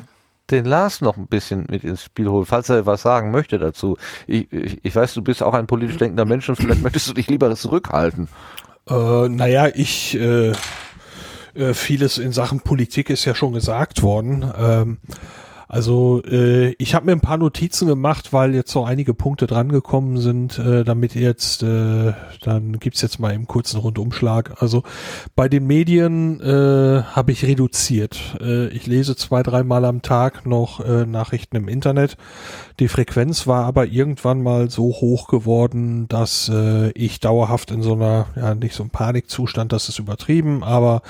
[0.51, 3.97] den Lars noch ein bisschen mit ins Spiel holen, falls er was sagen möchte dazu.
[4.27, 7.13] Ich, ich, ich weiß, du bist auch ein politisch denkender Mensch und vielleicht möchtest du
[7.13, 8.27] dich lieber zurückhalten.
[8.87, 10.53] Äh, naja, ich, äh,
[11.53, 14.51] äh, vieles in Sachen Politik ist ja schon gesagt worden.
[14.57, 14.97] Ähm,
[15.71, 20.17] also äh, ich habe mir ein paar Notizen gemacht, weil jetzt so einige Punkte drangekommen
[20.17, 24.63] sind, äh, damit jetzt, äh, dann gibt's jetzt mal im kurzen Rundumschlag.
[24.63, 24.81] Also
[25.35, 28.35] bei den Medien äh, habe ich reduziert.
[28.41, 32.17] Äh, ich lese zwei, dreimal am Tag noch äh, Nachrichten im Internet.
[32.79, 37.93] Die Frequenz war aber irgendwann mal so hoch geworden, dass äh, ich dauerhaft in so
[37.93, 41.01] einer, ja nicht so einem Panikzustand, das ist übertrieben, aber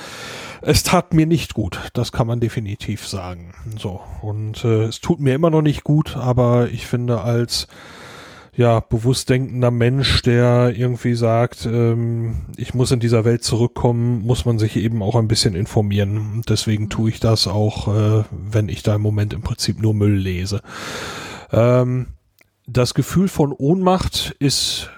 [0.62, 1.80] es tat mir nicht gut.
[1.94, 3.54] Das kann man definitiv sagen.
[3.78, 4.02] So.
[4.22, 7.68] Und äh, es tut mir immer noch nicht gut, aber ich finde als
[8.56, 14.44] ja, bewusst denkender Mensch, der irgendwie sagt, ähm, ich muss in dieser Welt zurückkommen, muss
[14.44, 16.42] man sich eben auch ein bisschen informieren.
[16.50, 20.16] Deswegen tue ich das auch, äh, wenn ich da im Moment im Prinzip nur Müll
[20.16, 20.62] lese.
[21.52, 22.08] Ähm,
[22.68, 24.90] das Gefühl von Ohnmacht ist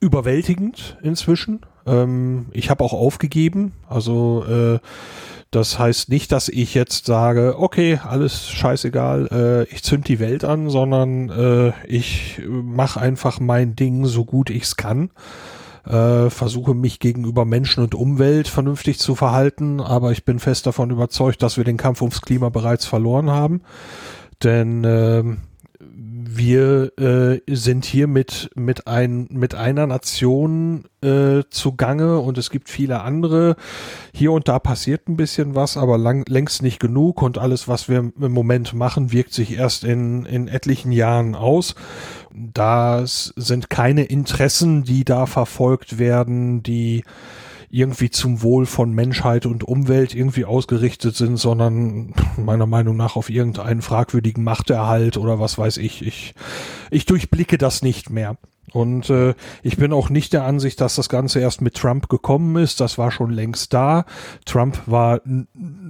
[0.00, 1.60] überwältigend inzwischen.
[1.86, 3.72] Ähm, ich habe auch aufgegeben.
[3.88, 4.78] Also äh,
[5.50, 9.28] das heißt nicht, dass ich jetzt sage, okay, alles scheißegal,
[9.68, 14.50] äh, ich zünd die Welt an, sondern äh, ich mache einfach mein Ding so gut
[14.50, 15.10] ich's kann.
[15.86, 20.90] Äh, versuche mich gegenüber Menschen und Umwelt vernünftig zu verhalten, aber ich bin fest davon
[20.90, 23.60] überzeugt, dass wir den Kampf ums Klima bereits verloren haben.
[24.42, 25.36] Denn ähm,
[26.36, 32.68] wir äh, sind hier mit, mit, ein, mit einer Nation äh, zugange und es gibt
[32.68, 33.56] viele andere.
[34.12, 37.88] Hier und da passiert ein bisschen was, aber lang, längst nicht genug und alles, was
[37.88, 41.74] wir im Moment machen, wirkt sich erst in, in etlichen Jahren aus.
[42.32, 47.04] Das sind keine Interessen, die da verfolgt werden, die
[47.74, 53.30] irgendwie zum Wohl von Menschheit und Umwelt irgendwie ausgerichtet sind, sondern meiner Meinung nach auf
[53.30, 56.06] irgendeinen fragwürdigen Machterhalt oder was weiß ich.
[56.06, 56.34] Ich,
[56.92, 58.38] ich durchblicke das nicht mehr.
[58.74, 62.56] Und äh, ich bin auch nicht der Ansicht, dass das Ganze erst mit Trump gekommen
[62.56, 62.80] ist.
[62.80, 64.04] Das war schon längst da.
[64.44, 65.20] Trump war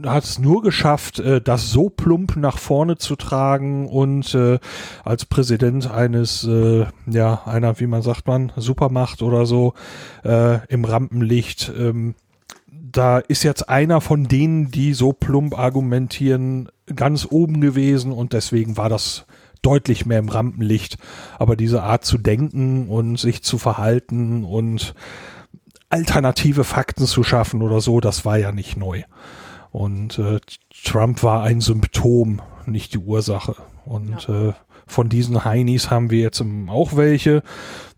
[0.04, 4.58] hat es nur geschafft, äh, das so plump nach vorne zu tragen und äh,
[5.02, 9.72] als Präsident eines, äh, ja, einer, wie man sagt man, Supermacht oder so,
[10.22, 11.72] äh, im Rampenlicht.
[11.78, 12.14] Ähm,
[12.70, 18.76] da ist jetzt einer von denen, die so plump argumentieren, ganz oben gewesen und deswegen
[18.76, 19.24] war das
[19.64, 20.98] deutlich mehr im Rampenlicht.
[21.38, 24.94] Aber diese Art zu denken und sich zu verhalten und
[25.88, 29.02] alternative Fakten zu schaffen oder so, das war ja nicht neu.
[29.70, 30.40] Und äh,
[30.84, 33.56] Trump war ein Symptom, nicht die Ursache.
[33.84, 34.52] Und äh,
[34.86, 37.42] von diesen Heinis haben wir jetzt ähm, auch welche.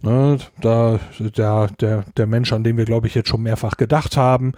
[0.02, 4.16] Ne, da der, der, der Mensch, an den wir, glaube ich, jetzt schon mehrfach gedacht
[4.16, 4.52] haben,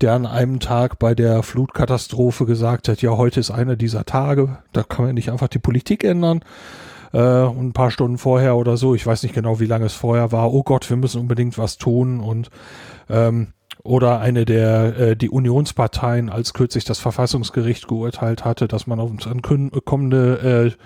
[0.00, 4.58] der an einem Tag bei der Flutkatastrophe gesagt hat, ja, heute ist einer dieser Tage,
[4.72, 6.40] da kann man nicht einfach die Politik ändern.
[7.12, 9.94] Äh, und ein paar Stunden vorher oder so, ich weiß nicht genau, wie lange es
[9.94, 12.50] vorher war, oh Gott, wir müssen unbedingt was tun und
[13.10, 13.48] ähm,
[13.82, 19.10] oder eine der äh, die Unionsparteien, als kürzlich das Verfassungsgericht geurteilt hatte, dass man auf
[19.10, 20.82] uns an kün- kommende äh,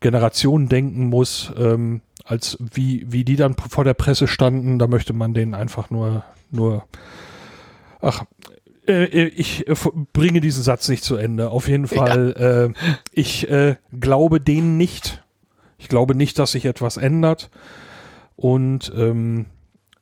[0.00, 5.12] Generationen denken muss, ähm, als wie wie die dann vor der Presse standen, da möchte
[5.12, 6.84] man denen einfach nur nur
[8.00, 8.24] ach
[8.86, 9.74] äh, ich äh,
[10.12, 11.50] bringe diesen Satz nicht zu Ende.
[11.50, 15.22] Auf jeden Fall, äh, ich äh, glaube denen nicht.
[15.78, 17.50] Ich glaube nicht, dass sich etwas ändert.
[18.36, 19.46] Und ähm,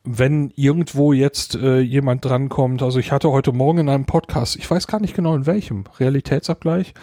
[0.04, 4.68] wenn irgendwo jetzt äh, jemand drankommt, also ich hatte heute Morgen in einem Podcast, ich
[4.70, 6.94] weiß gar nicht genau in welchem, Realitätsabgleich,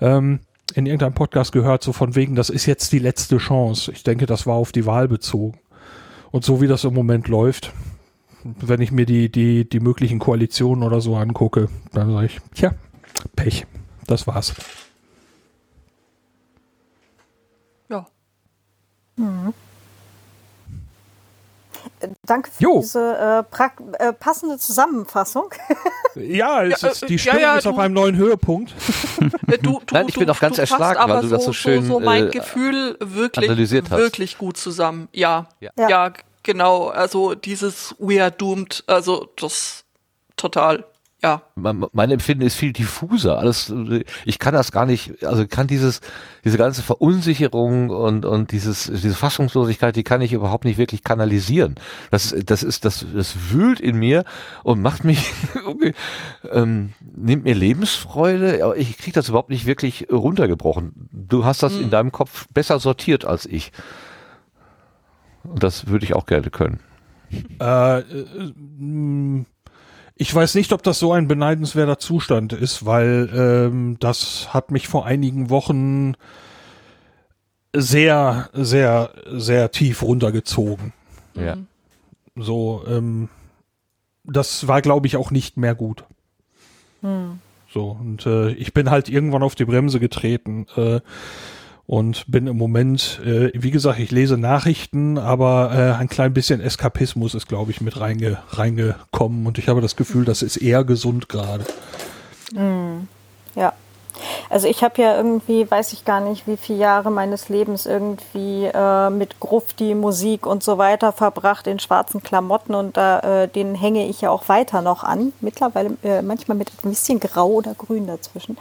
[0.00, 0.40] ähm,
[0.74, 3.92] in irgendeinem Podcast gehört, so von wegen, das ist jetzt die letzte Chance.
[3.92, 5.58] Ich denke, das war auf die Wahl bezogen.
[6.30, 7.72] Und so wie das im Moment läuft,
[8.44, 12.74] wenn ich mir die, die, die möglichen Koalitionen oder so angucke, dann sage ich, tja,
[13.36, 13.66] Pech.
[14.06, 14.54] Das war's.
[17.88, 18.06] Ja.
[22.24, 22.80] Danke für Jo.
[22.80, 25.50] diese äh, äh, passende Zusammenfassung.
[26.14, 28.74] Ja, es Ja, ist, äh, die ja, Stimmung ja, ist auf einem neuen Höhepunkt.
[29.48, 31.84] Äh, Du, du, Nein, ich bin du, auch ganz erschlagen, weil du das so schön,
[31.86, 33.98] so mein äh, Gefühl wirklich, analysiert hast.
[33.98, 35.08] wirklich gut zusammen.
[35.12, 35.70] Ja, Ja.
[35.78, 36.12] ja, Ja.
[36.42, 36.88] genau.
[36.88, 39.84] Also dieses We are doomed, also das
[40.36, 40.84] total,
[41.22, 41.42] ja.
[41.54, 43.38] mein, mein Empfinden ist viel diffuser.
[43.38, 46.00] Alles, äh, ich kann das gar nicht, also kann dieses,
[46.44, 51.76] diese ganze Verunsicherung und, und dieses, diese Fassungslosigkeit, die kann ich überhaupt nicht wirklich kanalisieren.
[52.10, 54.24] Das, das ist, das, das wühlt in mir
[54.64, 55.94] und macht mich, irgendwie,
[56.50, 61.08] ähm, nimmt mir Lebensfreude, aber ich kriege das überhaupt nicht wirklich runtergebrochen.
[61.12, 63.70] Du hast das in deinem Kopf besser sortiert als ich.
[65.44, 66.80] Und das würde ich auch gerne können.
[67.60, 69.44] Äh, äh, mh,
[70.22, 74.86] ich weiß nicht, ob das so ein beneidenswerter Zustand ist, weil ähm, das hat mich
[74.86, 76.14] vor einigen Wochen
[77.72, 80.92] sehr, sehr, sehr tief runtergezogen.
[81.34, 81.56] Ja.
[82.36, 83.30] So, ähm,
[84.22, 86.04] das war, glaube ich, auch nicht mehr gut.
[87.72, 91.00] So, und äh, ich bin halt irgendwann auf die Bremse getreten äh,
[91.92, 96.62] und bin im Moment, äh, wie gesagt, ich lese Nachrichten, aber äh, ein klein bisschen
[96.62, 100.84] Eskapismus ist, glaube ich, mit reinge reingekommen und ich habe das Gefühl, das ist eher
[100.84, 101.66] gesund gerade.
[103.54, 103.74] Ja.
[104.52, 108.66] Also ich habe ja irgendwie, weiß ich gar nicht, wie viele Jahre meines Lebens irgendwie
[108.66, 113.74] äh, mit Grufti, Musik und so weiter verbracht in schwarzen Klamotten und da äh, den
[113.74, 115.32] hänge ich ja auch weiter noch an.
[115.40, 118.58] Mittlerweile äh, manchmal mit ein bisschen Grau oder Grün dazwischen.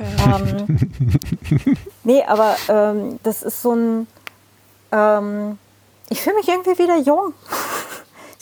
[0.00, 0.80] Ähm,
[2.02, 4.08] nee, aber ähm, das ist so ein.
[4.90, 5.58] Ähm,
[6.08, 7.34] ich fühle mich irgendwie wieder jung.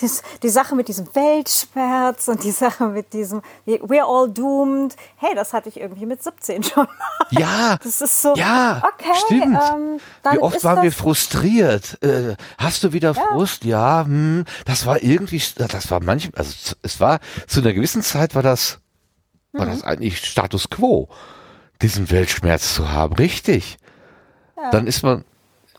[0.00, 4.94] Dies, die Sache mit diesem Weltschmerz und die Sache mit diesem we- We're all doomed.
[5.16, 6.86] Hey, das hatte ich irgendwie mit 17 schon.
[7.30, 8.34] Ja, Das ist so.
[8.36, 9.58] ja, okay, stimmt.
[9.72, 10.00] Ähm,
[10.30, 12.02] Wie oft waren das, wir frustriert?
[12.02, 13.64] Äh, hast du wieder Frust?
[13.64, 18.34] Ja, hm, das war irgendwie, das war manchmal, also es war zu einer gewissen Zeit
[18.34, 18.78] war das,
[19.52, 19.70] war Mhm.
[19.70, 21.08] das eigentlich Status Quo,
[21.82, 23.78] diesen Weltschmerz zu haben, richtig.
[24.72, 25.24] Dann ist man,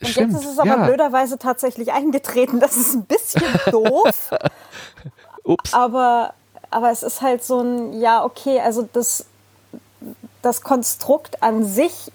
[0.01, 0.85] Und stimmt, jetzt ist es aber ja.
[0.85, 2.59] blöderweise tatsächlich eingetreten.
[2.59, 4.31] Das ist ein bisschen doof.
[5.43, 5.73] Ups.
[5.73, 6.33] aber,
[6.69, 9.25] aber es ist halt so ein, ja, okay, also das,
[10.41, 12.11] das Konstrukt an sich,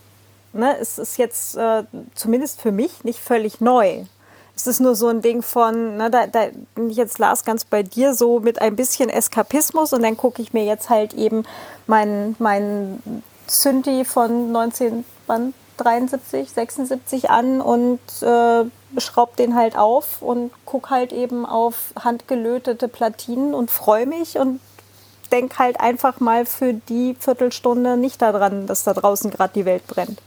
[0.53, 1.85] ne, es ist jetzt äh,
[2.15, 4.05] zumindest für mich nicht völlig neu.
[4.57, 6.47] Es ist nur so ein Ding von, ne, da, da
[6.77, 10.41] bin ich jetzt Lars ganz bei dir, so mit ein bisschen Eskapismus und dann gucke
[10.41, 11.45] ich mir jetzt halt eben
[11.87, 13.03] meinen mein
[13.49, 14.53] Synthi von
[15.79, 18.65] 1973, 76 an und äh,
[19.01, 24.61] schraub den halt auf und guck halt eben auf handgelötete Platinen und freue mich und
[25.33, 29.87] denk halt einfach mal für die Viertelstunde nicht daran, dass da draußen gerade die Welt
[29.87, 30.21] brennt.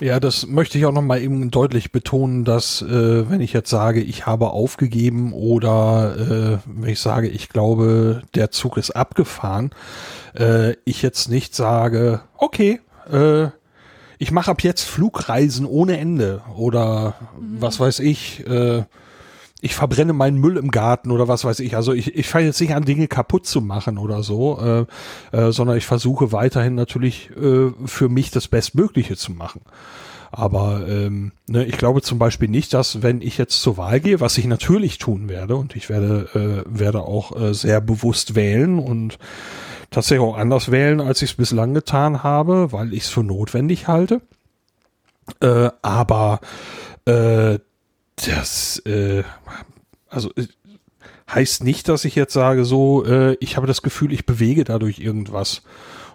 [0.00, 4.00] Ja, das möchte ich auch nochmal eben deutlich betonen, dass äh, wenn ich jetzt sage,
[4.00, 9.70] ich habe aufgegeben oder äh, wenn ich sage, ich glaube, der Zug ist abgefahren,
[10.36, 12.80] äh, ich jetzt nicht sage, okay,
[13.10, 13.48] äh,
[14.18, 18.84] ich mache ab jetzt Flugreisen ohne Ende oder was weiß ich, äh,
[19.64, 21.74] ich verbrenne meinen Müll im Garten oder was weiß ich.
[21.74, 24.86] Also ich, ich fange jetzt nicht an, Dinge kaputt zu machen oder so,
[25.32, 29.62] äh, äh, sondern ich versuche weiterhin natürlich äh, für mich das Bestmögliche zu machen.
[30.30, 34.20] Aber ähm, ne, ich glaube zum Beispiel nicht, dass wenn ich jetzt zur Wahl gehe,
[34.20, 38.78] was ich natürlich tun werde und ich werde, äh, werde auch äh, sehr bewusst wählen
[38.78, 39.18] und
[39.94, 43.88] tatsächlich auch anders wählen, als ich es bislang getan habe, weil ich es für notwendig
[43.88, 44.20] halte.
[45.40, 46.40] Äh, aber
[47.06, 47.58] äh,
[48.16, 49.22] das, äh,
[50.08, 50.46] also äh,
[51.32, 54.98] heißt nicht, dass ich jetzt sage, so, äh, ich habe das Gefühl, ich bewege dadurch
[54.98, 55.62] irgendwas.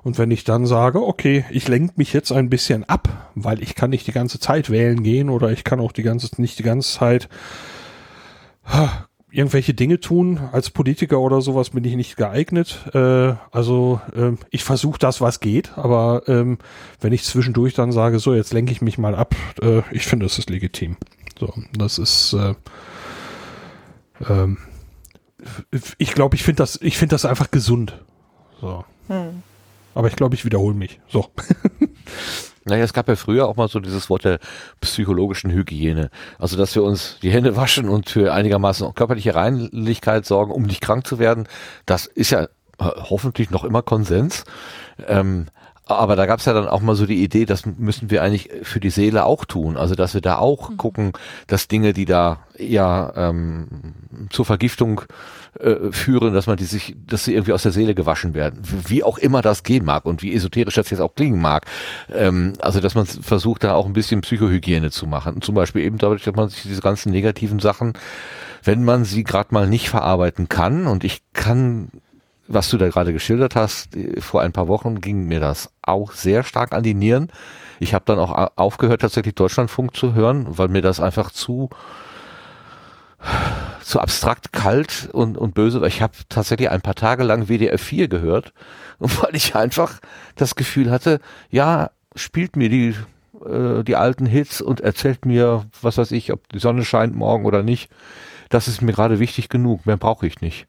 [0.03, 3.75] Und wenn ich dann sage, okay, ich lenke mich jetzt ein bisschen ab, weil ich
[3.75, 6.63] kann nicht die ganze Zeit wählen gehen oder ich kann auch die ganze, nicht die
[6.63, 7.27] ganze Zeit
[9.31, 10.39] irgendwelche Dinge tun.
[10.51, 12.79] Als Politiker oder sowas bin ich nicht geeignet.
[12.93, 16.57] Äh, also ähm, ich versuche das, was geht, aber ähm,
[16.99, 20.25] wenn ich zwischendurch dann sage, so, jetzt lenke ich mich mal ab, äh, ich finde,
[20.25, 20.97] das ist legitim.
[21.39, 22.53] So, das ist äh,
[24.27, 24.57] ähm,
[25.97, 28.03] ich glaube, ich finde das, ich finde das einfach gesund.
[28.59, 28.83] So.
[29.95, 30.99] Aber ich glaube, ich wiederhole mich.
[31.07, 31.29] So.
[32.69, 34.39] Naja, es gab ja früher auch mal so dieses Wort der
[34.81, 36.09] psychologischen Hygiene.
[36.37, 40.81] Also, dass wir uns die Hände waschen und für einigermaßen körperliche Reinlichkeit sorgen, um nicht
[40.81, 41.47] krank zu werden.
[41.85, 42.47] Das ist ja äh,
[42.77, 44.45] hoffentlich noch immer Konsens.
[45.07, 45.47] Ähm,
[45.89, 48.51] aber da gab es ja dann auch mal so die Idee, das müssen wir eigentlich
[48.61, 49.75] für die Seele auch tun.
[49.75, 51.13] Also dass wir da auch gucken,
[51.47, 53.67] dass Dinge, die da ja ähm,
[54.29, 55.01] zur Vergiftung
[55.59, 58.61] äh, führen, dass man die sich, dass sie irgendwie aus der Seele gewaschen werden.
[58.87, 61.65] Wie auch immer das gehen mag und wie esoterisch das jetzt auch klingen mag.
[62.13, 65.41] Ähm, also dass man versucht, da auch ein bisschen Psychohygiene zu machen.
[65.41, 67.93] Zum Beispiel eben dadurch, dass man sich diese ganzen negativen Sachen,
[68.63, 71.89] wenn man sie gerade mal nicht verarbeiten kann, und ich kann
[72.49, 76.11] was du da gerade geschildert hast, äh, vor ein paar Wochen ging mir das auch
[76.11, 77.31] sehr stark an die Nieren.
[77.79, 81.69] Ich habe dann auch aufgehört, tatsächlich Deutschlandfunk zu hören, weil mir das einfach zu
[83.83, 87.77] zu abstrakt kalt und, und böse, weil ich habe tatsächlich ein paar Tage lang WDR
[87.77, 88.53] 4 gehört
[88.99, 89.99] weil ich einfach
[90.35, 91.19] das Gefühl hatte,
[91.49, 92.95] ja, spielt mir die,
[93.45, 97.45] äh, die alten Hits und erzählt mir, was weiß ich, ob die Sonne scheint morgen
[97.45, 97.89] oder nicht.
[98.49, 100.67] Das ist mir gerade wichtig genug, mehr brauche ich nicht.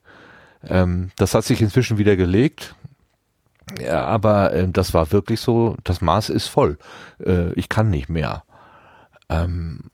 [0.68, 2.74] Ähm, das hat sich inzwischen wieder gelegt.
[3.80, 6.78] Ja, aber äh, das war wirklich so, das Maß ist voll.
[7.24, 8.44] Äh, ich kann nicht mehr.
[9.28, 9.90] Ähm,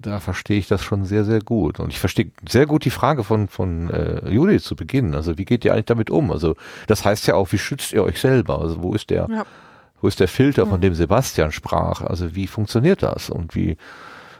[0.00, 1.80] da verstehe ich das schon sehr, sehr gut.
[1.80, 5.14] Und ich verstehe sehr gut die Frage von, von äh, Judith zu Beginn.
[5.14, 6.30] Also wie geht ihr eigentlich damit um?
[6.30, 6.56] Also
[6.86, 8.60] das heißt ja auch, wie schützt ihr euch selber?
[8.60, 9.44] Also wo ist der, ja.
[10.00, 12.02] wo ist der Filter, von dem Sebastian sprach?
[12.02, 13.30] Also wie funktioniert das?
[13.30, 13.76] Und wie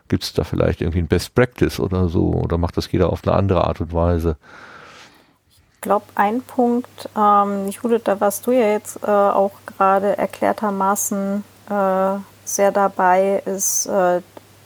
[0.09, 2.33] gibt es da vielleicht irgendwie ein Best Practice oder so?
[2.33, 4.37] Oder macht das jeder auf eine andere Art und Weise?
[5.49, 11.45] Ich glaube, ein Punkt, ähm, Judith, da warst du ja jetzt äh, auch gerade erklärtermaßen
[11.69, 14.23] äh, sehr dabei, ist äh,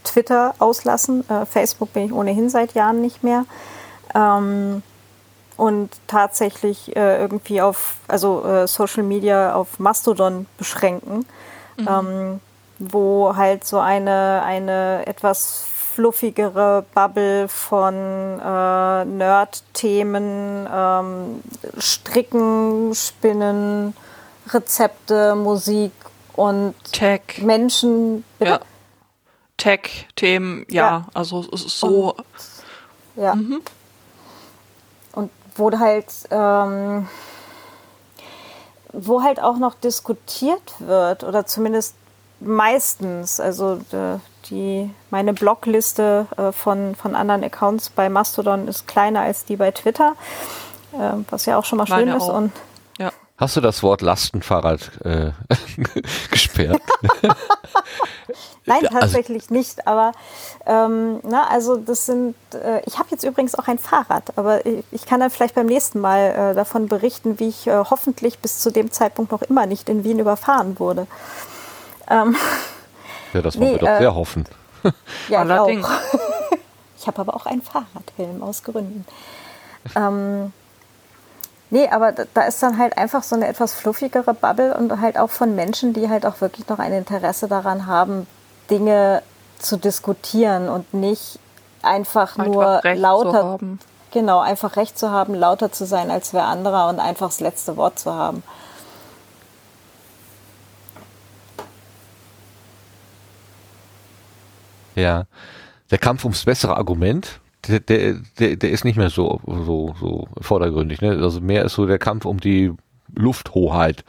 [0.09, 1.29] Twitter auslassen.
[1.29, 3.45] Äh, Facebook bin ich ohnehin seit Jahren nicht mehr.
[4.15, 4.83] Ähm,
[5.57, 11.27] und tatsächlich äh, irgendwie auf, also äh, Social Media auf Mastodon beschränken,
[11.77, 11.89] mhm.
[11.89, 12.41] ähm,
[12.79, 15.67] wo halt so eine, eine etwas
[15.99, 21.43] fluffigere Bubble von äh, Nerd-Themen, ähm,
[21.77, 23.97] Stricken, Spinnen,
[24.49, 25.91] Rezepte, Musik
[26.35, 27.43] und Tech.
[27.43, 28.23] Menschen.
[28.39, 28.61] Ja.
[29.59, 32.15] Tech-Themen, ja, ja, also es ist so.
[32.15, 32.25] Und,
[33.17, 33.35] ja.
[33.35, 33.61] Mhm.
[35.13, 37.09] Und wo halt, ähm,
[38.93, 41.95] wo halt auch noch diskutiert wird, oder zumindest
[42.41, 44.19] meistens, also äh,
[44.49, 49.73] die, meine Blogliste äh, von, von anderen Accounts bei Mastodon ist kleiner als die bei
[49.73, 50.15] Twitter,
[50.93, 52.23] äh, was ja auch schon mal schön meine ist.
[52.23, 52.35] Auch.
[52.35, 52.53] Und
[52.99, 53.11] ja.
[53.37, 55.33] Hast du das Wort Lastenfahrrad äh,
[56.31, 56.81] gesperrt?
[58.69, 59.87] Nein, also tatsächlich also, nicht.
[59.87, 60.13] Aber
[60.67, 62.35] ähm, na, also das sind.
[62.55, 65.67] Äh, ich habe jetzt übrigens auch ein Fahrrad, aber ich, ich kann dann vielleicht beim
[65.67, 69.67] nächsten Mal äh, davon berichten, wie ich äh, hoffentlich bis zu dem Zeitpunkt noch immer
[69.67, 71.07] nicht in Wien überfahren wurde.
[72.09, 72.37] Ähm,
[73.33, 74.45] ja, das wollen nee, wir doch sehr äh, hoffen.
[75.29, 75.89] Ja, Allerdings.
[76.13, 76.59] Ich,
[77.01, 79.05] ich habe aber auch einen Fahrradhelm aus Gründen.
[79.97, 80.53] Ähm,
[81.71, 85.29] Nee, aber da ist dann halt einfach so eine etwas fluffigere Bubble und halt auch
[85.29, 88.27] von Menschen, die halt auch wirklich noch ein Interesse daran haben,
[88.71, 89.23] Dinge
[89.59, 91.39] zu diskutieren und nicht
[91.83, 93.59] einfach, einfach nur lauter,
[94.13, 97.77] genau, einfach Recht zu haben, lauter zu sein als wer anderer und einfach das letzte
[97.77, 98.43] Wort zu haben.
[104.95, 105.25] Ja,
[105.91, 110.29] der Kampf ums bessere Argument, der, der, der, der ist nicht mehr so, so, so
[110.41, 111.01] vordergründig.
[111.01, 111.11] Ne?
[111.11, 112.73] Also mehr ist so der Kampf um die
[113.15, 114.05] Lufthoheit.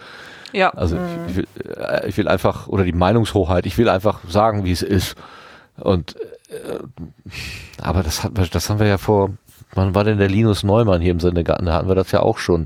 [0.51, 0.69] Ja.
[0.71, 1.07] Also mhm.
[1.27, 1.47] ich, will,
[1.77, 5.15] äh, ich will einfach, oder die Meinungshoheit, ich will einfach sagen, wie es ist.
[5.77, 6.15] Und
[6.49, 6.79] äh,
[7.81, 9.31] aber das hat das haben wir ja vor,
[9.73, 11.65] wann war denn der Linus Neumann hier im Sendegarten?
[11.65, 12.65] Da hatten wir das ja auch schon.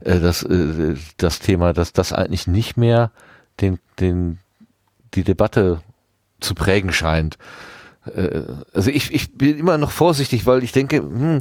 [0.00, 3.10] Äh, das, äh, das Thema, dass das eigentlich nicht mehr
[3.60, 4.38] den, den,
[5.14, 5.80] die Debatte
[6.40, 7.36] zu prägen scheint.
[8.14, 11.40] Äh, also ich, ich bin immer noch vorsichtig, weil ich denke, hm,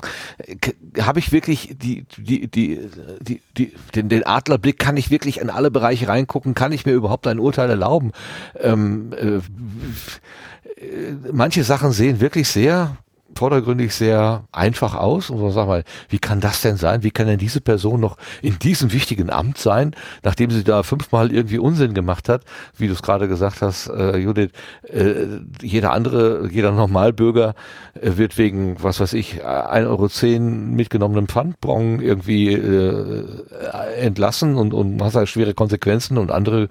[1.01, 2.89] habe ich wirklich die, die, die,
[3.21, 6.93] die, die, den, den Adlerblick, kann ich wirklich in alle Bereiche reingucken, kann ich mir
[6.93, 8.11] überhaupt ein Urteil erlauben?
[8.59, 9.41] Ähm, äh,
[11.31, 12.97] manche Sachen sehen wirklich sehr
[13.37, 17.03] vordergründig sehr einfach aus und so sag mal, wie kann das denn sein?
[17.03, 21.31] Wie kann denn diese Person noch in diesem wichtigen Amt sein, nachdem sie da fünfmal
[21.31, 22.43] irgendwie Unsinn gemacht hat,
[22.77, 24.49] wie du es gerade gesagt hast, äh, Judith,
[24.83, 25.25] äh,
[25.61, 27.55] jeder andere, jeder Normalbürger
[27.93, 30.39] äh, wird wegen, was weiß ich, 1,10 Euro
[30.75, 33.25] mitgenommenem Pfandbon irgendwie äh,
[33.99, 36.69] entlassen und, und hat halt schwere Konsequenzen und andere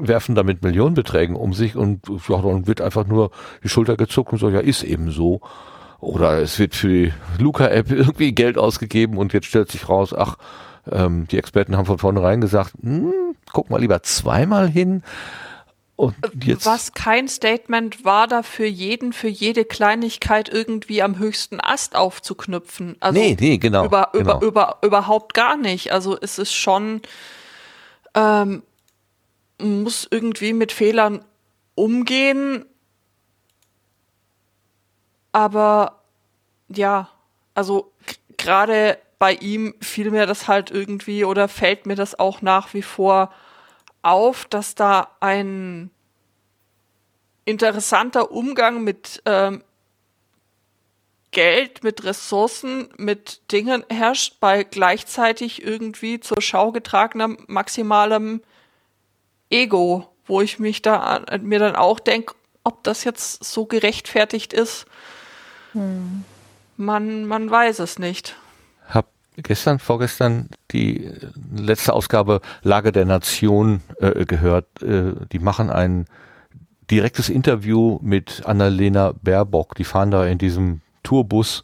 [0.00, 3.30] werfen damit Millionenbeträgen um sich und dann wird einfach nur
[3.62, 5.40] die Schulter gezuckt und so, ja, ist eben so.
[6.00, 10.36] Oder es wird für die Luca-App irgendwie Geld ausgegeben und jetzt stellt sich raus, ach,
[10.90, 13.12] ähm, die Experten haben von vornherein gesagt, hm,
[13.52, 15.02] guck mal lieber zweimal hin.
[15.96, 21.60] Und jetzt Was kein Statement war, da für jeden, für jede Kleinigkeit irgendwie am höchsten
[21.60, 22.96] Ast aufzuknüpfen.
[23.00, 23.84] Also nee, nee, genau.
[23.84, 24.38] Über, genau.
[24.38, 25.92] Über, über, überhaupt gar nicht.
[25.92, 27.02] Also es ist schon,
[28.14, 28.62] ähm,
[29.58, 31.22] muss irgendwie mit Fehlern
[31.74, 32.64] umgehen,
[35.32, 36.02] aber
[36.68, 37.08] ja,
[37.54, 37.92] also
[38.36, 42.82] gerade bei ihm fiel mir das halt irgendwie oder fällt mir das auch nach wie
[42.82, 43.32] vor
[44.02, 45.90] auf, dass da ein
[47.44, 49.62] interessanter Umgang mit ähm,
[51.32, 58.42] Geld, mit Ressourcen, mit Dingen herrscht, bei gleichzeitig irgendwie zur Schau getragenem maximalem
[59.48, 62.34] Ego, wo ich mich da mir dann auch denke,
[62.64, 64.86] ob das jetzt so gerechtfertigt ist.
[65.72, 66.24] Hm.
[66.76, 68.36] Man, man weiß es nicht.
[68.88, 69.06] Hab
[69.36, 71.10] gestern, vorgestern die
[71.54, 74.82] letzte Ausgabe Lage der Nation äh, gehört.
[74.82, 76.06] Äh, die machen ein
[76.90, 79.74] direktes Interview mit Annalena Baerbock.
[79.74, 81.62] Die fahren da in diesem Tourbus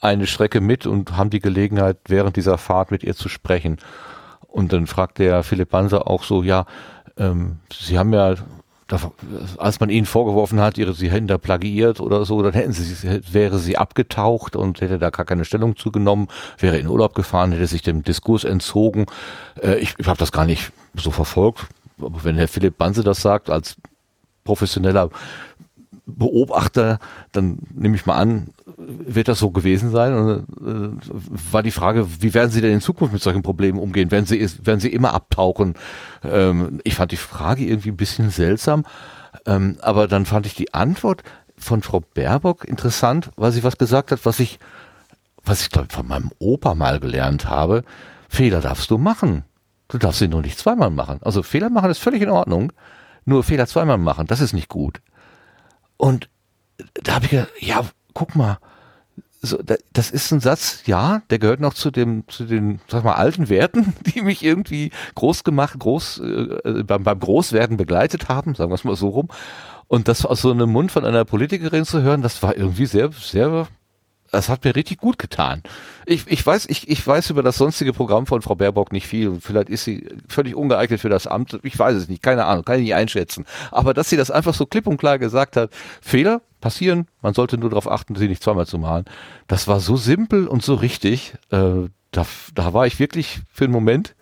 [0.00, 3.78] eine Strecke mit und haben die Gelegenheit, während dieser Fahrt mit ihr zu sprechen.
[4.48, 6.66] Und dann fragt der Philipp Banser auch so, ja,
[7.16, 8.34] ähm, Sie haben ja,
[9.58, 13.22] als man ihnen vorgeworfen hat, ihre, sie hätten da plagiiert oder so, dann hätten sie,
[13.32, 17.66] wäre sie abgetaucht und hätte da gar keine Stellung zugenommen, wäre in Urlaub gefahren, hätte
[17.66, 19.06] sich dem Diskurs entzogen.
[19.62, 21.66] Äh, ich ich habe das gar nicht so verfolgt.
[22.00, 23.76] Aber wenn Herr Philipp Banse das sagt, als
[24.44, 25.10] professioneller
[26.16, 26.98] Beobachter,
[27.32, 30.14] dann nehme ich mal an, wird das so gewesen sein?
[30.14, 34.10] Und, äh, war die Frage, wie werden Sie denn in Zukunft mit solchen Problemen umgehen?
[34.10, 35.74] Werden Sie, werden Sie immer abtauchen?
[36.24, 38.84] Ähm, ich fand die Frage irgendwie ein bisschen seltsam,
[39.46, 41.22] ähm, aber dann fand ich die Antwort
[41.60, 44.58] von Frau Baerbock interessant, weil sie was gesagt hat, was ich,
[45.44, 47.84] was ich glaube von meinem Opa mal gelernt habe.
[48.28, 49.44] Fehler darfst du machen.
[49.88, 51.20] Du darfst sie nur nicht zweimal machen.
[51.22, 52.72] Also Fehler machen ist völlig in Ordnung.
[53.24, 55.00] Nur Fehler zweimal machen, das ist nicht gut.
[56.00, 56.30] Und
[56.94, 58.58] da habe ich gedacht, ja, guck mal,
[59.42, 59.58] so,
[59.92, 63.48] das ist ein Satz, ja, der gehört noch zu dem, zu den, sag mal, alten
[63.48, 68.74] Werten, die mich irgendwie groß gemacht, groß, äh, beim, beim Großwerden begleitet haben, sagen wir
[68.74, 69.28] es mal so rum.
[69.88, 73.10] Und das aus so einem Mund von einer Politikerin zu hören, das war irgendwie sehr,
[73.12, 73.66] sehr
[74.30, 75.62] das hat mir richtig gut getan.
[76.06, 79.38] Ich, ich weiß, ich, ich weiß über das sonstige Programm von Frau Baerbock nicht viel.
[79.40, 81.58] Vielleicht ist sie völlig ungeeignet für das Amt.
[81.62, 83.44] Ich weiß es nicht, keine Ahnung, kann ich nicht einschätzen.
[83.70, 85.70] Aber dass sie das einfach so klipp und klar gesagt hat,
[86.00, 89.04] Fehler passieren, man sollte nur darauf achten, sie nicht zweimal zu malen.
[89.48, 91.34] Das war so simpel und so richtig.
[91.50, 94.14] Äh, da, da war ich wirklich für einen Moment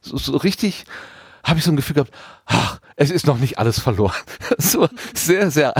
[0.00, 0.84] so, so richtig
[1.46, 2.12] habe ich so ein Gefühl gehabt,
[2.44, 4.16] ach, es ist noch nicht alles verloren.
[4.58, 5.74] so sehr, sehr,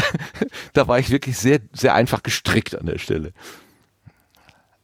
[0.72, 3.32] da war ich wirklich sehr, sehr einfach gestrickt an der Stelle.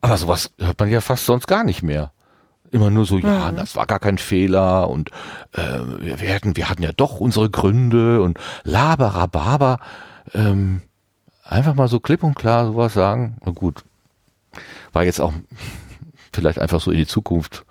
[0.01, 2.13] Aber sowas hört man ja fast sonst gar nicht mehr.
[2.73, 3.57] Immer nur so, ja, mhm.
[3.57, 5.11] das war gar kein Fehler und
[5.53, 9.79] äh, wir, wir, hatten, wir hatten ja doch unsere Gründe und laberababa.
[10.35, 10.83] Ähm,
[11.45, 13.37] einfach mal so klipp und klar sowas sagen.
[13.45, 13.85] Na gut,
[14.93, 15.33] war jetzt auch
[16.33, 17.65] vielleicht einfach so in die Zukunft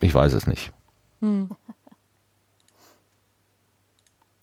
[0.00, 0.72] ich weiß es nicht.
[1.20, 1.50] Hm.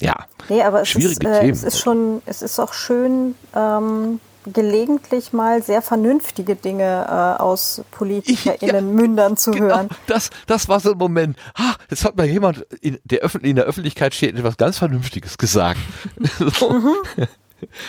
[0.01, 0.25] Ja.
[0.49, 4.19] Nee, aber es ist, äh, es ist schon, es ist auch schön, ähm,
[4.51, 9.89] gelegentlich mal sehr vernünftige Dinge äh, aus PolitikerInnen-Mündern ja, zu genau, hören.
[10.07, 11.37] Das, das war so ein Moment.
[11.57, 15.37] Ha, jetzt hat mal jemand, in der, Öffentlich in der Öffentlichkeit steht, etwas ganz Vernünftiges
[15.37, 15.79] gesagt.
[16.39, 16.95] mhm.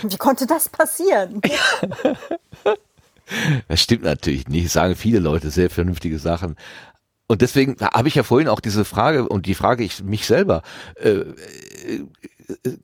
[0.03, 1.41] Wie konnte das passieren?
[3.69, 4.71] Das stimmt natürlich nicht.
[4.71, 6.57] Sagen viele Leute sehr vernünftige Sachen.
[7.27, 10.63] Und deswegen habe ich ja vorhin auch diese Frage und die frage ich mich selber,
[10.97, 12.05] äh, äh,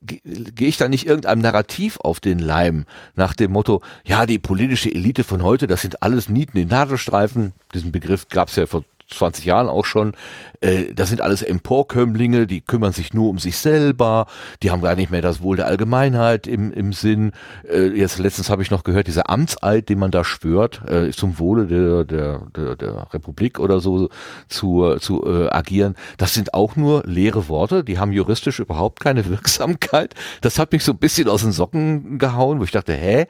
[0.02, 4.90] gehe ich da nicht irgendeinem Narrativ auf den Leim nach dem Motto, ja, die politische
[4.90, 8.84] Elite von heute, das sind alles Nieten in Nadelstreifen, diesen Begriff gab es ja vor
[9.10, 10.12] 20 Jahren auch schon,
[10.60, 14.26] äh, das sind alles Emporkömmlinge, die kümmern sich nur um sich selber,
[14.62, 17.32] die haben gar nicht mehr das Wohl der Allgemeinheit im, im Sinn.
[17.68, 21.38] Äh, jetzt letztens habe ich noch gehört, dieser Amtseid, den man da schwört, äh, zum
[21.38, 24.08] Wohle der, der, der, der Republik oder so
[24.48, 29.26] zu, zu äh, agieren, das sind auch nur leere Worte, die haben juristisch überhaupt keine
[29.28, 30.14] Wirksamkeit.
[30.40, 33.26] Das hat mich so ein bisschen aus den Socken gehauen, wo ich dachte, hä?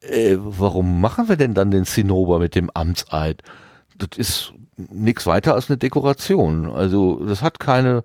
[0.00, 3.42] Äh, warum machen wir denn dann den Zinnober mit dem Amtseid?
[3.96, 6.70] Das ist nichts weiter als eine Dekoration.
[6.70, 8.04] Also das hat keine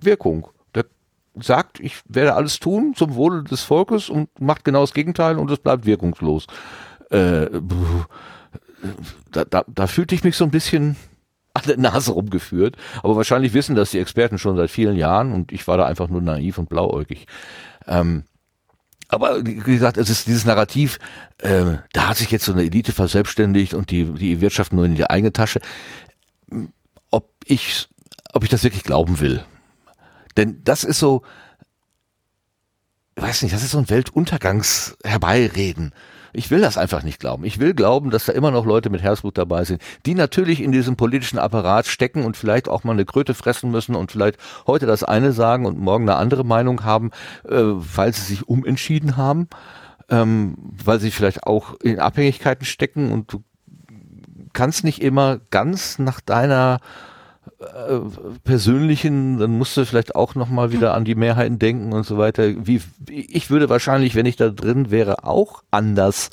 [0.00, 0.48] Wirkung.
[0.74, 0.86] Der
[1.34, 5.50] sagt, ich werde alles tun zum Wohle des Volkes und macht genau das Gegenteil und
[5.50, 6.46] es bleibt wirkungslos.
[7.10, 7.48] Äh,
[9.32, 10.96] da, da, da fühlte ich mich so ein bisschen
[11.54, 12.76] an der Nase rumgeführt.
[13.02, 16.08] Aber wahrscheinlich wissen das die Experten schon seit vielen Jahren und ich war da einfach
[16.08, 17.26] nur naiv und blauäugig.
[17.86, 18.24] Ähm,
[19.08, 20.98] aber wie gesagt, es ist dieses Narrativ,
[21.38, 24.96] äh, da hat sich jetzt so eine Elite verselbstständigt und die, die wirtschaften nur in
[24.96, 25.60] die eigene Tasche.
[27.10, 27.88] Ob ich,
[28.32, 29.44] ob ich das wirklich glauben will.
[30.36, 31.22] Denn das ist so,
[33.16, 35.94] weiß nicht, das ist so ein Weltuntergangs-Herbeireden.
[36.36, 37.44] Ich will das einfach nicht glauben.
[37.44, 40.70] Ich will glauben, dass da immer noch Leute mit Herzblut dabei sind, die natürlich in
[40.70, 44.84] diesem politischen Apparat stecken und vielleicht auch mal eine Kröte fressen müssen und vielleicht heute
[44.84, 47.10] das eine sagen und morgen eine andere Meinung haben,
[47.48, 49.48] äh, weil sie sich umentschieden haben,
[50.10, 53.42] ähm, weil sie vielleicht auch in Abhängigkeiten stecken und du
[54.52, 56.80] kannst nicht immer ganz nach deiner
[57.58, 58.00] äh,
[58.44, 62.66] persönlichen, dann musst du vielleicht auch nochmal wieder an die Mehrheiten denken und so weiter.
[62.66, 66.30] Wie, ich würde wahrscheinlich, wenn ich da drin wäre, auch anders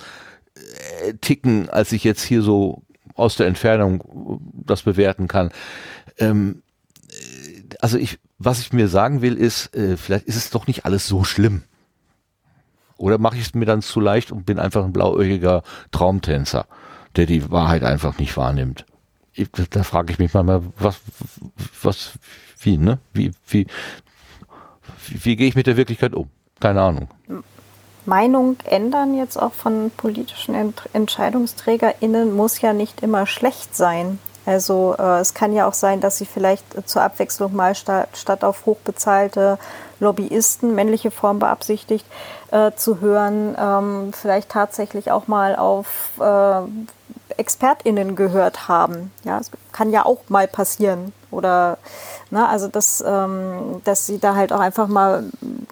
[0.55, 2.83] äh, ticken, als ich jetzt hier so
[3.15, 5.51] aus der Entfernung das bewerten kann.
[6.17, 6.63] Ähm,
[7.09, 10.85] äh, also ich, was ich mir sagen will, ist, äh, vielleicht ist es doch nicht
[10.85, 11.63] alles so schlimm.
[12.97, 16.67] Oder mache ich es mir dann zu leicht und bin einfach ein blauäugiger Traumtänzer,
[17.15, 18.85] der die Wahrheit einfach nicht wahrnimmt.
[19.33, 20.99] Ich, da frage ich mich mal, was,
[21.81, 22.11] was,
[22.59, 22.99] wie, ne?
[23.13, 23.67] Wie, wie,
[25.09, 26.29] wie, gehe ich mit der Wirklichkeit um?
[26.59, 27.09] Keine Ahnung.
[28.05, 34.19] Meinung ändern jetzt auch von politischen Ent EntscheidungsträgerInnen muss ja nicht immer schlecht sein.
[34.45, 38.43] Also äh, es kann ja auch sein, dass sie vielleicht zur Abwechslung mal sta statt
[38.43, 39.57] auf hochbezahlte
[39.99, 42.05] Lobbyisten, männliche Form beabsichtigt,
[42.51, 46.61] äh, zu hören, ähm, vielleicht tatsächlich auch mal auf äh,
[47.37, 49.11] ExpertInnen gehört haben.
[49.23, 51.13] Ja, es kann ja auch mal passieren.
[51.31, 51.77] Oder,
[52.29, 55.23] ne, also dass, ähm, dass sie da halt auch einfach mal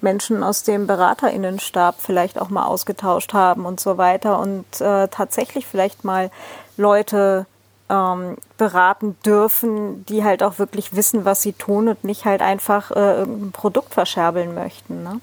[0.02, 5.68] Menschen aus dem BeraterInnenstab vielleicht auch mal ausgetauscht haben und so weiter und äh, tatsächlich
[5.68, 6.32] vielleicht mal
[6.78, 7.46] Leute
[7.90, 12.92] ähm, beraten dürfen, die halt auch wirklich wissen, was sie tun und nicht halt einfach
[12.92, 15.04] äh, irgendein Produkt verscherbeln möchten.
[15.04, 15.20] Ne?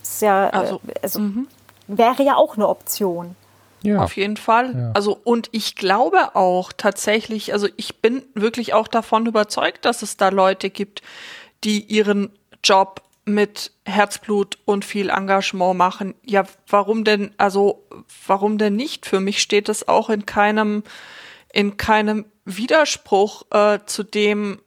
[0.00, 1.46] Das ist ja, also, äh, also mhm.
[1.86, 3.36] wäre ja auch eine Option.
[3.82, 4.02] Ja.
[4.02, 4.74] Auf jeden Fall.
[4.74, 4.90] Ja.
[4.94, 10.16] Also, und ich glaube auch tatsächlich, also ich bin wirklich auch davon überzeugt, dass es
[10.16, 11.02] da Leute gibt,
[11.64, 12.30] die ihren
[12.64, 16.14] Job mit Herzblut und viel Engagement machen.
[16.24, 17.84] Ja, warum denn, also,
[18.26, 19.06] warum denn nicht?
[19.06, 20.82] Für mich steht es auch in keinem,
[21.52, 24.60] in keinem Widerspruch äh, zu dem,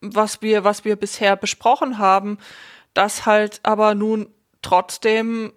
[0.00, 2.38] was wir, was wir bisher besprochen haben,
[2.94, 4.28] dass halt aber nun
[4.62, 5.52] trotzdem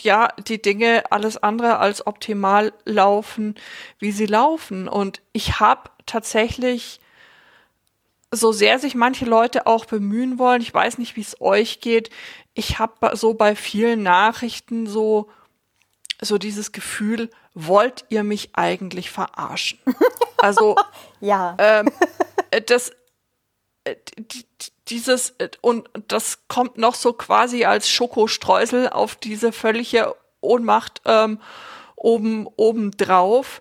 [0.00, 3.54] ja, die Dinge alles andere als optimal laufen,
[3.98, 4.88] wie sie laufen.
[4.88, 7.00] Und ich habe tatsächlich,
[8.32, 12.10] so sehr sich manche Leute auch bemühen wollen, ich weiß nicht, wie es euch geht,
[12.54, 15.30] ich habe so bei vielen Nachrichten so,
[16.20, 19.78] so dieses Gefühl, wollt ihr mich eigentlich verarschen?
[20.38, 20.76] Also,
[21.20, 21.56] ja.
[21.58, 21.90] Ähm,
[22.66, 22.92] das,
[23.84, 24.44] äh, die,
[24.88, 31.40] dieses, äh, und das kommt noch so quasi als Schokostreusel auf diese völlige Ohnmacht ähm,
[31.96, 33.60] oben, oben drauf.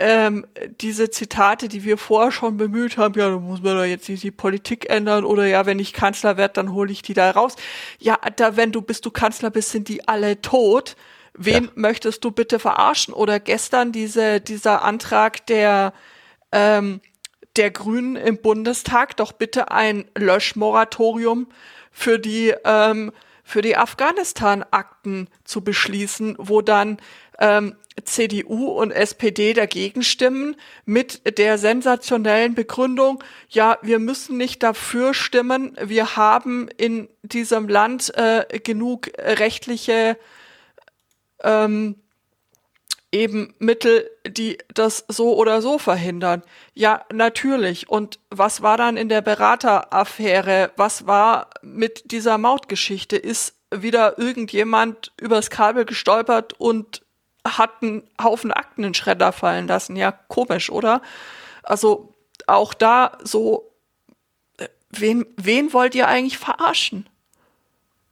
[0.00, 0.44] Ähm,
[0.80, 4.16] diese Zitate, die wir vorher schon bemüht haben, ja, da muss man doch jetzt die,
[4.16, 7.54] die Politik ändern oder ja, wenn ich Kanzler werde, dann hole ich die da raus.
[8.00, 10.96] Ja, da, wenn du bist du Kanzler bist, sind die alle tot.
[11.34, 11.70] Wen ja.
[11.76, 13.14] möchtest du bitte verarschen?
[13.14, 15.92] Oder gestern diese, dieser Antrag der
[16.50, 17.00] ähm,
[17.56, 21.48] der Grünen im Bundestag doch bitte ein Löschmoratorium
[21.90, 23.12] für die ähm,
[23.46, 26.96] für die Afghanistan-Akten zu beschließen, wo dann
[27.38, 35.14] ähm, CDU und SPD dagegen stimmen mit der sensationellen Begründung, ja, wir müssen nicht dafür
[35.14, 40.18] stimmen, wir haben in diesem Land äh, genug rechtliche
[41.42, 41.96] ähm,
[43.14, 46.42] eben Mittel, die das so oder so verhindern.
[46.74, 47.88] Ja, natürlich.
[47.88, 50.72] Und was war dann in der Berateraffäre?
[50.76, 53.16] Was war mit dieser Mautgeschichte?
[53.16, 57.02] Ist wieder irgendjemand übers Kabel gestolpert und
[57.46, 59.94] hat einen Haufen Akten in Schredder fallen lassen?
[59.94, 61.00] Ja, komisch, oder?
[61.62, 62.12] Also
[62.48, 63.70] auch da so,
[64.56, 67.08] äh, wen, wen wollt ihr eigentlich verarschen?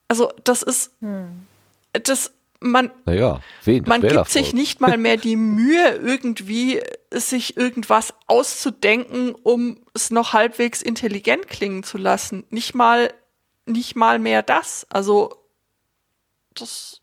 [0.06, 1.46] Also das ist, hm.
[1.92, 2.30] das
[2.62, 6.80] man, naja, wen, man gibt sich nicht mal mehr die Mühe, irgendwie
[7.10, 12.44] sich irgendwas auszudenken, um es noch halbwegs intelligent klingen zu lassen.
[12.50, 13.12] Nicht mal,
[13.66, 14.86] nicht mal mehr das.
[14.90, 15.34] Also,
[16.54, 17.00] das,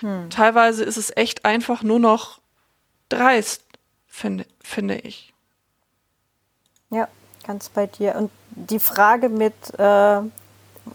[0.00, 0.30] hm.
[0.30, 2.40] teilweise ist es echt einfach nur noch
[3.08, 3.62] dreist,
[4.06, 5.32] finde, finde ich.
[6.90, 7.08] Ja,
[7.46, 8.14] ganz bei dir.
[8.16, 10.20] Und die Frage mit, äh,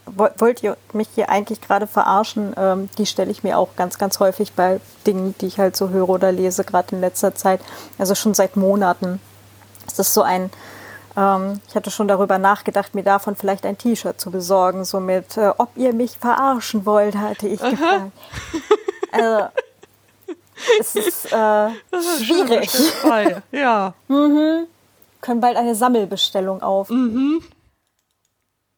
[0.05, 2.53] wollt ihr mich hier eigentlich gerade verarschen?
[2.57, 5.89] Ähm, die stelle ich mir auch ganz, ganz häufig bei Dingen, die ich halt so
[5.89, 7.61] höre oder lese, gerade in letzter Zeit.
[7.97, 9.19] Also schon seit Monaten.
[9.87, 10.51] Es ist so ein,
[11.17, 15.37] ähm, ich hatte schon darüber nachgedacht, mir davon vielleicht ein T-Shirt zu besorgen, so mit,
[15.37, 17.69] äh, ob ihr mich verarschen wollt, hatte ich Aha.
[17.69, 18.11] gefragt.
[19.11, 19.47] Also,
[20.79, 22.69] es ist, äh, ist schwierig.
[23.51, 23.95] Ja.
[24.07, 24.67] mhm.
[25.19, 26.91] Können bald eine Sammelbestellung auf.
[26.91, 27.41] Mhm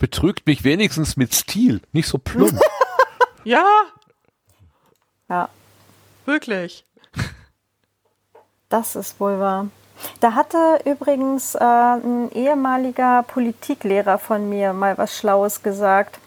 [0.02, 2.60] betrügt mich wenigstens mit Stil, nicht so plump.
[3.44, 3.64] ja.
[5.30, 5.48] Ja.
[6.26, 6.84] Wirklich.
[8.68, 9.68] Das ist wohl wahr.
[10.20, 16.18] Da hatte übrigens äh, ein ehemaliger Politiklehrer von mir mal was Schlaues gesagt.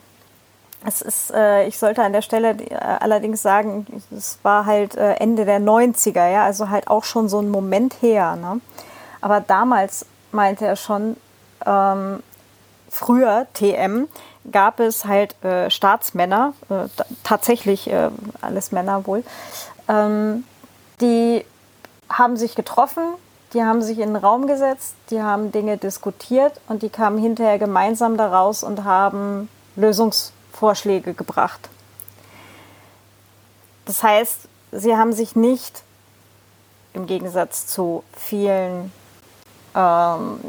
[0.86, 3.86] Es ist, äh, ich sollte an der Stelle äh, allerdings sagen,
[4.16, 8.00] es war halt äh, Ende der 90er, ja, also halt auch schon so ein Moment
[8.02, 8.36] her.
[8.36, 8.60] Ne?
[9.20, 11.16] Aber damals meinte er schon,
[11.66, 12.22] ähm,
[12.94, 14.06] früher TM
[14.50, 16.88] gab es halt äh, Staatsmänner, äh,
[17.24, 18.10] tatsächlich äh,
[18.40, 19.24] alles Männer wohl,
[19.88, 20.44] ähm,
[21.00, 21.44] die
[22.08, 23.02] haben sich getroffen,
[23.52, 27.58] die haben sich in den Raum gesetzt, die haben Dinge diskutiert und die kamen hinterher
[27.58, 31.68] gemeinsam daraus und haben Lösungsvorschläge gebracht.
[33.86, 35.82] Das heißt, sie haben sich nicht
[36.92, 38.92] im Gegensatz zu vielen
[39.74, 40.40] ähm,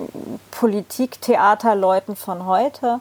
[0.52, 2.99] Politiktheaterleuten von heute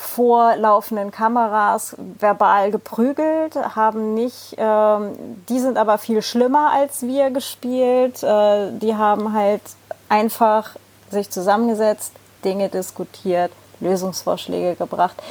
[0.00, 5.12] vor laufenden Kameras verbal geprügelt, haben nicht, ähm,
[5.48, 8.22] die sind aber viel schlimmer als wir gespielt.
[8.22, 9.60] Äh, die haben halt
[10.08, 10.76] einfach
[11.10, 12.12] sich zusammengesetzt,
[12.46, 15.22] Dinge diskutiert, Lösungsvorschläge gebracht.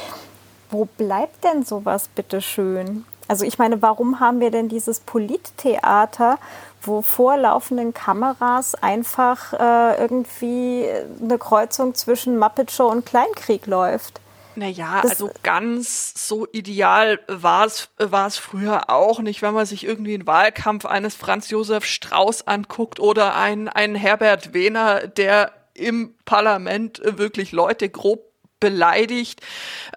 [0.70, 3.06] Wo bleibt denn sowas bitteschön?
[3.28, 6.38] Also ich meine, warum haben wir denn dieses Polittheater,
[6.82, 10.86] wo vor laufenden Kameras einfach äh, irgendwie
[11.22, 14.22] eine Kreuzung zwischen Muppet Show und Kleinkrieg läuft?
[14.56, 19.66] Naja, das, also ganz so ideal war es war es früher auch nicht, wenn man
[19.66, 25.54] sich irgendwie einen Wahlkampf eines Franz Josef Strauß anguckt oder einen, einen Herbert Wehner, der
[25.74, 28.30] im Parlament wirklich Leute grob
[28.60, 29.42] beleidigt.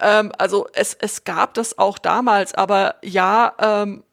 [0.01, 4.05] Ähm, also es, es gab das auch damals, aber ja, ähm,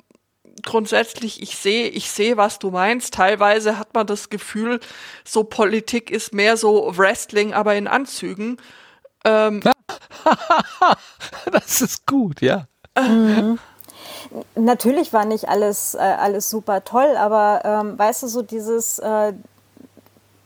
[0.63, 3.13] grundsätzlich, ich sehe, ich sehe, was du meinst.
[3.13, 4.79] Teilweise hat man das Gefühl,
[5.23, 8.57] so Politik ist mehr so Wrestling, aber in Anzügen.
[9.25, 9.61] Ähm,
[11.51, 12.67] das ist gut, ja.
[12.97, 13.59] Mhm.
[14.55, 19.33] Natürlich war nicht alles, äh, alles super toll, aber ähm, weißt du, so dieses, äh,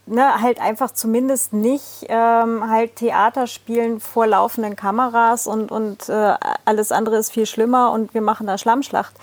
[0.06, 6.34] ne, halt einfach zumindest nicht ähm, halt Theater spielen vor laufenden Kameras und, und äh,
[6.66, 9.14] alles andere ist viel schlimmer und wir machen da Schlammschlacht.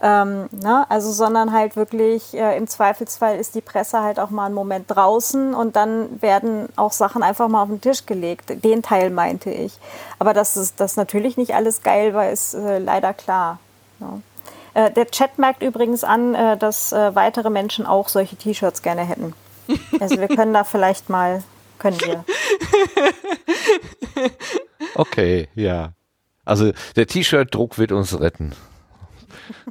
[0.00, 0.86] Ähm, ne?
[0.88, 4.84] Also, sondern halt wirklich äh, im Zweifelsfall ist die Presse halt auch mal einen Moment
[4.88, 8.64] draußen und dann werden auch Sachen einfach mal auf den Tisch gelegt.
[8.64, 9.78] Den Teil meinte ich.
[10.20, 13.58] Aber dass das natürlich nicht alles geil war, ist äh, leider klar.
[13.98, 14.22] Ne?
[14.74, 19.02] Äh, der Chat merkt übrigens an, äh, dass äh, weitere Menschen auch solche T-Shirts gerne
[19.02, 19.34] hätten.
[20.00, 21.42] Also wir können da vielleicht mal,
[21.78, 22.24] können wir.
[24.94, 25.92] Okay, ja.
[26.44, 28.54] Also der T-Shirt-Druck wird uns retten.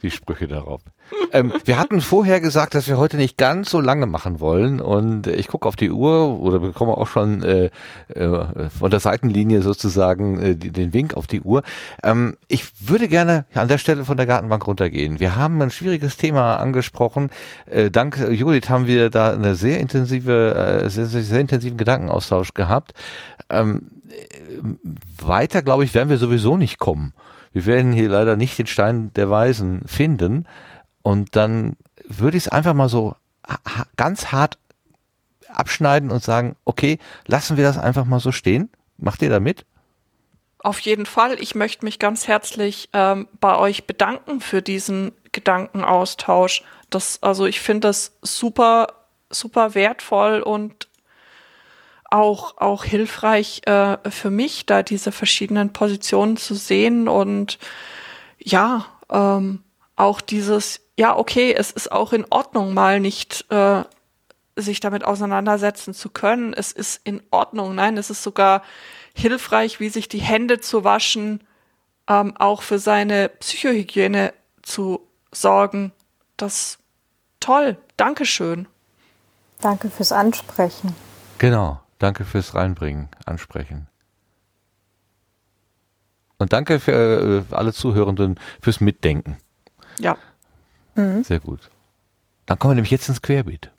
[0.01, 0.81] Die Sprüche darauf.
[1.31, 5.27] Ähm, wir hatten vorher gesagt, dass wir heute nicht ganz so lange machen wollen und
[5.27, 7.69] ich gucke auf die Uhr oder bekomme auch schon äh,
[8.13, 11.63] äh, von der Seitenlinie sozusagen äh, die, den Wink auf die Uhr.
[12.03, 15.19] Ähm, ich würde gerne an der Stelle von der Gartenbank runtergehen.
[15.19, 17.29] Wir haben ein schwieriges Thema angesprochen.
[17.65, 22.53] Äh, dank Judith haben wir da eine sehr intensive, äh, sehr, sehr, sehr intensiven Gedankenaustausch
[22.53, 22.93] gehabt.
[23.49, 23.91] Ähm,
[25.21, 27.13] weiter, glaube ich, werden wir sowieso nicht kommen.
[27.53, 30.45] Wir werden hier leider nicht den Stein der Weisen finden.
[31.07, 33.15] Und dann würde ich es einfach mal so
[33.95, 34.57] ganz hart
[35.47, 38.69] abschneiden und sagen, okay, lassen wir das einfach mal so stehen.
[38.97, 39.65] Macht ihr da mit?
[40.59, 41.39] Auf jeden Fall.
[41.39, 46.65] Ich möchte mich ganz herzlich ähm, bei euch bedanken für diesen Gedankenaustausch.
[46.89, 48.87] Das, also ich finde das super,
[49.29, 50.89] super wertvoll und
[52.03, 57.59] auch, auch hilfreich äh, für mich, da diese verschiedenen Positionen zu sehen und
[58.39, 59.63] ja, ähm,
[59.95, 63.83] auch dieses, ja, okay, es ist auch in Ordnung, mal nicht äh,
[64.55, 66.53] sich damit auseinandersetzen zu können.
[66.53, 67.75] Es ist in Ordnung.
[67.75, 68.63] Nein, es ist sogar
[69.13, 71.41] hilfreich, wie sich die Hände zu waschen,
[72.07, 74.33] ähm, auch für seine Psychohygiene
[74.63, 75.91] zu sorgen.
[76.35, 76.79] Das
[77.39, 77.77] toll.
[77.95, 78.67] Dankeschön.
[79.61, 80.95] Danke fürs Ansprechen.
[81.37, 81.79] Genau.
[81.99, 83.87] Danke fürs Reinbringen, Ansprechen.
[86.37, 89.37] Und danke für äh, alle Zuhörenden fürs Mitdenken.
[89.99, 90.15] Ja.
[90.97, 91.23] Mhm.
[91.23, 91.69] Sehr gut.
[92.47, 93.71] Dann kommen wir nämlich jetzt ins Querbeet.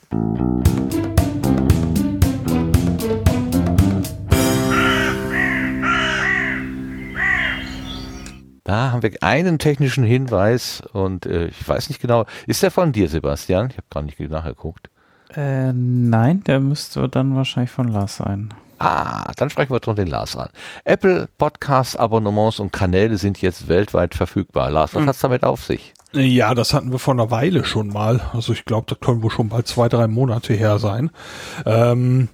[8.64, 12.92] Da haben wir einen technischen Hinweis und äh, ich weiß nicht genau, ist der von
[12.92, 13.70] dir, Sebastian?
[13.70, 14.90] Ich habe gar nicht nachgeguckt.
[15.34, 18.52] Äh, nein, der müsste dann wahrscheinlich von Lars sein.
[18.78, 20.50] Ah, dann sprechen wir drum den Lars an.
[20.84, 24.70] Apple Podcast Abonnements und Kanäle sind jetzt weltweit verfügbar.
[24.70, 25.08] Lars, was hm.
[25.08, 25.94] hat's damit auf sich?
[26.14, 28.20] Ja, das hatten wir vor einer Weile schon mal.
[28.32, 31.10] Also ich glaube, das können wohl schon bald zwei, drei Monate her sein.
[31.66, 32.28] Ähm,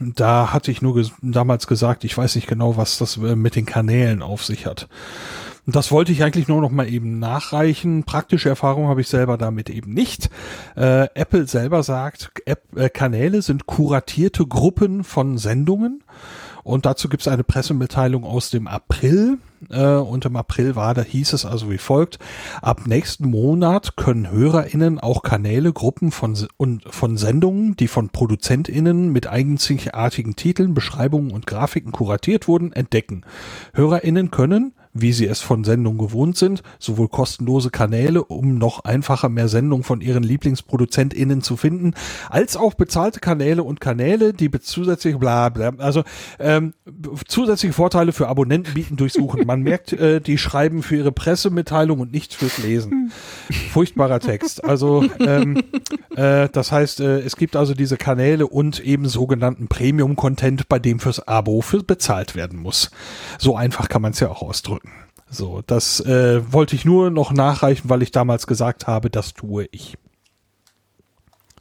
[0.00, 3.56] da hatte ich nur ges damals gesagt, ich weiß nicht genau, was das äh, mit
[3.56, 4.88] den Kanälen auf sich hat.
[5.68, 8.04] Das wollte ich eigentlich nur noch mal eben nachreichen.
[8.04, 10.30] Praktische Erfahrung habe ich selber damit eben nicht.
[10.76, 16.04] Äh, Apple selber sagt, App, äh, Kanäle sind kuratierte Gruppen von Sendungen
[16.66, 19.38] Und dazu gibt es eine Pressemitteilung aus dem April.
[19.70, 22.18] Äh, und im April war, da hieß es also wie folgt,
[22.60, 29.12] ab nächsten Monat können HörerInnen auch Kanäle, Gruppen von, und, von Sendungen, die von ProduzentInnen
[29.12, 33.22] mit einzigartigen Titeln, Beschreibungen und Grafiken kuratiert wurden, entdecken.
[33.72, 39.28] HörerInnen können wie sie es von Sendungen gewohnt sind, sowohl kostenlose Kanäle, um noch einfacher
[39.28, 41.94] mehr Sendungen von ihren LieblingsproduzentInnen zu finden,
[42.28, 46.02] als auch bezahlte Kanäle und Kanäle, die zusätzliche bla bla, also
[46.38, 46.74] ähm,
[47.26, 49.46] zusätzliche Vorteile für Abonnenten bieten durchsuchen.
[49.46, 53.12] Man merkt, äh, die schreiben für ihre Pressemitteilung und nicht fürs Lesen.
[53.72, 54.64] Furchtbarer Text.
[54.64, 55.62] Also ähm,
[56.16, 60.98] äh, das heißt, äh, es gibt also diese Kanäle und eben sogenannten Premium-Content, bei dem
[60.98, 62.90] fürs Abo für bezahlt werden muss.
[63.38, 64.85] So einfach kann man es ja auch ausdrücken.
[65.28, 69.66] So, das äh, wollte ich nur noch nachreichen, weil ich damals gesagt habe, das tue
[69.72, 69.98] ich.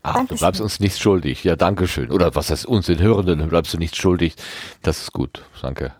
[0.03, 0.35] Ach, Dankeschön.
[0.35, 1.43] du bleibst uns nichts schuldig.
[1.43, 2.11] Ja, danke schön.
[2.11, 4.35] Oder was heißt uns, den Hörenden, bleibst du nichts schuldig.
[4.83, 5.43] Das ist gut.
[5.61, 5.93] Danke.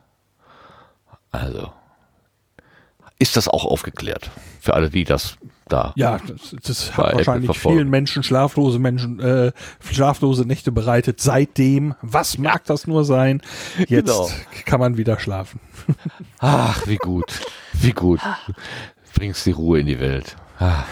[1.31, 1.73] Also,
[3.17, 4.29] ist das auch aufgeklärt?
[4.61, 5.37] Für alle, die das
[5.67, 5.93] da.
[5.95, 11.19] Ja, das, das hat wahrscheinlich vielen Menschen schlaflose Menschen, äh, schlaflose Nächte bereitet.
[11.21, 13.41] Seitdem, was mag das nur sein?
[13.87, 14.29] Jetzt genau.
[14.65, 15.59] kann man wieder schlafen.
[16.39, 17.41] Ach, wie gut.
[17.73, 18.19] Wie gut.
[19.15, 20.35] Bringst die Ruhe in die Welt.
[20.59, 20.83] Ah.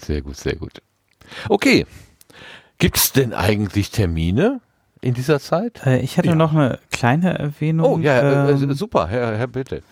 [0.00, 0.82] Sehr gut, sehr gut.
[1.48, 1.86] Okay.
[2.78, 4.60] Gibt es denn eigentlich Termine
[5.00, 5.84] in dieser Zeit?
[5.86, 6.34] Äh, ich hätte ja.
[6.34, 7.86] noch eine kleine Erwähnung.
[7.86, 9.82] Oh, ja, äh, ähm, super, Herr, Herr Bitte.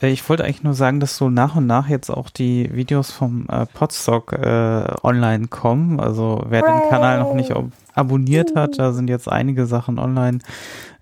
[0.00, 3.10] Äh, ich wollte eigentlich nur sagen, dass so nach und nach jetzt auch die Videos
[3.10, 6.00] vom äh, Podstock äh, online kommen.
[6.00, 7.52] Also wer den Kanal noch nicht
[7.94, 10.38] abonniert hat, da sind jetzt einige Sachen online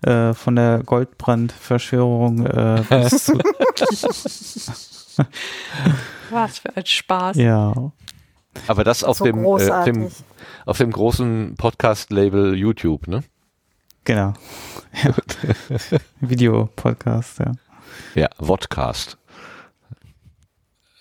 [0.01, 3.37] äh, von der Goldbrand-Verschwörung äh, bis zu
[6.29, 7.37] Was für ein Spaß.
[7.37, 7.73] Ja.
[8.67, 10.11] Aber das auf so dem, äh, dem,
[10.65, 13.23] auf dem großen Podcast-Label YouTube, ne?
[14.03, 14.33] Genau.
[15.03, 15.11] Ja.
[16.21, 17.51] Video-Podcast, ja.
[18.17, 19.19] Ja, Vodcast.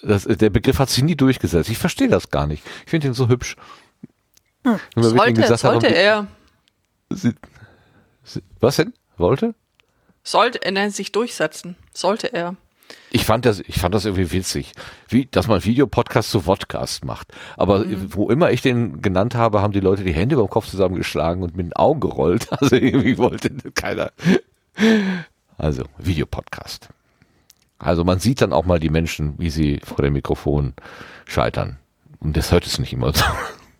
[0.03, 1.71] Das, der Begriff hat sich nie durchgesetzt.
[1.71, 2.63] Ich verstehe das gar nicht.
[2.85, 3.57] Ich finde ihn so hübsch.
[4.65, 4.79] Hm.
[4.97, 6.27] Sollte, gesagt sollte er.
[7.09, 7.33] Sie,
[8.23, 8.93] sie, was denn?
[9.17, 9.55] Wollte?
[10.23, 11.77] Sollte er sich durchsetzen.
[11.95, 12.55] Sollte er.
[13.11, 14.73] Ich fand das, ich fand das irgendwie witzig,
[15.09, 17.33] wie, dass man Videopodcast zu Vodcast macht.
[17.57, 18.13] Aber mhm.
[18.15, 21.43] wo immer ich den genannt habe, haben die Leute die Hände über dem Kopf zusammengeschlagen
[21.43, 22.49] und mit den Augen gerollt.
[22.61, 24.13] Also irgendwie wollte keiner.
[25.57, 26.91] Also Videopodcast.
[27.79, 30.75] Also man sieht dann auch mal die Menschen, wie sie vor dem Mikrofon
[31.27, 31.79] scheitern.
[32.21, 33.25] Und das hört es nicht immer so.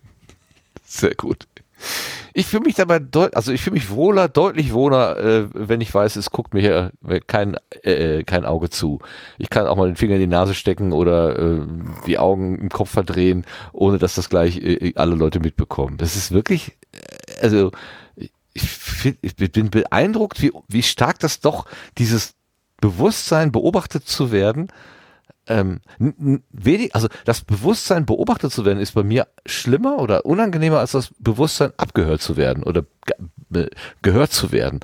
[0.83, 1.47] Sehr gut.
[2.33, 5.93] Ich fühle mich dabei deutlich, also ich fühle mich wohler, deutlich wohler, äh, wenn ich
[5.93, 6.91] weiß, es guckt mir hier
[7.25, 8.99] kein, äh, kein Auge zu.
[9.37, 11.61] Ich kann auch mal den Finger in die Nase stecken oder äh,
[12.05, 15.97] die Augen im Kopf verdrehen, ohne dass das gleich äh, alle Leute mitbekommen.
[15.97, 17.71] Das ist wirklich, äh, also
[18.53, 21.65] ich, find, ich bin beeindruckt, wie, wie stark das doch
[21.97, 22.36] dieses
[22.79, 24.67] Bewusstsein, beobachtet zu werden,
[25.47, 25.79] ähm,
[26.51, 31.11] wenig, also das Bewusstsein, beobachtet zu werden, ist bei mir schlimmer oder unangenehmer als das
[31.19, 32.83] Bewusstsein, abgehört zu werden oder
[33.49, 33.69] ge
[34.01, 34.81] gehört zu werden.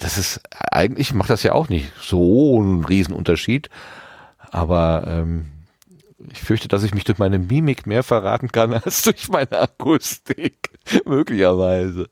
[0.00, 3.70] Das ist eigentlich macht das ja auch nicht so einen Riesenunterschied,
[4.50, 5.46] aber ähm,
[6.30, 10.70] ich fürchte, dass ich mich durch meine Mimik mehr verraten kann als durch meine Akustik
[11.04, 12.08] möglicherweise.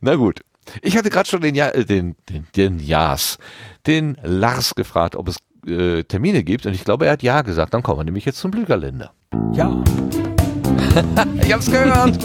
[0.00, 0.40] Na gut.
[0.82, 3.38] Ich hatte gerade schon den, ja, äh, den, den, den Jas,
[3.86, 7.74] den Lars gefragt, ob es äh, Termine gibt und ich glaube, er hat ja gesagt.
[7.74, 9.12] Dann kommen wir nämlich jetzt zum Blügerländer.
[9.52, 9.82] Ja.
[11.42, 12.18] ich hab's gehört.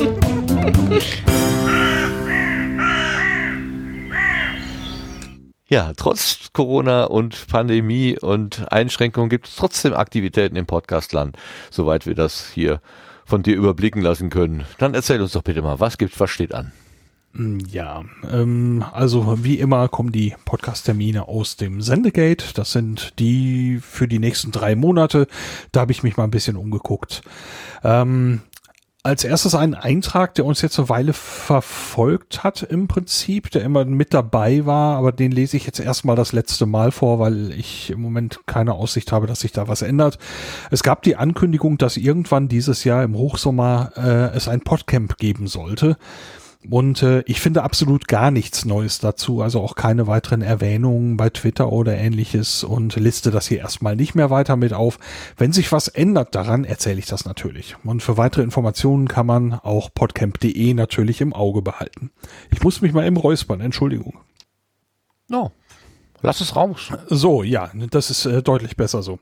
[5.67, 11.37] Ja, trotz Corona und Pandemie und Einschränkungen gibt es trotzdem Aktivitäten im Podcastland,
[11.69, 12.81] soweit wir das hier
[13.23, 14.65] von dir überblicken lassen können.
[14.79, 16.71] Dann erzähl uns doch bitte mal, was gibt's, was steht an?
[17.33, 22.53] Mm, ja, ähm, also wie immer kommen die Podcast-Termine aus dem Sendegate.
[22.53, 25.27] Das sind die für die nächsten drei Monate.
[25.71, 27.21] Da habe ich mich mal ein bisschen umgeguckt.
[27.83, 28.41] Ähm,
[29.01, 33.85] als erstes ein Eintrag, der uns jetzt eine Weile verfolgt hat im Prinzip, der immer
[33.85, 37.91] mit dabei war, aber den lese ich jetzt erstmal das letzte Mal vor, weil ich
[37.91, 40.19] im Moment keine Aussicht habe, dass sich da was ändert.
[40.69, 45.47] Es gab die Ankündigung, dass irgendwann dieses Jahr im Hochsommer äh, es ein Podcamp geben
[45.47, 45.95] sollte.
[46.67, 51.29] Und äh, ich finde absolut gar nichts Neues dazu, also auch keine weiteren Erwähnungen bei
[51.29, 54.99] Twitter oder ähnliches und liste das hier erstmal nicht mehr weiter mit auf.
[55.37, 57.77] Wenn sich was ändert daran, erzähle ich das natürlich.
[57.85, 62.11] Und für weitere Informationen kann man auch podcamp.de natürlich im Auge behalten.
[62.51, 64.19] Ich muss mich mal im räuspern, Entschuldigung.
[65.29, 65.53] No,
[66.21, 66.91] Lass es raus.
[67.07, 69.19] So, ja, das ist äh, deutlich besser so.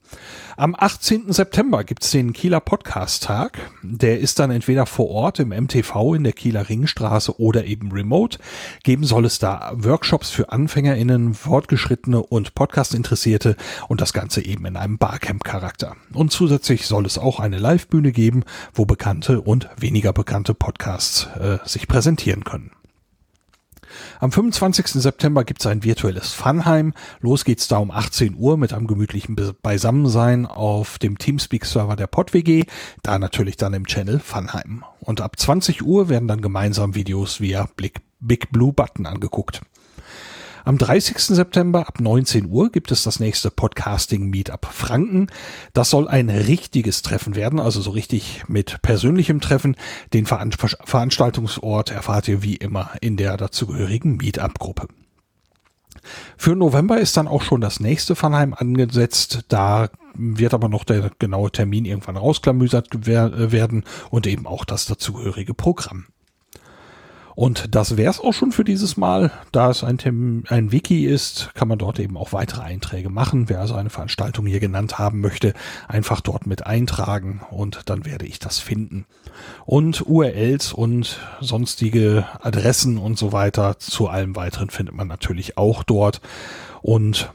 [0.55, 1.31] Am 18.
[1.31, 3.59] September gibt's den Kieler Podcast-Tag.
[3.83, 8.39] Der ist dann entweder vor Ort im MTV in der Kieler Ringstraße oder eben remote.
[8.83, 13.55] Geben soll es da Workshops für AnfängerInnen, Fortgeschrittene und Podcast-Interessierte
[13.87, 15.95] und das Ganze eben in einem Barcamp-Charakter.
[16.13, 18.43] Und zusätzlich soll es auch eine Live-Bühne geben,
[18.73, 22.71] wo bekannte und weniger bekannte Podcasts äh, sich präsentieren können.
[24.19, 24.87] Am 25.
[24.87, 26.93] September gibt es ein virtuelles Funheim.
[27.19, 32.65] Los geht's da um 18 Uhr mit einem gemütlichen Beisammensein auf dem Teamspeak-Server der PodWG,
[33.03, 34.83] da natürlich dann im Channel Funheim.
[35.01, 37.69] Und ab 20 Uhr werden dann gemeinsam Videos via
[38.19, 39.61] Big Blue Button angeguckt.
[40.67, 41.17] Am 30.
[41.17, 45.27] September ab 19 Uhr gibt es das nächste Podcasting Meetup Franken.
[45.71, 49.77] Das soll ein richtiges Treffen werden, also so richtig mit persönlichem Treffen.
[50.11, 54.89] Den Veranstaltungsort erfahrt ihr wie immer in der dazugehörigen Meetup-Gruppe.
[56.35, 59.45] Für November ist dann auch schon das nächste Funheim angesetzt.
[59.47, 65.53] Da wird aber noch der genaue Termin irgendwann rausklamüsert werden und eben auch das dazugehörige
[65.53, 66.07] Programm.
[67.37, 69.29] Und das wäre es auch schon für dieses Mal.
[69.51, 73.47] Da es ein, ein Wiki ist, kann man dort eben auch weitere Einträge machen.
[73.47, 75.53] Wer also eine Veranstaltung hier genannt haben möchte,
[75.87, 79.05] einfach dort mit eintragen und dann werde ich das finden.
[79.67, 85.83] Und URLs und sonstige Adressen und so weiter zu allem weiteren findet man natürlich auch
[85.83, 86.21] dort.
[86.81, 87.31] Und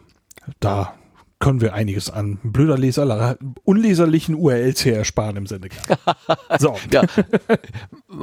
[0.59, 0.95] da
[1.43, 5.69] können wir einiges an blöder Leser, unleserlichen URLs hier ersparen im Sinne.
[6.59, 6.77] So.
[6.91, 7.03] ja.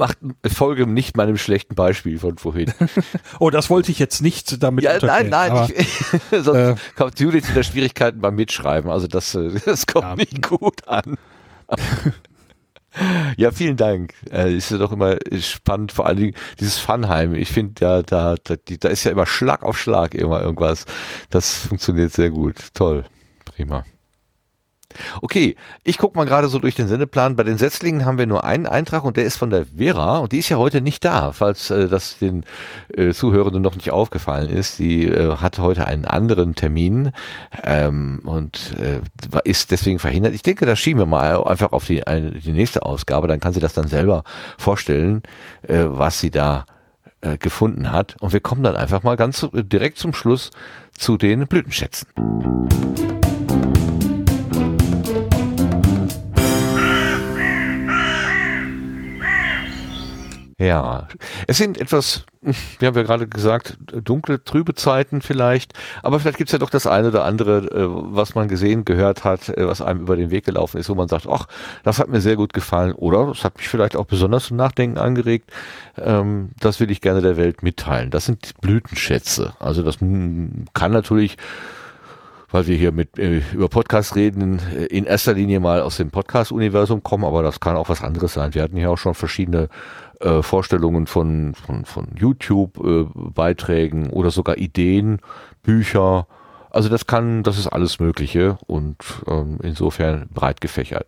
[0.00, 0.16] Macht
[0.46, 2.72] Folge nicht meinem schlechten Beispiel von vorhin.
[3.38, 5.88] oh, das wollte ich jetzt nicht damit ja, Nein, nein, aber, ich,
[6.30, 8.90] sonst äh, kommt Judith in der Schwierigkeiten beim Mitschreiben.
[8.90, 10.16] Also das, äh, das kommt ja.
[10.16, 11.18] nicht gut an.
[13.36, 14.14] Ja, vielen Dank.
[14.32, 17.34] Äh, ist ja doch immer spannend, vor allen Dingen dieses Funheim.
[17.34, 20.86] Ich finde ja, da, da, da ist ja immer Schlag auf Schlag immer irgendwas.
[21.28, 22.56] Das funktioniert sehr gut.
[22.72, 23.04] Toll.
[23.44, 23.84] Prima.
[25.22, 27.36] Okay, ich gucke mal gerade so durch den Sendeplan.
[27.36, 30.32] Bei den Setzlingen haben wir nur einen Eintrag und der ist von der Vera und
[30.32, 32.44] die ist ja heute nicht da, falls äh, das den
[32.94, 34.78] äh, Zuhörenden noch nicht aufgefallen ist.
[34.78, 37.12] Die äh, hat heute einen anderen Termin
[37.62, 39.00] ähm, und äh,
[39.44, 40.34] ist deswegen verhindert.
[40.34, 43.52] Ich denke, das schieben wir mal einfach auf die, eine, die nächste Ausgabe, dann kann
[43.52, 44.24] sie das dann selber
[44.58, 45.22] vorstellen,
[45.62, 46.66] äh, was sie da
[47.20, 48.16] äh, gefunden hat.
[48.20, 50.50] Und wir kommen dann einfach mal ganz direkt zum Schluss
[50.92, 52.08] zu den Blütenschätzen.
[60.60, 61.08] Ja,
[61.46, 65.72] es sind etwas, wir haben ja gerade gesagt, dunkle, trübe Zeiten vielleicht,
[66.02, 69.48] aber vielleicht gibt's ja doch das eine oder andere, äh, was man gesehen, gehört hat,
[69.48, 71.46] äh, was einem über den Weg gelaufen ist, wo man sagt, ach,
[71.82, 74.98] das hat mir sehr gut gefallen oder das hat mich vielleicht auch besonders zum Nachdenken
[74.98, 75.50] angeregt,
[75.96, 78.10] ähm, das will ich gerne der Welt mitteilen.
[78.10, 79.54] Das sind Blütenschätze.
[79.60, 79.96] Also das
[80.74, 81.38] kann natürlich
[82.52, 84.58] weil wir hier mit äh, über Podcast reden,
[84.90, 88.54] in erster Linie mal aus dem Podcast-Universum kommen, aber das kann auch was anderes sein.
[88.54, 89.68] Wir hatten hier auch schon verschiedene
[90.20, 95.20] äh, Vorstellungen von, von, von YouTube-Beiträgen äh, oder sogar Ideen,
[95.62, 96.26] Bücher.
[96.70, 101.06] Also das kann, das ist alles Mögliche und ähm, insofern breit gefächert.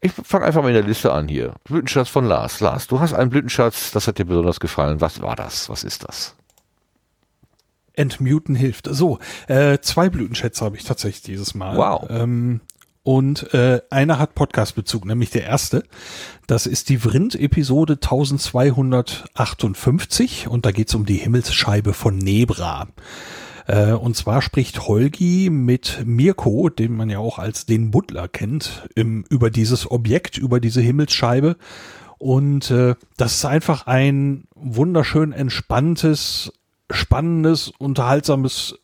[0.00, 1.54] Ich fange einfach mal in der Liste an hier.
[1.64, 2.60] Blütenschatz von Lars.
[2.60, 5.00] Lars, du hast einen Blütenschatz, das hat dir besonders gefallen.
[5.00, 5.70] Was war das?
[5.70, 6.36] Was ist das?
[7.94, 8.86] Entmuten hilft.
[8.90, 11.76] So, äh, zwei Blütenschätze habe ich tatsächlich dieses Mal.
[11.76, 12.06] Wow.
[12.10, 12.60] Ähm,
[13.04, 15.84] und äh, einer hat Podcast-Bezug, nämlich der erste.
[16.46, 22.88] Das ist die Vrind-Episode 1258 und da geht's um die Himmelsscheibe von Nebra.
[23.66, 28.88] Äh, und zwar spricht Holgi mit Mirko, den man ja auch als den Butler kennt,
[28.94, 31.58] im, über dieses Objekt, über diese Himmelsscheibe.
[32.16, 36.54] Und äh, das ist einfach ein wunderschön entspanntes,
[36.90, 38.78] spannendes, unterhaltsames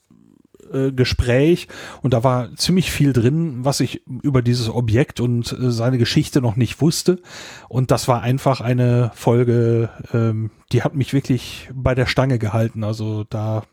[0.72, 1.68] äh, Gespräch
[2.02, 6.40] und da war ziemlich viel drin, was ich über dieses Objekt und äh, seine Geschichte
[6.40, 7.20] noch nicht wusste.
[7.68, 12.84] Und das war einfach eine Folge, ähm, die hat mich wirklich bei der Stange gehalten.
[12.84, 13.64] Also da,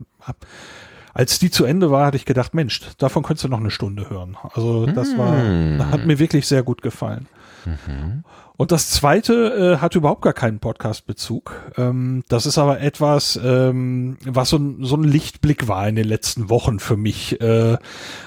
[1.13, 4.09] als die zu Ende war, hatte ich gedacht, Mensch, davon könntest du noch eine Stunde
[4.09, 4.37] hören.
[4.53, 5.91] Also das war, hm.
[5.91, 7.27] hat mir wirklich sehr gut gefallen.
[7.67, 8.23] Mhm.
[8.55, 11.53] Und das zweite äh, hat überhaupt gar keinen Podcast-Bezug.
[11.77, 16.07] Ähm, das ist aber etwas, ähm, was so ein, so ein Lichtblick war in den
[16.07, 17.39] letzten Wochen für mich.
[17.39, 17.77] Äh,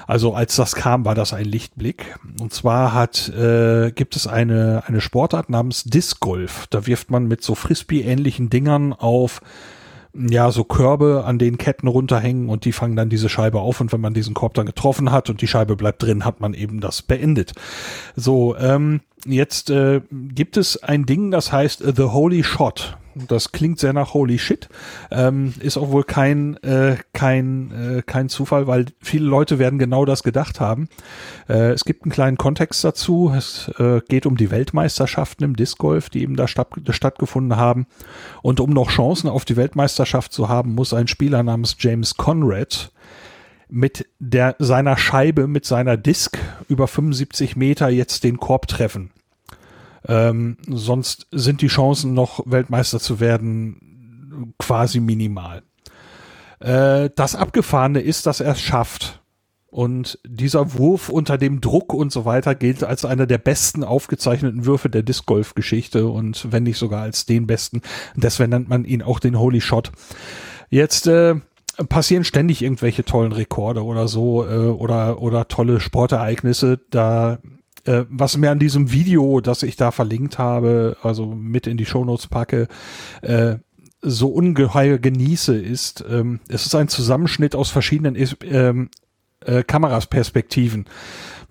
[0.07, 2.15] also als das kam, war das ein Lichtblick.
[2.39, 6.67] Und zwar hat, äh, gibt es eine, eine Sportart namens Disc Golf.
[6.69, 9.41] Da wirft man mit so Frisbee-ähnlichen Dingern auf
[10.13, 13.93] ja, so Körbe, an denen Ketten runterhängen und die fangen dann diese Scheibe auf und
[13.93, 16.81] wenn man diesen Korb dann getroffen hat und die Scheibe bleibt drin, hat man eben
[16.81, 17.53] das beendet.
[18.15, 22.97] So, ähm, jetzt äh, gibt es ein Ding, das heißt The Holy Shot.
[23.13, 24.69] Das klingt sehr nach Holy Shit.
[25.11, 30.05] Ähm, ist auch wohl kein, äh, kein, äh, kein Zufall, weil viele Leute werden genau
[30.05, 30.87] das gedacht haben.
[31.49, 33.31] Äh, es gibt einen kleinen Kontext dazu.
[33.35, 37.85] Es äh, geht um die Weltmeisterschaften im Disc Golf, die eben da statt, stattgefunden haben.
[38.41, 42.91] Und um noch Chancen auf die Weltmeisterschaft zu haben, muss ein Spieler namens James Conrad
[43.71, 46.37] mit der, seiner Scheibe, mit seiner Disc
[46.67, 49.11] über 75 Meter jetzt den Korb treffen.
[50.07, 55.63] Ähm, sonst sind die Chancen noch Weltmeister zu werden quasi minimal.
[56.59, 59.19] Äh, das Abgefahrene ist, dass er es schafft.
[59.67, 64.65] Und dieser Wurf unter dem Druck und so weiter gilt als einer der besten aufgezeichneten
[64.65, 67.81] Würfe der Disc Golf Geschichte und wenn nicht sogar als den besten.
[68.15, 69.93] Deswegen nennt man ihn auch den Holy Shot.
[70.69, 71.35] Jetzt äh,
[71.87, 76.79] passieren ständig irgendwelche tollen Rekorde oder so äh, oder oder tolle Sportereignisse.
[76.89, 77.39] Da
[77.85, 81.85] äh, was mir an diesem Video, das ich da verlinkt habe, also mit in die
[81.85, 82.67] Shownotes packe,
[83.21, 83.55] äh,
[84.01, 88.89] so ungeheuer genieße, ist, ähm, es ist ein Zusammenschnitt aus verschiedenen ähm,
[89.45, 90.85] äh, Kamerasperspektiven.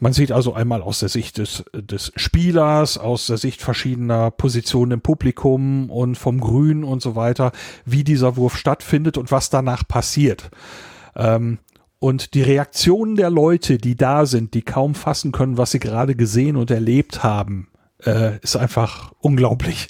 [0.02, 4.92] Man sieht also einmal aus der Sicht des, des Spielers, aus der Sicht verschiedener Positionen
[4.92, 7.52] im Publikum und vom Grün und so weiter,
[7.84, 10.50] wie dieser Wurf stattfindet und was danach passiert.
[11.14, 11.58] Ähm,
[11.98, 16.14] und die Reaktionen der Leute, die da sind, die kaum fassen können, was sie gerade
[16.16, 17.68] gesehen und erlebt haben,
[18.02, 19.88] äh, ist einfach unglaublich.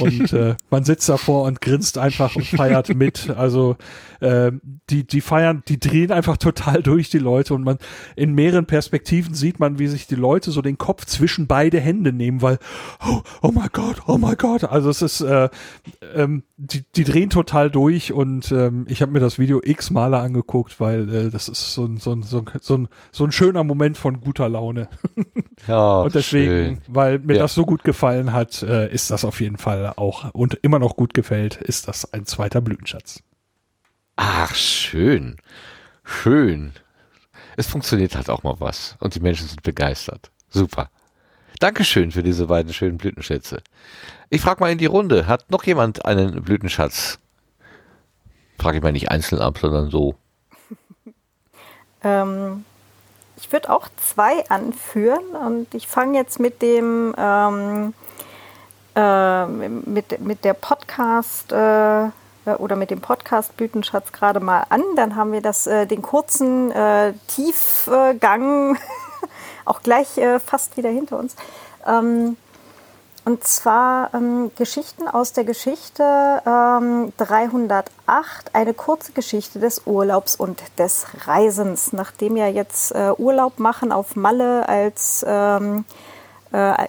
[0.00, 3.30] Und äh, man sitzt davor und grinst einfach und feiert mit.
[3.30, 3.76] Also
[4.20, 4.52] äh,
[4.90, 7.78] die, die feiern, die drehen einfach total durch die Leute und man
[8.16, 12.12] in mehreren Perspektiven sieht man, wie sich die Leute so den Kopf zwischen beide Hände
[12.12, 12.58] nehmen, weil
[13.06, 14.64] oh, oh mein Gott, oh mein Gott.
[14.64, 15.48] Also es ist, äh,
[16.14, 20.18] ähm, die, die drehen total durch und ähm, ich habe mir das Video x Male
[20.18, 23.32] angeguckt, weil äh, das ist so ein, so, ein, so, ein, so, ein, so ein
[23.32, 24.88] schöner Moment von guter Laune.
[25.66, 26.78] Ja, und deswegen, schön.
[26.88, 27.42] weil mir Ja.
[27.42, 30.96] das so gut gefallen hat, äh, ist das auf jeden Fall auch und immer noch
[30.96, 33.22] gut gefällt, ist das ein zweiter Blütenschatz.
[34.16, 35.36] Ach, schön.
[36.04, 36.72] Schön.
[37.56, 38.96] Es funktioniert halt auch mal was.
[39.00, 40.30] Und die Menschen sind begeistert.
[40.48, 40.90] Super.
[41.60, 43.62] Dankeschön für diese beiden schönen Blütenschätze.
[44.30, 45.26] Ich frage mal in die Runde.
[45.26, 47.18] Hat noch jemand einen Blütenschatz?
[48.58, 50.14] Frage ich mal nicht einzeln ab, sondern so.
[52.04, 52.64] Ähm,
[53.36, 57.94] ich würde auch zwei anführen und ich fange jetzt mit dem ähm,
[58.94, 62.08] äh, mit, mit der Podcast äh,
[62.58, 64.82] oder mit dem Podcast Blütenschatz gerade mal an.
[64.96, 68.76] Dann haben wir das, äh, den kurzen äh, Tiefgang
[69.64, 71.36] auch gleich äh, fast wieder hinter uns.
[71.86, 72.36] Ähm,
[73.24, 76.02] und zwar ähm, Geschichten aus der Geschichte
[76.44, 81.92] ähm, 308, eine kurze Geschichte des Urlaubs und des Reisens.
[81.92, 85.84] Nachdem ja jetzt äh, Urlaub machen auf Malle als ähm,
[86.50, 86.88] äh,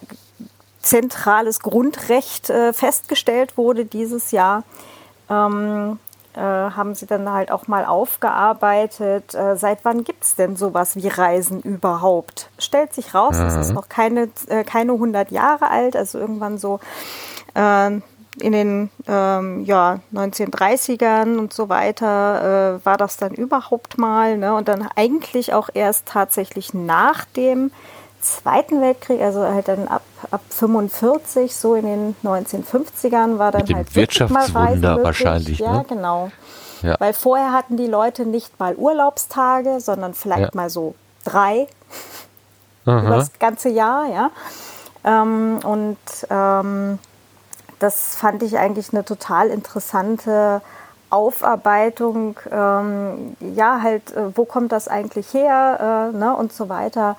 [0.83, 4.63] zentrales Grundrecht äh, festgestellt wurde dieses Jahr,
[5.29, 5.97] ähm,
[6.35, 10.95] äh, haben sie dann halt auch mal aufgearbeitet, äh, seit wann gibt es denn sowas
[10.95, 12.49] wie Reisen überhaupt?
[12.57, 16.79] Stellt sich raus, es ist noch keine, äh, keine 100 Jahre alt, also irgendwann so
[17.53, 17.99] äh,
[18.39, 24.37] in den ähm, ja, 1930ern und so weiter äh, war das dann überhaupt mal.
[24.37, 24.55] Ne?
[24.55, 27.71] Und dann eigentlich auch erst tatsächlich nach dem
[28.23, 30.01] Zweiten Weltkrieg, also halt dann ab,
[30.31, 35.85] ab 45, so in den 1950ern war dann Mit dem halt Wirtschaftswunder wahrscheinlich, Ja, ne?
[35.87, 36.31] genau.
[36.81, 36.95] Ja.
[36.99, 40.61] Weil vorher hatten die Leute nicht mal Urlaubstage, sondern vielleicht Ja.
[40.61, 40.95] mal so
[41.25, 41.67] drei
[42.85, 43.01] Aha.
[43.05, 44.31] über das ganze Jahr, ja.
[45.03, 45.97] Ähm, und
[46.29, 46.99] ähm,
[47.79, 50.61] das fand ich eigentlich eine total interessante
[51.09, 52.39] Aufarbeitung.
[52.49, 57.17] Ähm, ja, halt, äh, wo kommt das eigentlich her äh, ne, und so weiter.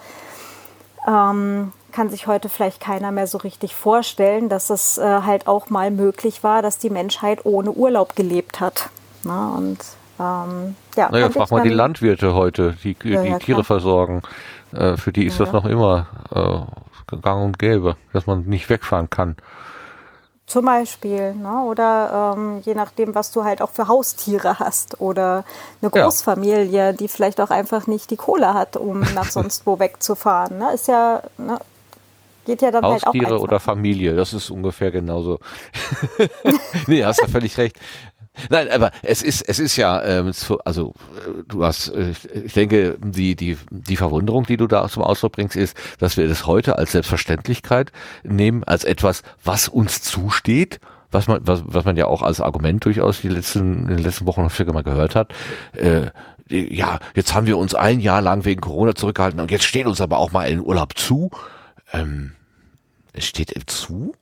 [1.07, 5.71] Ähm, kann sich heute vielleicht keiner mehr so richtig vorstellen, dass es äh, halt auch
[5.71, 8.91] mal möglich war, dass die Menschheit ohne Urlaub gelebt hat.
[9.23, 9.53] Ne?
[9.57, 9.79] Und
[10.19, 13.65] ähm, ja, Naja, frag mal die Landwirte heute, die, die Ja, ja, Tiere klar.
[13.65, 14.23] versorgen.
[14.73, 15.61] Äh, für die ist Ja, das ja.
[15.61, 19.37] noch immer äh, gang und gäbe, dass man nicht wegfahren kann.
[20.47, 21.63] Zum Beispiel, ne?
[21.65, 25.45] oder ähm, je nachdem, was du halt auch für Haustiere hast oder
[25.81, 26.05] eine Ja.
[26.05, 30.59] Großfamilie, die vielleicht auch einfach nicht die Kohle hat, um nach sonst wo wegzufahren.
[30.59, 30.75] Ne?
[30.75, 31.59] Ist ja, ne?
[32.45, 35.39] geht ja dann halt auch Haustiere oder Familie, das ist ungefähr genauso.
[36.87, 37.79] nee, hast ja völlig recht.
[38.51, 42.13] Nein, aber es ist, es ist ja, ähm, so, also äh, du hast, äh,
[42.45, 46.29] ich denke, die, die, die Verwunderung, die du da zum Ausdruck bringst, ist, dass wir
[46.29, 47.93] das heute als Selbstverständlichkeit
[48.25, 50.81] nehmen, als etwas, was uns zusteht,
[51.11, 54.27] was man, was, was man ja auch als Argument durchaus die letzten, in den letzten
[54.27, 55.33] Wochen häufiger mal gehört hat.
[55.73, 56.11] Äh,
[56.49, 60.01] ja, jetzt haben wir uns ein Jahr lang wegen Corona zurückgehalten und jetzt steht uns
[60.01, 61.31] aber auch mal ein Urlaub zu.
[61.93, 62.33] Ähm,
[63.13, 64.15] es steht zu?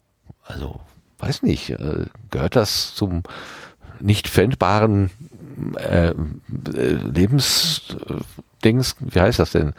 [0.44, 0.80] Also,
[1.18, 3.22] weiß nicht, äh, gehört das zum
[4.02, 5.10] nicht fändbaren
[5.76, 6.14] äh, äh,
[7.14, 9.74] Lebensdings, wie heißt das denn?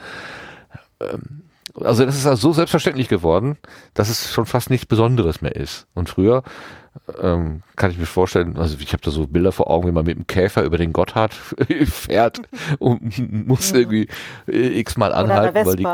[1.00, 1.44] Ähm,
[1.82, 3.58] also das ist also so selbstverständlich geworden,
[3.94, 5.88] dass es schon fast nichts Besonderes mehr ist.
[5.96, 6.44] Und früher
[7.20, 10.06] ähm, kann ich mir vorstellen, also ich habe da so Bilder vor Augen, wie man
[10.06, 11.34] mit dem Käfer über den Gotthard
[11.86, 12.42] fährt
[12.78, 14.08] und muss irgendwie
[14.48, 15.88] äh, x-mal anhalten, weil die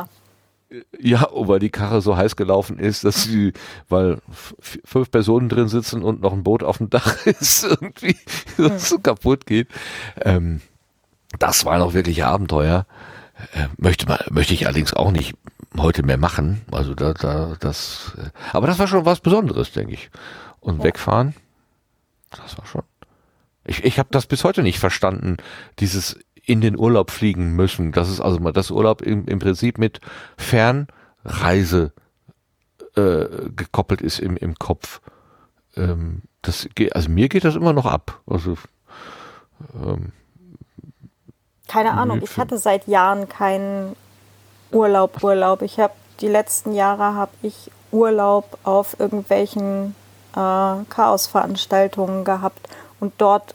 [0.99, 3.53] ja, weil die Karre so heiß gelaufen ist, dass sie,
[3.87, 4.19] weil
[4.59, 8.15] fünf Personen drin sitzen und noch ein Boot auf dem Dach ist, irgendwie
[8.55, 8.77] hm.
[8.77, 9.67] so kaputt geht.
[10.21, 10.61] Ähm,
[11.37, 12.85] das war noch wirklich Abenteuer.
[13.53, 15.33] Äh, möchte man, möchte ich allerdings auch nicht
[15.77, 16.61] heute mehr machen.
[16.71, 20.09] Also da, da, das, äh, aber das war schon was Besonderes, denke ich.
[20.59, 20.83] Und ja.
[20.85, 21.35] wegfahren,
[22.31, 22.83] das war schon.
[23.65, 25.37] Ich, ich habe das bis heute nicht verstanden,
[25.79, 26.19] dieses
[26.49, 27.91] in den Urlaub fliegen müssen.
[27.91, 30.01] Das ist also mal das Urlaub im, im Prinzip mit
[30.35, 31.93] Fernreise
[32.95, 34.99] äh, gekoppelt ist im, im Kopf.
[35.77, 38.19] Ähm, das geht, also mir geht das immer noch ab.
[38.25, 38.57] Also
[39.75, 40.11] ähm,
[41.67, 43.95] keine Ahnung, ich hatte seit Jahren keinen
[44.71, 45.61] Urlaub, Urlaub.
[45.61, 49.93] Ich habe die letzten Jahre habe ich Urlaub auf irgendwelchen
[50.35, 52.67] äh, Chaosveranstaltungen gehabt
[52.99, 53.53] und dort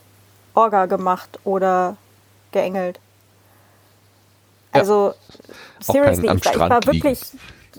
[0.55, 1.97] Orga gemacht oder
[2.55, 2.99] geengelt.
[4.73, 5.55] Also, ja.
[5.81, 7.21] seriously, ich, ich, war wirklich.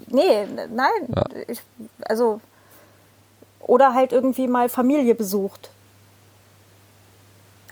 [0.08, 0.90] Nee, nein.
[1.16, 1.24] Ja.
[1.48, 1.62] Ich,
[2.06, 2.40] also.
[3.62, 5.72] Oder halt irgendwie mal Familie besucht.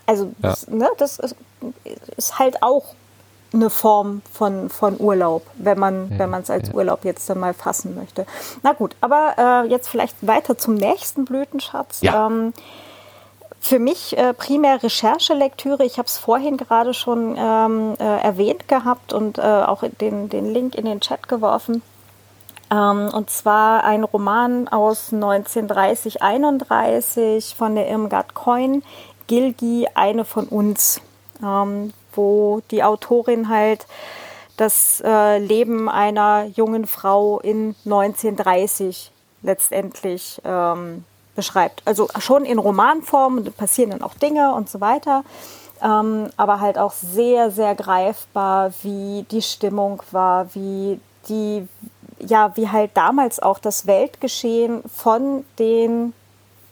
[0.08, 0.50] Also, ja.
[0.50, 1.36] das, ne, das ist,
[2.18, 2.96] ist, halt auch
[3.54, 6.74] eine Form von, von Urlaub, wenn man ja, wenn man es als ja.
[6.74, 8.26] Urlaub jetzt dann mal fassen möchte.
[8.64, 12.02] Na gut, aber äh, jetzt vielleicht weiter zum nächsten Blütenschatz.
[12.02, 12.26] Ja.
[12.26, 12.54] Ähm,
[13.64, 15.86] für mich äh, primär Recherchelektüre.
[15.86, 20.54] Ich habe es vorhin gerade schon ähm, äh, erwähnt gehabt und äh, auch den, den
[20.54, 21.82] Link in den Chat geworfen.
[22.70, 28.84] Ähm, und zwar ein Roman aus 1930-31 von der Irmgard Coin,
[29.28, 31.00] Gilgi, eine von uns,
[31.42, 33.88] ähm, wo die Autorin halt
[34.58, 39.10] das äh, Leben einer jungen Frau in 1930
[39.42, 41.82] letztendlich ähm, beschreibt.
[41.86, 45.24] Also schon in Romanform, passieren dann auch Dinge und so weiter.
[45.82, 51.68] Ähm, aber halt auch sehr, sehr greifbar, wie die Stimmung war, wie die,
[52.20, 56.14] ja, wie halt damals auch das Weltgeschehen von den,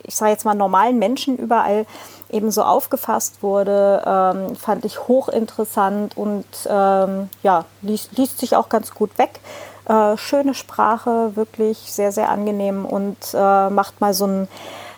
[0.04, 1.86] ich sage jetzt mal, normalen Menschen überall
[2.30, 8.70] eben so aufgefasst wurde, ähm, fand ich hochinteressant und ähm, ja, liest, liest sich auch
[8.70, 9.42] ganz gut weg.
[9.86, 14.48] Äh, schöne Sprache, wirklich sehr, sehr angenehm und äh, macht mal so ein,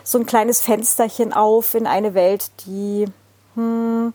[0.02, 3.06] so ein kleines Fensterchen auf in eine Welt, die
[3.54, 4.12] hm,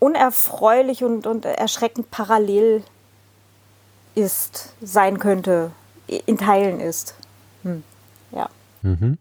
[0.00, 2.82] unerfreulich und, und erschreckend parallel
[4.14, 5.70] ist, sein könnte,
[6.08, 7.14] in Teilen ist.
[7.62, 7.84] Hm.
[8.32, 8.48] Ja.
[8.82, 9.18] Mhm.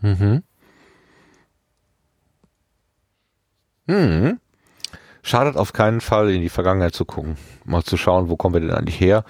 [0.00, 0.42] Mhm.
[3.86, 4.40] Mhm
[5.28, 7.36] schadet auf keinen Fall, in die Vergangenheit zu gucken.
[7.64, 9.24] Mal zu schauen, wo kommen wir denn eigentlich her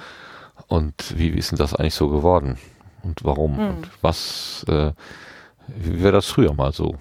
[0.68, 2.58] und wie ist denn das eigentlich so geworden
[3.02, 3.68] und warum hm.
[3.68, 4.92] und was, äh,
[5.66, 6.96] wie wäre das früher mal so?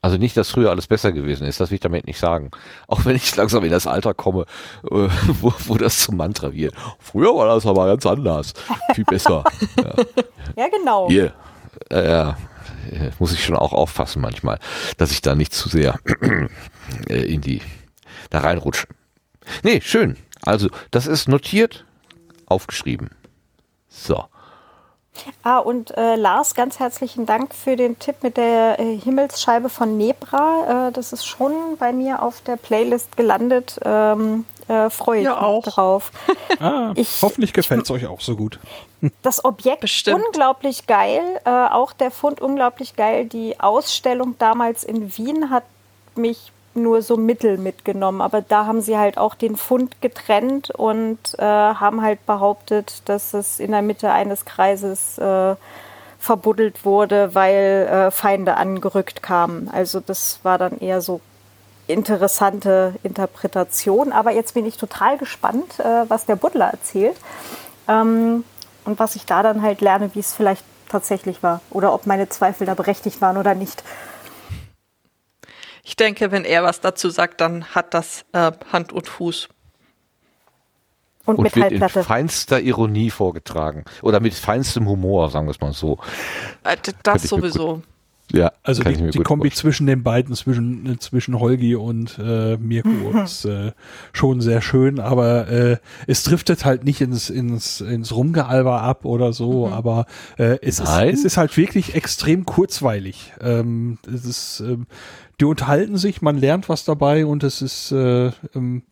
[0.00, 2.52] Also nicht, dass früher alles besser gewesen ist, das will ich damit nicht sagen.
[2.86, 4.44] Auch wenn ich langsam in das Alter komme,
[4.84, 5.08] äh,
[5.40, 6.74] wo, wo das zum Mantra wird.
[6.98, 8.54] Früher war das aber ganz anders.
[8.94, 9.44] Viel besser.
[9.76, 9.94] ja.
[10.56, 11.08] ja, genau.
[11.08, 11.32] Hier.
[11.90, 12.32] Äh,
[13.18, 14.58] muss ich schon auch aufpassen manchmal,
[14.96, 15.98] dass ich da nicht zu sehr
[17.08, 17.60] äh, in die
[18.30, 18.90] da reinrutschen.
[19.62, 20.16] Nee, schön.
[20.42, 21.84] Also, das ist notiert,
[22.46, 23.10] aufgeschrieben.
[23.88, 24.24] So.
[25.42, 29.96] Ah, und äh, Lars, ganz herzlichen Dank für den Tipp mit der äh, Himmelsscheibe von
[29.96, 30.88] Nebra.
[30.88, 33.80] Äh, das ist schon bei mir auf der Playlist gelandet.
[33.84, 35.64] Ähm, äh, freue ich ja, mich auch.
[35.64, 36.12] drauf.
[36.60, 38.58] ah, ich, hoffentlich gefällt es euch auch so gut.
[39.22, 40.20] Das Objekt Bestimmt.
[40.24, 41.22] unglaublich geil.
[41.44, 43.26] Äh, auch der Fund unglaublich geil.
[43.26, 45.62] Die Ausstellung damals in Wien hat
[46.16, 48.20] mich nur so Mittel mitgenommen.
[48.20, 53.34] Aber da haben sie halt auch den Fund getrennt und äh, haben halt behauptet, dass
[53.34, 55.56] es in der Mitte eines Kreises äh,
[56.18, 59.70] verbuddelt wurde, weil äh, Feinde angerückt kamen.
[59.72, 61.20] Also das war dann eher so
[61.86, 64.12] interessante Interpretation.
[64.12, 67.16] Aber jetzt bin ich total gespannt, äh, was der Buddler erzählt.
[67.88, 68.44] Ähm,
[68.84, 71.60] und was ich da dann halt lerne, wie es vielleicht tatsächlich war.
[71.70, 73.82] Oder ob meine Zweifel da berechtigt waren oder nicht.
[75.88, 79.48] Ich denke, wenn er was dazu sagt, dann hat das äh, Hand und Fuß.
[81.24, 83.86] Und, und mit wird in feinster Ironie vorgetragen.
[84.02, 85.98] Oder mit feinstem Humor, sagen wir es mal so.
[86.62, 87.80] Äh, das sowieso.
[88.32, 89.60] Ja, Also kann ich die, mir die gut Kombi vorstellen.
[89.62, 93.72] zwischen den beiden, zwischen, zwischen Holgi und äh, Mirko ist äh,
[94.12, 95.76] schon sehr schön, aber äh,
[96.06, 100.04] es driftet halt nicht ins, ins, ins Rumgealber ab oder so, aber
[100.36, 103.32] äh, es, ist, es ist halt wirklich extrem kurzweilig.
[103.40, 104.86] Ähm, es ist, ähm,
[105.40, 108.82] die unterhalten sich, man lernt was dabei und es ist, äh, ähm,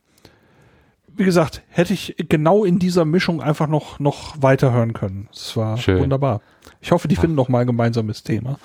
[1.15, 5.29] wie gesagt, hätte ich genau in dieser Mischung einfach noch, noch weiterhören können.
[5.33, 5.99] Es war Schön.
[6.01, 6.41] wunderbar.
[6.87, 8.61] Ich hoffe, die finden noch mal ein gemeinsames Thema.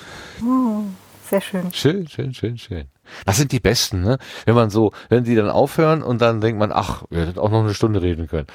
[1.28, 1.74] Sehr schön.
[1.74, 2.84] Schön, schön, schön, schön.
[3.26, 4.20] Das sind die Besten, ne?
[4.46, 7.50] Wenn man so, wenn die dann aufhören und dann denkt man, ach, wir hätten auch
[7.50, 8.46] noch eine Stunde reden können.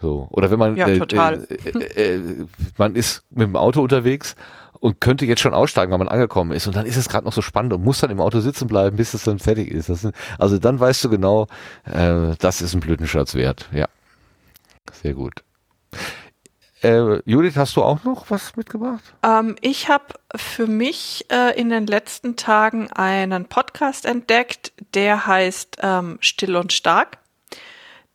[0.00, 0.26] So.
[0.32, 1.46] Oder wenn man, Ja, total.
[1.48, 2.46] Äh, äh, äh,
[2.76, 4.34] man ist mit dem Auto unterwegs
[4.80, 6.66] und könnte jetzt schon aussteigen, weil man angekommen ist.
[6.66, 8.96] Und dann ist es gerade noch so spannend und muss dann im Auto sitzen bleiben,
[8.96, 9.90] bis es dann fertig ist.
[9.90, 11.46] Das sind, also dann weißt du genau,
[11.84, 13.68] äh, das ist ein Blütenschatz wert.
[13.72, 13.86] Ja.
[14.92, 15.44] Sehr gut.
[16.84, 19.02] Äh, Judith, hast du auch noch was mitgebracht?
[19.22, 20.04] Ähm, ich habe
[20.36, 26.74] für mich äh, in den letzten Tagen einen Podcast entdeckt, der heißt ähm, Still und
[26.74, 27.18] Stark.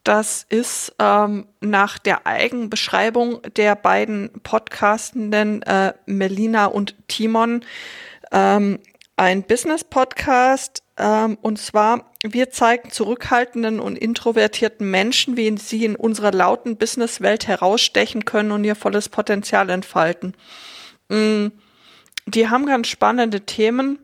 [0.04, 7.66] Das ist ähm, nach der Eigenbeschreibung der beiden Podcastenden äh, Melina und Timon
[8.32, 8.78] ähm,
[9.20, 10.82] ein Business-Podcast.
[10.98, 17.46] Ähm, und zwar, wir zeigen zurückhaltenden und introvertierten Menschen, wie sie in unserer lauten Businesswelt
[17.48, 20.36] herausstechen können und ihr volles Potenzial entfalten.
[21.10, 21.48] Mm,
[22.28, 24.00] Die haben ganz spannende Themen,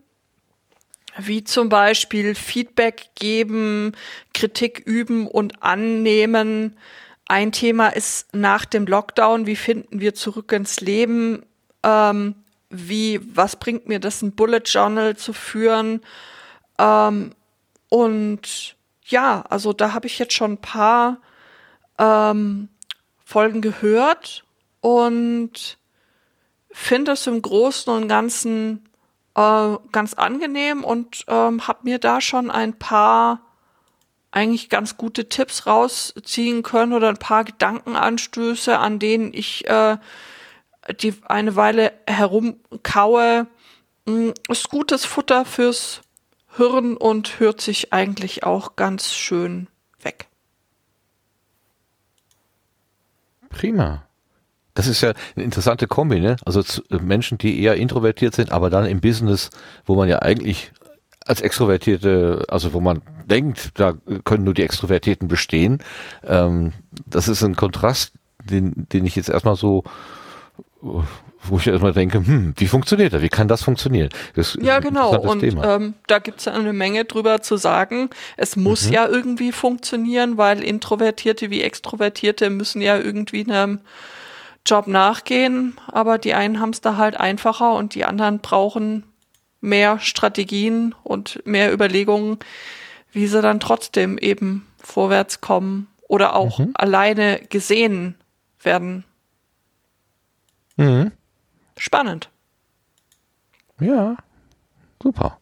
[1.16, 3.92] wie zum Beispiel Feedback geben,
[4.34, 6.76] Kritik üben und annehmen.
[7.26, 11.46] Ein Thema ist nach dem Lockdown, wie finden wir zurück ins Leben?
[11.82, 12.34] Ähm,
[12.70, 16.00] wie, was bringt mir das, ein Bullet Journal zu führen?
[16.78, 17.32] Ähm,
[17.88, 21.18] und ja, also da habe ich jetzt schon ein paar
[21.98, 22.68] ähm,
[23.24, 24.44] Folgen gehört
[24.80, 25.78] und
[26.70, 28.88] finde es im Großen und Ganzen
[29.34, 33.40] äh, ganz angenehm und ähm, habe mir da schon ein paar
[34.30, 39.96] eigentlich ganz gute Tipps rausziehen können oder ein paar Gedankenanstöße, an denen ich äh,
[41.00, 43.46] die eine Weile herumkaue.
[44.06, 46.02] Mm, Ist gutes Futter fürs
[46.56, 49.68] Hirn und hört sich eigentlich auch ganz schön
[50.00, 50.28] weg.
[53.50, 54.02] Prima.
[54.74, 56.36] Das ist ja eine interessante Kombi, ne?
[56.44, 56.60] Also
[56.90, 59.50] äh, Menschen, die eher introvertiert sind, aber dann im Business,
[59.86, 60.70] wo man ja eigentlich
[61.24, 63.94] als Extrovertierte, also wo man denkt, da
[64.24, 65.82] können nur die Extrovertierten bestehen.
[66.24, 66.72] Ähm,
[67.06, 68.12] das ist ein Kontrast,
[68.44, 69.82] den, den ich jetzt erstmal so,
[70.80, 73.22] wo ich erstmal denke, hm, wie funktioniert das?
[73.22, 74.10] Wie kann das funktionieren?
[74.34, 75.16] Das Ja, genau.
[75.18, 78.10] Und ähm, da gibt's ja eine Menge drüber zu sagen.
[78.36, 83.80] Es muss ja irgendwie funktionieren, weil Introvertierte wie Extrovertierte müssen ja irgendwie einem
[84.66, 85.76] Job nachgehen.
[85.88, 89.04] Aber die einen haben's da halt einfacher und die anderen brauchen
[89.60, 92.38] mehr Strategien und mehr Überlegungen,
[93.12, 98.16] wie sie dann trotzdem eben vorwärts kommen oder auch alleine gesehen
[98.62, 99.04] werden.
[100.76, 101.12] Mhm.
[101.76, 102.30] Spannend.
[103.80, 104.16] Ja,
[105.02, 105.38] super.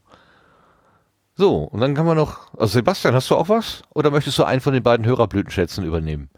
[1.37, 3.83] So, und dann kann man noch, also Sebastian, hast du auch was?
[3.93, 6.31] Oder möchtest du einen von den beiden Hörerblütenschätzen übernehmen?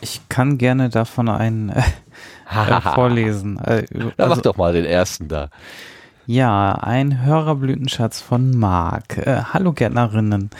[0.00, 1.82] Ich kann gerne davon einen äh,
[2.50, 3.58] äh, vorlesen.
[3.58, 5.48] Äh, Dann also- mach doch mal den ersten da.
[6.26, 9.16] Ja, ein Hörerblütenschatz von Marc.
[9.16, 10.50] Äh, hallo Gärtnerinnen.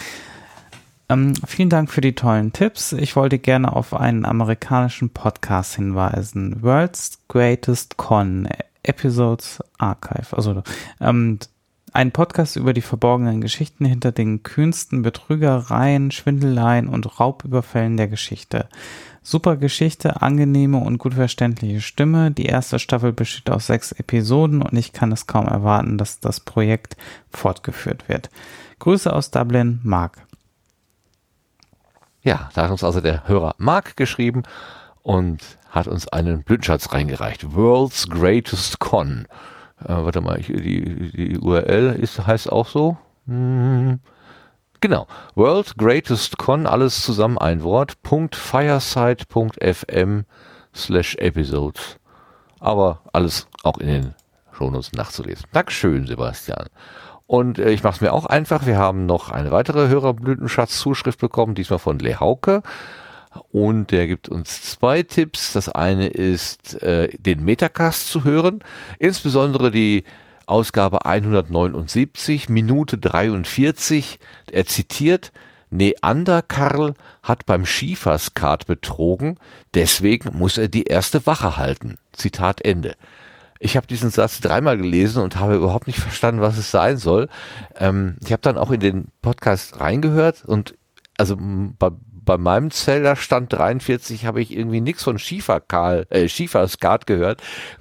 [1.09, 2.93] Ähm, vielen Dank für die tollen Tipps.
[2.93, 6.63] Ich wollte gerne auf einen amerikanischen Podcast hinweisen.
[6.63, 8.49] World's Greatest Con
[8.83, 10.37] Episodes Archive.
[10.37, 10.63] Also
[11.01, 11.39] ähm,
[11.93, 18.69] ein Podcast über die verborgenen Geschichten hinter den kühnsten Betrügereien, Schwindeleien und Raubüberfällen der Geschichte.
[19.23, 22.33] Super Geschichte, angenehme und gut verständliche Stimme.
[22.33, 26.41] Die erste Staffel besteht aus sechs Episoden und ich kann es kaum erwarten, dass das
[26.41, 26.97] Projekt
[27.31, 28.29] fortgeführt wird.
[28.79, 30.26] Grüße aus Dublin, Marc.
[32.27, 34.43] Ja, da hat uns also der Hörer Mark geschrieben
[35.05, 35.39] und
[35.71, 37.55] hat uns einen Blütenschatz reingereicht.
[37.55, 39.29] World's Greatest Con.
[39.79, 42.97] Äh, warte mal, ich, die, die URL ist, heißt auch so.
[43.29, 44.01] Hm.
[44.81, 45.07] Genau.
[45.37, 47.97] World Greatest Con, alles zusammen ein Wort.
[48.03, 50.25] .fireside.fm
[50.75, 52.01] slash episodes.
[52.59, 54.17] Aber alles auch in den
[54.51, 55.47] Shownotes nachzulesen.
[55.53, 56.67] Dankeschön, Sebastian.
[57.27, 58.67] Und äh, ich mache es mir auch einfach.
[58.67, 62.63] Wir haben noch eine weitere Hörerblütenschatz-Zuschrift bekommen, diesmal von Le Hauke.
[63.53, 65.53] Und der gibt uns zwei Tipps.
[65.53, 68.61] Das eine ist, äh, den Metacast zu hören,
[68.99, 70.05] insbesondere die
[70.47, 74.19] Ausgabe 179, Minute 43.
[74.53, 75.33] Er zitiert,
[75.71, 79.39] Neanderkarl hat beim Schieferskat betrogen,
[79.75, 81.99] deswegen muss er die erste Wache halten.
[82.13, 82.95] Zitat Ende.
[83.59, 87.29] Ich habe diesen Satz dreimal gelesen und habe überhaupt nicht verstanden, was es sein soll.
[87.77, 90.75] Ähm, ich habe dann auch in den Podcast reingehört und
[91.19, 91.91] also bei,
[92.27, 97.41] bei meinem Zellerstand 43 habe ich irgendwie nichts von Schieferkarl, äh, Schieferskat gehört.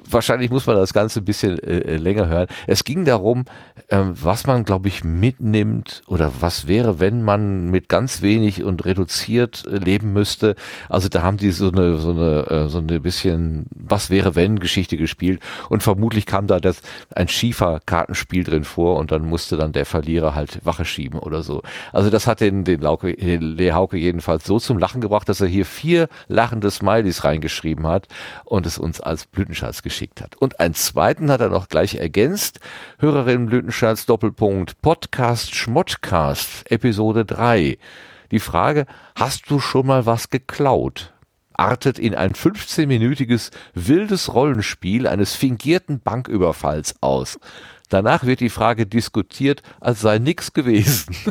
[0.10, 2.48] Wahrscheinlich muss man das Ganze ein bisschen äh, äh länger hören.
[2.68, 3.46] Es ging darum,
[3.90, 8.86] ähm, was man, glaube ich, mitnimmt oder was wäre, wenn man mit ganz wenig und
[8.86, 10.56] reduziert äh, leben müsste.
[10.90, 14.60] Also da haben die so eine, so eine, äh, so eine bisschen was wäre, wenn
[14.60, 16.82] Geschichte gespielt und vermutlich kam da das,
[17.16, 21.64] ein Schieferkartenspiel drin vor und dann musste dann der Verlierer halt Wache schieben oder so.
[21.92, 25.30] Also das hat den, den Lauke, den Lee Hauke jedenfalls jedenfalls so zum Lachen gebracht,
[25.30, 28.08] dass er hier vier lachende Smileys reingeschrieben hat
[28.44, 30.36] und es uns als Blütenschatz geschickt hat.
[30.36, 32.60] Und einen zweiten hat er noch gleich ergänzt.
[33.00, 37.78] Hörerin Blütenschatz Doppelpunkt Podcast Schmottcast Episode 3.
[38.32, 38.86] Die Frage,
[39.16, 41.12] hast du schon mal was geklaut?
[41.58, 47.40] artet in ein 15-minütiges wildes Rollenspiel eines fingierten Banküberfalls aus.
[47.88, 51.16] Danach wird die Frage diskutiert, als sei nichts gewesen.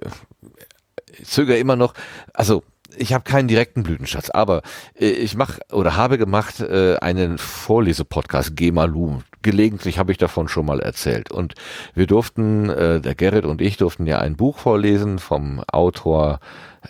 [1.24, 1.94] zögere immer noch,
[2.34, 2.64] also
[2.96, 4.62] ich habe keinen direkten Blütenschatz, aber
[5.00, 9.24] äh, ich mache oder habe gemacht äh, einen Vorlesepodcast Gemalum.
[9.42, 11.32] Gelegentlich habe ich davon schon mal erzählt.
[11.32, 11.54] Und
[11.94, 16.40] wir durften, äh, der Gerrit und ich durften ja ein Buch vorlesen vom Autor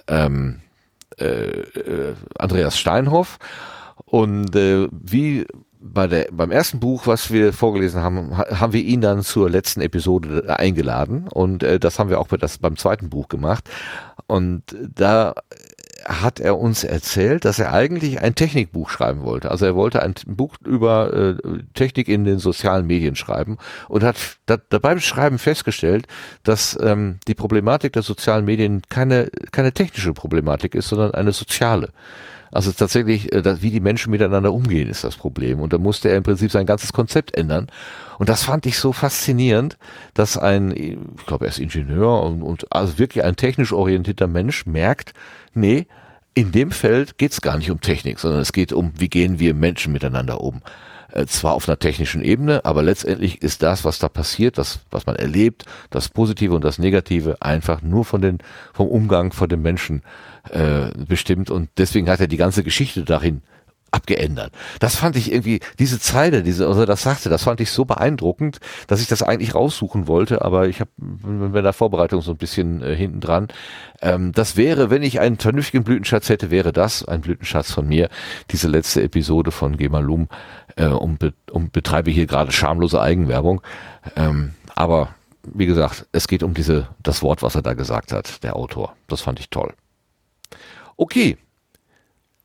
[0.08, 0.62] ähm,
[1.20, 3.38] äh, äh, Andreas Steinhoff.
[4.06, 5.46] Und äh, wie
[5.80, 9.82] bei der, beim ersten Buch, was wir vorgelesen haben, haben wir ihn dann zur letzten
[9.82, 13.70] Episode eingeladen und äh, das haben wir auch bei das, beim zweiten Buch gemacht.
[14.28, 14.64] Und
[14.96, 15.36] da
[16.08, 19.52] hat er uns erzählt, dass er eigentlich ein Technikbuch schreiben wollte.
[19.52, 21.36] Also er wollte ein Buch über äh,
[21.74, 23.58] Technik in den sozialen Medien schreiben
[23.90, 26.08] und hat da, dabei beim Schreiben festgestellt,
[26.44, 31.90] dass ähm, die Problematik der sozialen Medien keine, keine technische Problematik ist, sondern eine soziale.
[32.52, 35.60] Also tatsächlich, äh, wie die Menschen miteinander umgehen, ist das Problem.
[35.60, 37.68] Und da musste er im Prinzip sein ganzes Konzept ändern.
[38.20, 39.78] Und das fand ich so faszinierend,
[40.14, 44.66] dass ein, ich glaube, er ist Ingenieur und, und also wirklich ein technisch orientierter Mensch
[44.66, 45.14] merkt,
[45.54, 45.88] nee,
[46.34, 49.40] in dem Feld geht es gar nicht um Technik, sondern es geht um, wie gehen
[49.40, 50.62] wir Menschen miteinander um.
[51.12, 55.06] Äh, zwar auf einer technischen Ebene, aber letztendlich ist das, was da passiert, das, was
[55.06, 58.40] man erlebt, das Positive und das Negative, einfach nur von den,
[58.74, 60.04] vom Umgang von den Menschen
[60.52, 61.50] äh, bestimmt.
[61.50, 63.42] Und deswegen hat er die ganze Geschichte darin
[63.92, 64.52] abgeändert.
[64.80, 68.60] Das fand ich irgendwie, diese Zeile, diese, also das sagte, das fand ich so beeindruckend,
[68.88, 72.82] dass ich das eigentlich raussuchen wollte, aber ich habe bei der Vorbereitung so ein bisschen
[72.84, 73.48] äh, hinten dran.
[74.02, 78.10] Ähm, das wäre, wenn ich einen vernünftigen Blütenschatz hätte, wäre das ein Blütenschatz von mir,
[78.52, 80.28] diese letzte Episode von Gemalum,
[80.76, 83.62] äh, und, be und betreibe hier gerade schamlose Eigenwerbung.
[84.16, 88.44] Ähm, aber wie gesagt, es geht um diese, das Wort, was er da gesagt hat,
[88.44, 88.96] der Autor.
[89.08, 89.74] Das fand ich toll.
[90.98, 91.38] Okay,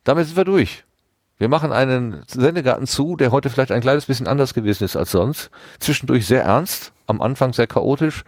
[0.03, 0.83] damit sind wir durch.
[1.37, 5.11] Wir machen einen Sendegarten zu, der heute vielleicht ein kleines bisschen anders gewesen ist als
[5.11, 5.49] sonst.
[5.79, 8.23] Zwischendurch sehr ernst, am Anfang sehr chaotisch,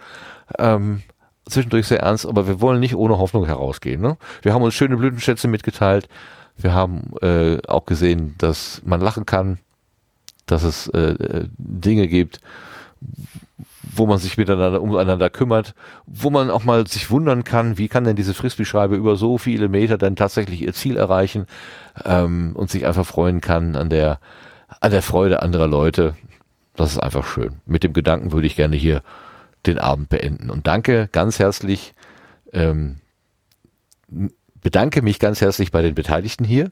[0.57, 1.03] ähm,
[1.47, 4.01] zwischendurch sehr ernst, aber wir wollen nicht ohne Hoffnung herausgehen.
[4.01, 4.17] Ne?
[4.41, 6.09] Wir haben uns schöne Blütenschätze mitgeteilt.
[6.57, 9.59] Wir haben äh, auch gesehen, dass man lachen kann,
[10.47, 12.39] dass es äh, äh Dinge gibt,
[13.97, 15.73] wo man sich miteinander umeinander kümmert,
[16.05, 19.69] wo man auch mal sich wundern kann, wie kann denn diese Frisbee-Schreibe über so viele
[19.69, 21.45] Meter dann tatsächlich ihr Ziel erreichen
[22.03, 24.19] ähm, und sich einfach freuen kann an der
[24.81, 26.15] an der Freude anderer Leute.
[26.75, 27.61] Das ist einfach schön.
[27.65, 29.01] Mit dem Gedanken würde ich gerne hier
[29.65, 31.93] den Abend beenden und danke ganz herzlich.
[32.51, 32.97] Ähm,
[34.61, 36.71] bedanke mich ganz herzlich bei den Beteiligten hier.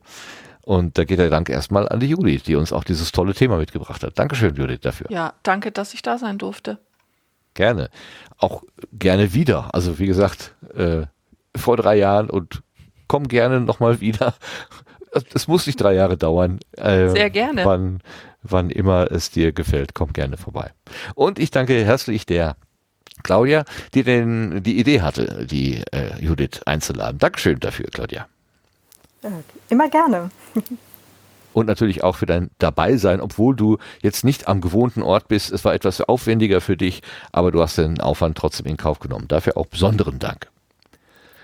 [0.64, 3.58] Und da geht der Dank erstmal an die Judith, die uns auch dieses tolle Thema
[3.58, 4.18] mitgebracht hat.
[4.18, 5.08] Dankeschön, Judith, dafür.
[5.10, 6.80] Ja, danke, dass ich da sein durfte.
[7.54, 7.90] Gerne.
[8.38, 9.74] Auch gerne wieder.
[9.74, 11.04] Also wie gesagt, äh,
[11.56, 12.64] vor drei Jahren und
[13.08, 14.34] komm gerne nochmal wieder.
[15.34, 16.60] Es muss nicht drei Jahre dauern.
[16.76, 17.66] Äh, Sehr gerne.
[17.66, 18.02] Wann,
[18.42, 20.72] wann immer es dir gefällt, komm gerne vorbei.
[21.14, 22.56] Und ich danke herzlich der
[23.22, 23.64] Claudia,
[23.94, 27.20] die denn die Idee hatte, die äh, Judith einzuladen.
[27.20, 28.28] Dankeschön dafür, Claudia.
[29.70, 30.32] Immer gerne.
[31.54, 35.52] und natürlich auch für dein Dabeisein, obwohl du jetzt nicht am gewohnten Ort bist.
[35.52, 37.02] Es war etwas aufwendiger für dich,
[37.32, 39.28] aber du hast den Aufwand trotzdem in Kauf genommen.
[39.28, 40.50] Dafür auch besonderen Dank.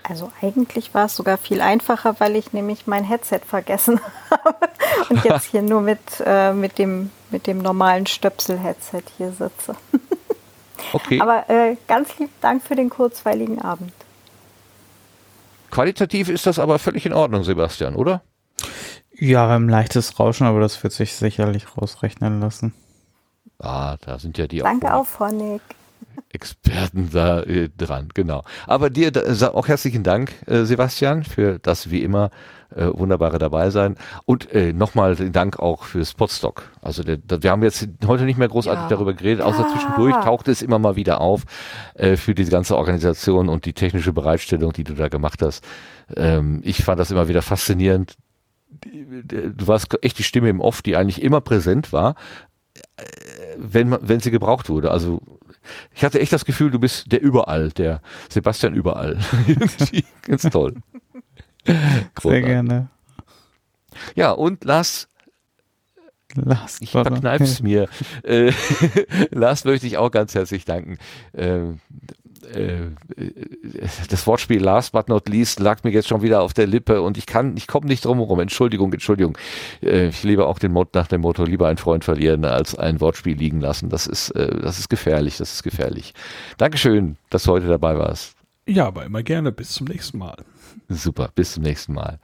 [0.02, 4.00] Also eigentlich war es sogar viel einfacher, weil ich nämlich mein Headset vergessen
[4.30, 4.68] habe
[5.08, 9.74] und jetzt hier nur mit, äh, mit, dem, mit dem normalen Stöpsel-Headset hier sitze.
[10.92, 11.20] Okay.
[11.20, 13.92] Aber äh, ganz lieb Dank für den kurzweiligen Abend.
[15.70, 18.22] Qualitativ ist das aber völlig in Ordnung, Sebastian, oder?
[19.20, 22.72] Ja, wir haben ein leichtes Rauschen, aber das wird sich sicherlich rausrechnen lassen.
[23.58, 25.60] Ah, da sind ja die Danke auch Phonic.
[26.32, 28.42] Experten da äh, dran, genau.
[28.66, 32.30] Aber dir da, auch herzlichen Dank, äh, Sebastian, für das wie immer
[32.74, 33.96] äh, wunderbare dabei sein.
[34.24, 36.70] Und äh, nochmal den Dank auch fürs Podstock.
[36.80, 38.88] Also der, der, wir haben jetzt heute nicht mehr großartig Ja.
[38.88, 41.42] darüber geredet, außer zwischendurch tauchte es immer mal wieder auf
[41.94, 45.62] äh, für diese ganze Organisation und die technische Bereitstellung, die du da gemacht hast.
[46.16, 48.16] Ähm, ich fand das immer wieder faszinierend.
[48.70, 52.14] Du warst echt die Stimme im Off, die eigentlich immer präsent war,
[52.74, 53.02] äh,
[53.56, 54.90] wenn, wenn sie gebraucht wurde.
[54.90, 55.20] Also
[55.94, 59.18] ich hatte echt das Gefühl, du bist der überall, der Sebastian überall.
[60.22, 60.74] Ganz toll.
[62.22, 62.88] Sehr gerne.
[64.14, 65.10] Ja, und Lars,
[66.34, 67.88] Last ich verkneif's mir.
[68.22, 68.52] Äh,
[69.30, 70.98] Lars möchte ich auch ganz herzlich danken.
[71.32, 71.72] Äh,
[74.08, 77.18] das Wortspiel last but not least lag mir jetzt schon wieder auf der Lippe und
[77.18, 78.40] ich kann, ich komme nicht drum herum.
[78.40, 79.36] Entschuldigung, Entschuldigung.
[79.82, 83.00] Äh, ich lebe auch den Mot nach dem Motto lieber einen Freund verlieren als ein
[83.00, 83.88] Wortspiel liegen lassen.
[83.88, 86.14] Das ist, äh, das ist gefährlich, das ist gefährlich.
[86.58, 88.39] Dankeschön, dass du heute dabei warst.
[88.70, 89.50] Ja, aber immer gerne.
[89.50, 90.36] Bis zum nächsten Mal.
[90.88, 92.20] Super, bis zum nächsten Mal.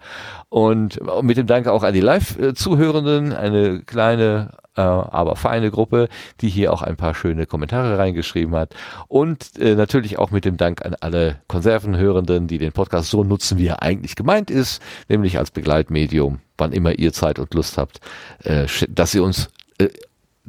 [0.48, 6.08] Und mit dem Dank auch an die Live-Zuhörenden, eine kleine, äh, aber feine Gruppe,
[6.40, 8.76] die hier auch ein paar schöne Kommentare reingeschrieben hat.
[9.08, 13.58] Und äh, natürlich auch mit dem Dank an alle Konservenhörenden, die den Podcast so nutzen,
[13.58, 18.00] wie er eigentlich gemeint ist, nämlich als Begleitmedium, wann immer ihr Zeit und Lust habt,
[18.44, 19.48] äh, dass ihr uns
[19.78, 19.88] äh,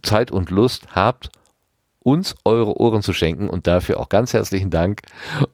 [0.03, 1.32] Zeit und Lust habt,
[1.99, 5.02] uns eure Ohren zu schenken und dafür auch ganz herzlichen Dank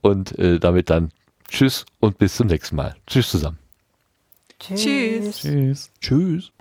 [0.02, 1.12] und äh, damit dann
[1.50, 2.96] Tschüss und bis zum nächsten Mal.
[3.08, 3.60] Tschüss zusammen.
[4.60, 5.42] Tschüss.
[5.42, 5.92] Tschüss.
[6.00, 6.52] Tschüss.